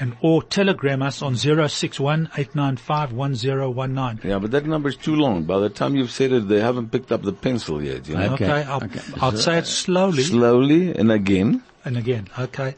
and 0.00 0.16
or 0.20 0.42
telegram 0.42 1.02
us 1.02 1.22
on 1.22 1.34
0618951019. 1.34 4.24
Yeah, 4.24 4.38
but 4.38 4.50
that 4.50 4.66
number 4.66 4.88
is 4.88 4.96
too 4.96 5.14
long. 5.16 5.44
By 5.44 5.58
the 5.58 5.68
time 5.68 5.94
you've 5.96 6.10
said 6.10 6.32
it, 6.32 6.48
they 6.48 6.60
haven't 6.60 6.90
picked 6.90 7.12
up 7.12 7.22
the 7.22 7.32
pencil 7.32 7.82
yet, 7.82 8.08
you 8.08 8.16
know? 8.16 8.32
Okay. 8.34 8.44
Okay, 8.44 8.62
I'll, 8.68 8.82
okay. 8.84 9.00
I'll 9.20 9.36
say 9.36 9.58
it 9.58 9.66
slowly 9.66 10.22
Slowly 10.22 10.94
and 10.94 11.10
again. 11.12 11.62
and 11.84 11.96
again. 11.96 12.28
Okay, 12.38 12.74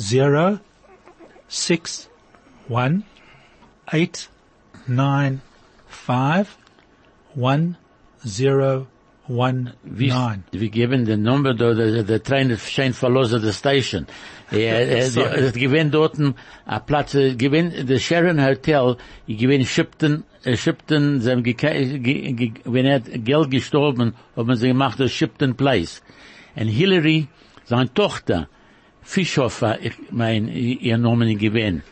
zero 0.00 0.60
six 1.48 2.08
one 2.68 3.04
eight 3.92 4.28
nine 4.88 5.40
five 5.86 6.56
one 7.34 7.76
zero 8.26 8.86
one 9.28 9.72
Wie, 9.84 10.08
nine. 10.08 10.44
wir 10.52 10.68
geben 10.68 11.04
den 11.04 11.22
Nummer, 11.22 11.54
da, 11.54 11.74
der, 11.74 12.02
der 12.04 12.22
Train 12.22 12.50
ist 12.50 12.70
schön 12.70 12.92
verlassen, 12.92 13.42
der 13.42 13.52
Station. 13.52 14.06
Er, 14.50 14.88
er 14.88 15.52
gewinnt 15.52 15.92
dort 15.94 16.16
a 16.66 16.78
Platz, 16.78 17.12
gewinnt, 17.12 17.88
der 17.88 17.98
Sharon 17.98 18.40
Hotel, 18.44 18.96
gewinnt 19.26 19.66
Schipten, 19.66 20.22
äh, 20.44 20.56
Schipten, 20.56 21.20
sie 21.20 21.30
haben 21.32 21.42
geka- 21.42 21.98
ge- 21.98 22.32
ge- 22.32 22.52
wenn 22.64 22.86
er 22.86 22.96
hat 22.96 23.04
Geld 23.24 23.50
gestorben, 23.50 24.14
haben 24.36 24.54
sie 24.56 24.68
gemacht, 24.68 25.00
das 25.00 25.10
Schipten 25.10 25.56
Place. 25.56 26.02
Und 26.54 26.68
Hillary, 26.68 27.26
seine 27.64 27.92
Tochter, 27.92 28.48
Fischhofer, 29.02 29.78
ich 29.82 29.94
mein, 30.10 30.48
ihr 30.48 30.98
Namen 30.98 31.36
gewinnt, 31.38 31.82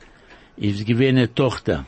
ist 0.57 0.87
gewinnt 0.87 1.35
Tochter, 1.35 1.87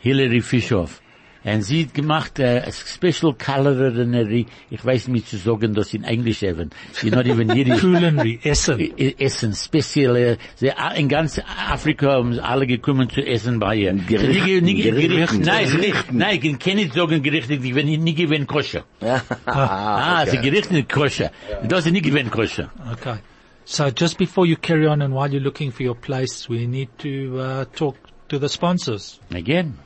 Hillary 0.00 0.40
Fischhoff. 0.40 1.00
Und 1.42 1.62
sie 1.62 1.84
hat 1.84 1.94
gemacht 1.94 2.38
äh, 2.38 2.62
a 2.66 2.70
special 2.70 3.34
culinary, 3.34 4.46
ich 4.70 4.84
weiß 4.84 5.08
nicht 5.08 5.26
zu 5.28 5.38
sagen, 5.38 5.72
das 5.74 5.94
in 5.94 6.04
Englisch 6.04 6.42
eben. 6.42 6.68
Sie 6.92 7.10
not 7.10 7.24
even 7.26 7.48
Yiddish. 7.50 7.80
Culinary 7.80 8.38
Essen. 8.42 8.78
Essen, 8.98 9.54
spezielle, 9.54 10.36
sie, 10.56 10.70
in 10.96 11.08
ganz 11.08 11.40
Afrika 11.70 12.12
haben 12.12 12.34
sie 12.34 12.44
alle 12.44 12.66
gekommen 12.66 13.08
zu 13.08 13.22
essen 13.26 13.58
bei 13.58 13.76
ihr. 13.76 13.92
Gericht- 13.94 14.44
Sie 14.44 14.60
nicht- 14.60 14.62
nicht- 14.62 14.82
Gerichten. 14.84 15.42
Gericht- 15.42 15.46
Nein, 15.46 15.66
sie 15.68 15.76
nicht, 15.78 15.92
Gerichten. 15.92 16.16
nein, 16.18 16.40
ich 16.42 16.58
kann 16.58 16.76
nicht 16.76 16.92
sagen 16.94 17.22
Gerichte, 17.22 17.56
die 17.58 17.70
gewinnen, 17.70 18.04
nicht 18.04 18.18
gewinnen 18.18 18.46
koscher. 18.46 18.84
Ah, 19.46 20.26
sie 20.26 20.38
Gerichte 20.38 20.74
nicht 20.74 20.92
koscher. 20.92 21.30
Das 21.66 21.86
ist 21.86 21.92
nicht 21.92 22.04
gewinnen 22.04 22.30
koscher. 22.30 22.70
Okay. 22.92 23.16
So 23.64 23.86
just 23.88 24.18
before 24.18 24.46
you 24.46 24.56
carry 24.60 24.86
on 24.86 25.00
and 25.00 25.14
while 25.14 25.28
you're 25.30 25.40
looking 25.42 25.70
for 25.72 25.86
your 25.86 25.94
place, 25.94 26.48
we 26.48 26.66
need 26.66 26.88
to 26.98 27.38
uh, 27.38 27.64
talk 27.76 27.96
to 28.30 28.38
the 28.38 28.48
sponsors. 28.48 29.18
Again. 29.32 29.76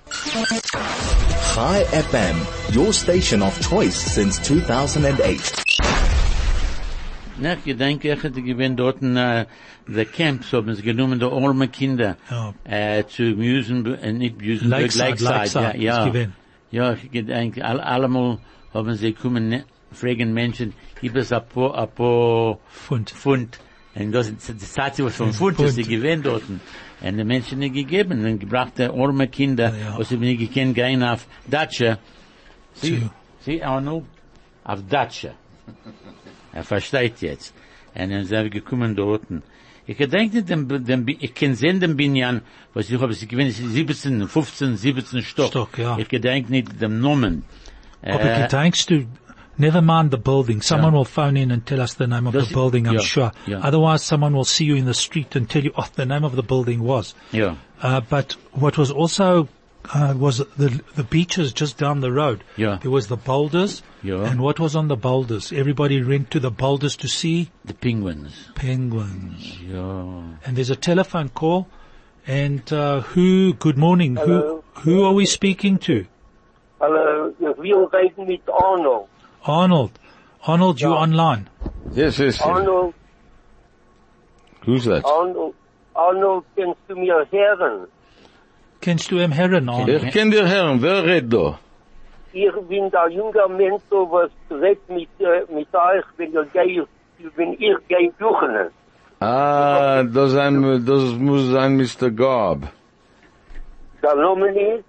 Chai 1.54 1.84
FM, 1.90 2.74
your 2.74 2.92
station 2.92 3.42
of 3.42 3.58
choice 3.68 3.96
since 3.96 4.38
2008. 4.38 5.64
Na, 7.38 7.56
ich 7.64 7.76
denke, 7.76 8.12
ich 8.12 8.22
hätte 8.22 8.42
gewinnt 8.42 8.78
dort 8.78 9.02
in, 9.02 9.16
äh, 9.16 9.46
the 9.88 10.04
camps, 10.04 10.52
haben 10.52 10.74
sie 10.74 10.82
genommen, 10.82 11.18
die 11.18 11.26
arme 11.26 11.68
Kinder, 11.68 12.16
Ja. 12.30 12.48
Uh, 12.50 12.70
äh, 12.70 13.06
zu 13.08 13.22
Musen, 13.34 13.86
äh, 13.86 14.10
uh, 14.10 14.12
nicht 14.12 14.40
Musen, 14.40 14.68
Lakeside, 14.68 15.04
Lakeside, 15.04 15.30
Lakeside, 15.30 15.64
ja, 15.64 15.70
ist 15.70 15.82
ja. 15.82 16.06
gewinnt. 16.06 16.32
Ja, 16.70 16.92
ich 16.92 17.10
gedenke, 17.10 17.64
all, 17.64 17.80
allemal 17.80 18.38
haben 18.72 18.94
sie 18.94 19.12
kommen, 19.14 19.48
ne, 19.48 19.64
fragen 19.90 20.32
Menschen, 20.34 20.74
gibt 21.00 21.16
es 21.16 21.32
ein 21.32 21.42
paar, 21.48 21.76
ein 21.78 21.88
paar 21.88 22.58
Pfund. 22.70 23.10
Pfund. 23.10 23.58
Und 23.94 24.12
das 24.12 24.28
ist 24.28 24.48
die 24.48 24.58
Zeit, 24.58 24.98
was 25.02 25.16
von 25.16 25.32
Pfund, 25.32 25.58
was 25.58 25.74
sie 25.74 25.84
Pfund. 25.84 25.96
gewinnt 25.96 26.26
dort. 26.26 26.42
Und 27.00 27.16
die 27.16 27.24
Menschen 27.24 27.58
nicht 27.58 27.74
gegeben, 27.74 28.24
und 28.24 28.38
gebracht 28.38 28.80
arme 28.80 29.28
Kinder, 29.28 29.74
Ja, 29.74 29.98
was 29.98 30.08
sie 30.08 30.16
nicht 30.16 30.38
gekannt 30.38 30.74
gehen 30.74 31.02
auf 31.02 31.26
Datsche. 31.46 31.98
Sie, 32.74 33.02
sie, 33.40 33.62
Arnold, 33.62 34.04
auf 34.64 34.80
Datsche. 34.88 35.32
Er 36.52 36.64
versteht 36.64 37.20
jetzt. 37.20 37.54
Und 37.94 38.10
dann 38.10 38.24
sind 38.24 38.42
wir 38.44 38.50
gekommen 38.50 38.94
dorten. 38.96 39.42
Ich 39.86 39.98
gedenke, 39.98 40.42
dem, 40.42 40.66
dem, 40.84 41.06
ich 41.06 41.34
kann 41.34 41.54
sehen 41.54 41.78
den 41.78 41.96
Binyan, 41.96 42.40
was 42.72 42.88
ich 42.88 42.98
habe, 43.00 43.12
sie 43.12 43.26
gewinnen, 43.26 43.50
17, 43.50 44.26
15, 44.26 44.76
17 44.76 45.22
Stock. 45.22 45.48
Stock, 45.48 45.78
ja. 45.78 45.98
Ich 45.98 46.08
gedenke 46.08 46.50
nicht 46.50 46.80
dem 46.80 47.00
Namen. 47.00 47.44
Aber 48.02 48.24
Äh, 48.24 48.42
gedenkst 48.42 48.88
du, 48.90 49.06
never 49.58 49.80
mind 49.82 50.10
the 50.10 50.18
building. 50.18 50.60
Someone 50.62 50.92
will 50.94 51.04
phone 51.04 51.36
in 51.36 51.50
and 51.50 51.64
tell 51.66 51.80
us 51.80 51.94
the 51.94 52.06
name 52.06 52.26
of 52.26 52.34
Das- 52.34 52.48
the 52.48 52.54
building, 52.54 52.86
I'm 52.86 52.94
ja, 52.94 53.00
sure. 53.00 53.32
ja. 53.46 53.60
Otherwise 53.62 54.02
someone 54.02 54.34
will 54.34 54.44
see 54.44 54.64
you 54.64 54.76
in 54.76 54.84
the 54.84 54.94
street 54.94 55.36
and 55.36 55.48
tell 55.48 55.62
you, 55.64 55.72
oh, 55.76 55.86
the 55.94 56.06
name 56.06 56.24
of 56.24 56.34
the 56.36 56.42
building 56.42 56.82
was. 56.82 57.14
ja. 57.32 57.56
Uh, 57.82 58.00
but 58.08 58.32
what 58.52 58.78
was 58.78 58.90
also 58.90 59.48
uh, 59.94 60.14
was 60.16 60.38
the 60.56 60.80
the 60.96 61.04
beaches 61.04 61.52
just 61.52 61.76
down 61.76 62.00
the 62.00 62.10
road. 62.10 62.42
Yeah. 62.56 62.78
There 62.80 62.90
was 62.90 63.08
the 63.08 63.16
boulders. 63.18 63.82
Yeah. 64.02 64.24
And 64.30 64.40
what 64.40 64.58
was 64.58 64.74
on 64.74 64.88
the 64.88 64.96
boulders? 64.96 65.52
Everybody 65.52 66.02
went 66.02 66.30
to 66.30 66.40
the 66.40 66.50
boulders 66.50 66.96
to 66.96 67.08
see 67.08 67.50
The 67.66 67.74
Penguins. 67.74 68.32
penguins. 68.54 69.58
Ja. 69.60 70.04
And 70.46 70.56
there's 70.56 70.70
a 70.70 70.76
telephone 70.76 71.28
call. 71.28 71.66
And 72.26 72.62
uh, 72.72 73.00
who? 73.02 73.52
Good 73.54 73.76
morning. 73.76 74.16
Hello. 74.16 74.62
Who? 74.76 74.90
Who 74.90 75.04
are 75.04 75.12
we 75.12 75.26
speaking 75.26 75.76
to? 75.80 76.06
Hello, 76.80 77.32
ich 77.38 77.56
will 77.58 77.86
reden 77.92 78.26
mit 78.26 78.42
Arnold. 78.48 79.08
Arnold. 79.46 79.90
Arnold, 80.46 80.80
you 80.80 80.88
online? 80.88 81.48
Yes, 81.92 82.18
yes. 82.18 82.40
Arnold, 82.40 82.94
Who's 84.64 84.84
that? 84.86 85.04
Arnold, 85.04 85.54
Arnold, 85.94 86.44
kannst 86.56 86.80
du 86.88 86.96
mir 86.96 87.26
hören? 87.30 87.86
Kennst 88.80 89.10
du 89.10 89.18
im 89.18 89.32
Herren, 89.32 89.68
Arnold? 89.68 90.02
Ich 90.02 90.12
kenn 90.12 90.30
dir 90.30 90.46
Herren, 90.46 90.80
wer 90.80 91.04
redet 91.04 91.32
da? 91.32 91.58
Ich 92.32 92.52
bin 92.68 92.90
der 92.90 93.08
junger 93.10 93.48
Mensch, 93.48 93.82
so 93.90 94.10
was 94.10 94.30
redet 94.50 94.88
mit, 94.88 95.08
äh, 95.20 95.44
mit 95.52 95.68
euch, 95.74 96.04
wenn 96.16 96.32
ihr 96.32 96.44
geht, 96.46 96.88
wenn 97.36 97.52
ich 97.52 97.88
gehe 97.88 98.12
suchen. 98.18 98.70
Ah, 99.20 100.02
das, 100.02 100.34
ein, 100.34 100.84
das 100.86 101.04
muss 101.14 101.50
sein 101.50 101.76
Mr. 101.76 102.10
Gob. 102.10 102.62
Der 104.02 104.14
Name 104.16 104.48
ist? 104.48 104.84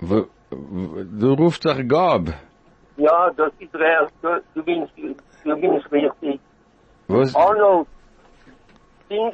Du 0.00 1.32
rufst 1.34 1.64
doch 1.64 1.80
Gob. 1.88 2.32
Ja, 3.00 3.30
das 3.36 3.52
ist 3.58 3.74
recht. 3.74 4.12
Du, 4.22 4.28
du 4.54 4.62
bist, 4.62 4.92
du 5.44 5.56
bist 5.56 5.92
richtig. 5.92 6.40
Was? 7.08 7.34
Arnold, 7.34 7.86
sing, 9.08 9.32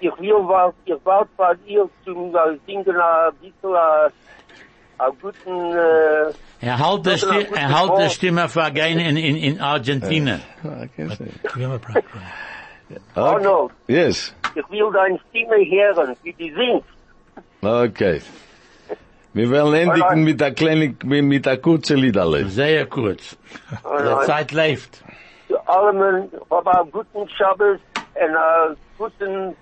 ich 0.00 0.10
will 0.20 0.34
was, 0.52 0.74
ich 0.84 0.94
wollte 1.04 1.30
bei 1.36 1.54
dir 1.66 1.88
zum 2.04 2.34
äh, 2.34 2.58
Singen 2.66 3.00
ein 3.00 3.32
bisschen 3.40 3.74
äh, 3.74 4.10
einen 4.98 5.18
guten, 5.22 5.76
äh, 5.76 6.32
Er 6.66 6.78
halt 6.78 7.06
die 7.06 7.16
Stimme, 7.18 7.46
er 7.56 7.78
halt 7.78 7.98
die. 7.98 8.10
Stimme 8.10 8.48
für 8.48 8.70
gehen 8.72 8.98
in, 8.98 9.16
in, 9.16 9.36
in 9.36 9.60
Argentina. 9.60 10.40
Ah, 10.64 10.82
I 10.82 10.88
can't 10.88 11.16
say. 11.16 11.30
We 11.54 11.62
have 11.64 11.74
a 11.74 11.78
break. 11.78 12.04
Okay. 12.90 13.00
Arnold, 13.14 13.70
Yes. 13.86 14.34
ich 14.56 14.68
will 14.70 14.90
deine 14.92 15.18
Stimme 15.30 15.56
hören, 15.56 16.16
wie 16.24 16.32
die 16.32 16.52
singt. 16.52 16.84
Okay. 17.62 18.20
Wir 19.34 19.50
werden 19.50 19.74
endigen 19.74 20.24
mit 20.24 20.40
der 20.40 20.52
kleinen, 20.52 20.96
mit 21.04 21.24
mit 21.24 21.46
der 21.46 21.58
kurzen 21.58 21.98
Liederle. 21.98 22.46
Sehr 22.46 22.86
kurz. 22.86 23.36
Die. 23.70 24.26
Zeit 24.26 24.52
läuft. 24.52 25.02
Zu 25.48 25.56
allem, 25.68 26.28
aber 26.50 26.80
einen 26.80 26.90
guten 26.90 27.28
Schabbos 27.30 27.78
und 28.14 28.36
einen 28.36 28.76
guten, 28.98 29.56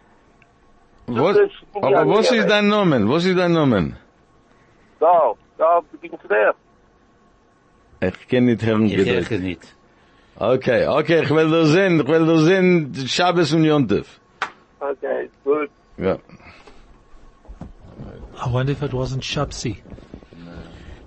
Was, 1.06 1.36
aber 1.74 2.08
was 2.08 2.30
ist 2.32 2.48
dein 2.48 2.68
Name? 2.68 3.08
Was 3.08 3.24
ist 3.24 3.38
dein 3.38 3.52
Name? 3.52 3.96
da, 5.00 5.32
da, 5.58 5.80
bist 6.00 6.14
recht. 6.30 6.54
Ich 8.00 8.28
kann 8.28 8.44
nicht 8.44 8.64
hören, 8.64 8.86
Ich 8.86 8.96
gedrückt. 8.96 9.30
höre 9.30 9.38
nicht. 9.38 9.74
Okay, 10.38 10.86
okay, 10.86 11.22
ich 11.22 11.30
will 11.30 11.50
da 11.50 11.64
sehen, 11.64 12.00
ich 12.00 12.06
will 12.08 12.26
da 12.26 12.36
sehen, 12.38 12.94
Shabbos 13.06 13.52
und 13.54 13.64
Yontef. 13.64 14.20
Okay, 14.80 15.30
gut. 15.44 15.70
Ja. 15.96 16.18
I 18.38 18.48
wonder 18.48 18.72
if 18.72 18.82
it 18.82 18.92
wasn't 18.92 19.24
Shapsi. 19.24 19.78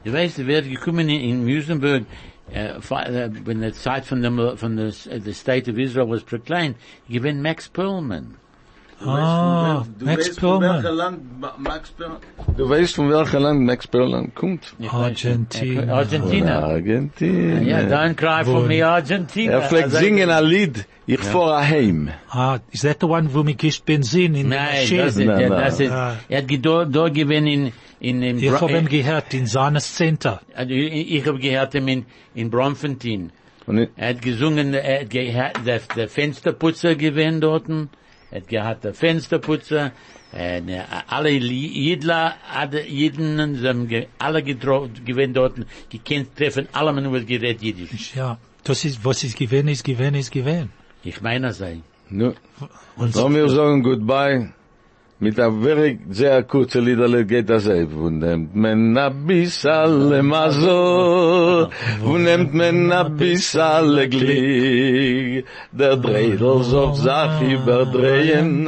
Du 0.04 0.14
weißt, 0.14 0.38
gekommen 0.70 1.10
in, 1.10 1.44
Muizenberg, 1.44 2.06
äh, 2.50 2.78
uh, 2.78 2.82
vor- 2.82 3.06
äh, 3.06 3.28
uh, 3.28 3.32
wenn 3.46 3.62
die 3.62 3.74
Zeit 3.74 4.06
von 4.06 4.22
dem, 4.22 4.40
uh, 4.40 4.56
the 5.24 5.34
State 5.34 5.70
of 5.70 5.78
Israel 5.78 6.10
was 6.10 6.24
proclaimed, 6.24 6.76
gewinnt 7.08 7.42
Max 7.42 7.70
Perlman. 7.70 8.38
Ah, 9.06 9.86
Max 10.00 10.36
Perlman. 10.36 10.84
Land 10.84 11.20
Max 11.58 11.90
Perlman? 11.92 12.18
Du 12.58 12.70
weißt 12.70 12.96
von 12.96 13.10
welchem 13.10 13.42
Land 13.44 13.62
Max 13.62 13.88
Perlman 13.88 14.34
kommt? 14.36 14.74
Argentina. 14.92 15.94
Argentina. 15.94 16.60
Argentina. 16.64 17.62
Ja, 17.62 17.80
don't 17.80 18.16
cry 18.16 18.44
for 18.44 18.62
me, 18.66 18.86
Argentina. 18.86 19.54
Er 19.54 19.62
fliegt 19.62 19.84
Also- 19.86 19.98
singen 20.00 20.30
ein 20.30 20.44
Lied, 20.46 20.86
ich 21.08 21.20
fahre 21.22 21.66
heim. 21.66 22.10
Ah, 22.30 22.60
is 22.72 22.82
that 22.82 22.98
the 23.00 23.08
one 23.08 23.34
wo 23.34 23.44
mir 23.44 23.56
gischt 23.56 23.86
Benzin 23.86 24.36
in 24.36 24.50
Nein, 24.50 24.86
Shed? 24.86 25.00
das 25.00 25.16
ist, 25.18 25.26
Nein, 25.26 25.40
ja, 25.42 25.50
nein. 25.50 25.62
das 25.62 25.80
ist, 25.80 25.92
Ah. 25.92 26.16
er 26.28 26.38
hat 26.42 26.66
da, 26.66 26.86
da 26.86 27.08
gewinnt 27.10 27.48
in, 27.48 27.72
in, 28.02 28.22
in, 28.22 28.38
Ich 28.40 28.50
Bro- 28.50 28.62
hab 28.62 28.70
ihn 28.72 28.88
gehört 28.88 29.34
in 29.34 29.46
seines 29.46 29.96
Center. 29.96 30.42
ich, 30.68 31.12
ich 31.16 31.26
habe 31.26 31.40
gehört 31.40 31.74
ihn 31.74 31.88
in, 31.88 32.06
in 32.36 32.50
Bromfontein. 32.50 33.32
Er 33.96 34.10
hat 34.10 34.22
gesungen, 34.24 34.74
er 34.74 35.02
hat 35.02 35.10
gehört, 35.12 35.58
der, 35.66 35.80
der 35.96 36.10
Fensterputzer 36.10 36.96
gewinnt 36.96 37.44
dorten. 37.44 37.90
Er 38.32 38.42
hat 38.42 38.48
gehabt 38.48 38.84
der 38.84 38.94
Fensterputzer. 38.94 39.92
Und, 40.32 40.70
äh, 40.70 40.82
alle 41.08 41.32
Jidler, 41.32 42.36
alle 42.54 42.86
Jiden, 42.88 43.88
ge- 43.88 44.08
alle 44.20 44.44
getroffen, 44.44 44.92
gewinnt 45.04 45.36
dorten. 45.36 45.66
Gekannt 45.90 46.36
treffen, 46.38 46.68
alle 46.72 46.94
man 46.94 47.12
wird 47.12 47.26
gerät 47.28 47.62
Jiddisch. 47.62 48.14
Ja, 48.16 48.38
das 48.64 48.86
ist, 48.86 49.04
was 49.04 49.24
ist 49.24 49.36
gewesen, 49.38 49.68
ist 49.70 49.84
gewesen, 49.84 50.16
ist 50.16 50.32
gewesen. 50.32 50.70
Ich 51.04 51.20
meine, 51.22 51.52
sei. 51.54 51.80
nu, 52.10 52.34
Und 52.96 53.14
so 53.16 53.28
wir 53.34 53.50
sagen 53.50 53.82
goodbye. 53.82 54.52
mit 55.22 55.38
a 55.38 55.50
very 55.50 56.00
ze 56.12 56.28
a 56.32 56.42
kurze 56.44 56.80
lider 56.80 57.10
le 57.10 57.26
geht 57.26 57.50
das 57.50 57.64
selb 57.64 57.94
und 57.94 58.20
nimmt 58.20 58.56
men 58.56 58.98
a 58.98 59.10
bisal 59.10 60.24
mazo 60.24 61.70
und 62.06 62.24
nimmt 62.24 62.54
men 62.54 62.92
a 62.92 63.04
bisal 63.04 64.08
glig 64.08 65.44
der 65.74 65.98
dreidel 65.98 66.64
so 66.64 66.94
sach 66.94 67.42
über 67.42 67.86
drehen 67.86 68.66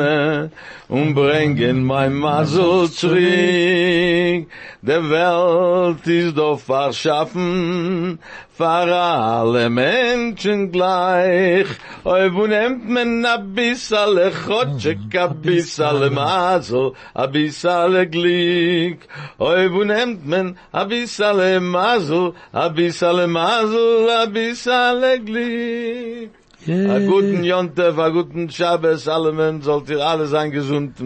und 0.92 1.14
bringen 1.16 1.86
mein 1.86 2.14
mazo 2.14 2.86
zurück. 2.88 4.46
Der 4.82 5.10
welt 5.10 6.06
ist 6.06 6.38
doch 6.38 6.60
verschaffen 6.60 8.20
für 8.54 8.68
alle 8.68 9.70
Menschen 9.70 10.72
gleich. 10.72 11.68
Oi, 12.04 12.34
wo 12.34 12.48
nimmt 12.48 12.90
man 12.90 13.26
a 13.26 13.38
bissale 13.38 14.32
Chotschek, 14.32 15.16
a 15.16 15.28
bissale 15.28 16.10
Masel, 16.10 16.94
a 17.14 17.28
bissale 17.28 18.08
Glück. 18.08 19.00
Oi, 19.40 19.72
wo 19.74 19.84
nimmt 19.84 20.26
man 20.26 20.58
a 20.72 20.86
bissale 20.86 21.60
Masel, 21.60 22.34
a 22.52 22.70
bissale 22.70 23.28
Masel, 23.28 24.10
a 24.10 24.26
bissale 24.28 25.20
Glück. 25.20 26.32
A 26.68 27.00
guten 27.00 27.44
Jontef, 27.44 27.98
a 27.98 28.10
guten 28.10 28.50
Shabbos, 28.50 29.08
alle 29.08 29.32
Menschen 29.32 29.64
sollt 29.64 29.90
ihr 29.90 30.06
alle 30.06 30.28
sein 30.28 30.52
gesund 30.52 31.00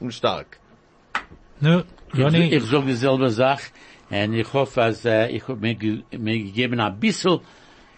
und 0.00 0.14
stark. 0.14 0.58
Nu, 1.60 1.82
Ich, 2.14 2.18
Johnny, 2.18 2.54
ich 2.54 2.64
sage 2.64 2.86
dieselbe 2.86 3.30
Sache. 3.30 3.70
Und 4.12 4.34
ich 4.34 4.52
hoffe, 4.52 4.80
dass, 4.80 5.04
äh, 5.04 5.28
ich 5.28 5.42
habe 5.48 5.58
mir, 5.60 5.74
ge- 5.74 6.02
mir 6.16 6.38
gegeben 6.38 6.78
ein 6.80 7.00
bisschen, 7.00 7.40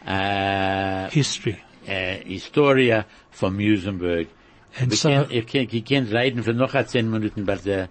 äh, 0.07 1.11
history. 1.11 1.57
äh, 1.87 2.19
Historie 2.25 3.03
von 3.31 3.55
Muizenberg. 3.57 4.29
And 4.81 4.91
Wir 4.91 4.97
so, 4.97 5.09
können, 5.09 5.27
ich 5.31 5.47
kann, 5.47 5.69
ich 5.71 5.85
kann 5.85 6.05
reden 6.07 6.43
für 6.43 6.53
noch 6.55 6.75
zehn 6.87 7.11
Minuten, 7.11 7.43
aber 7.43 7.57
der, 7.57 7.87
die 7.87 7.91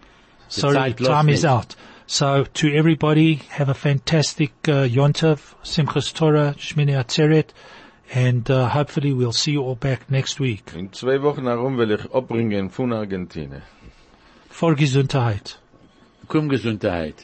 sorry, 0.59 0.73
Zeit 0.75 0.97
time 0.97 1.31
is 1.31 1.43
nicht. 1.43 1.51
out. 1.51 1.75
So 2.05 2.43
to 2.53 2.67
everybody, 2.67 3.39
have 3.57 3.69
a 3.69 3.73
fantastic 3.73 4.51
uh, 4.67 4.83
Yontov, 4.85 5.55
Simchas 5.63 6.13
Torah, 6.13 6.53
Shmini 6.59 6.95
Atzeret, 6.97 7.53
and 8.13 8.49
uh, 8.49 8.67
hopefully 8.69 9.13
we'll 9.13 9.31
see 9.31 9.53
you 9.53 9.63
all 9.63 9.75
back 9.75 10.09
next 10.11 10.39
week. 10.39 10.73
In 10.75 10.91
zwei 10.91 11.21
Wochen 11.21 11.45
herum 11.45 11.77
will 11.77 11.91
ich 11.91 12.01
abbringen 12.13 12.69
von 12.69 12.91
Argentinien. 12.91 13.61
For 14.49 14.75
Gesundheit. 14.75 15.59
Komm 16.27 16.49
Gesundheit. 16.49 17.15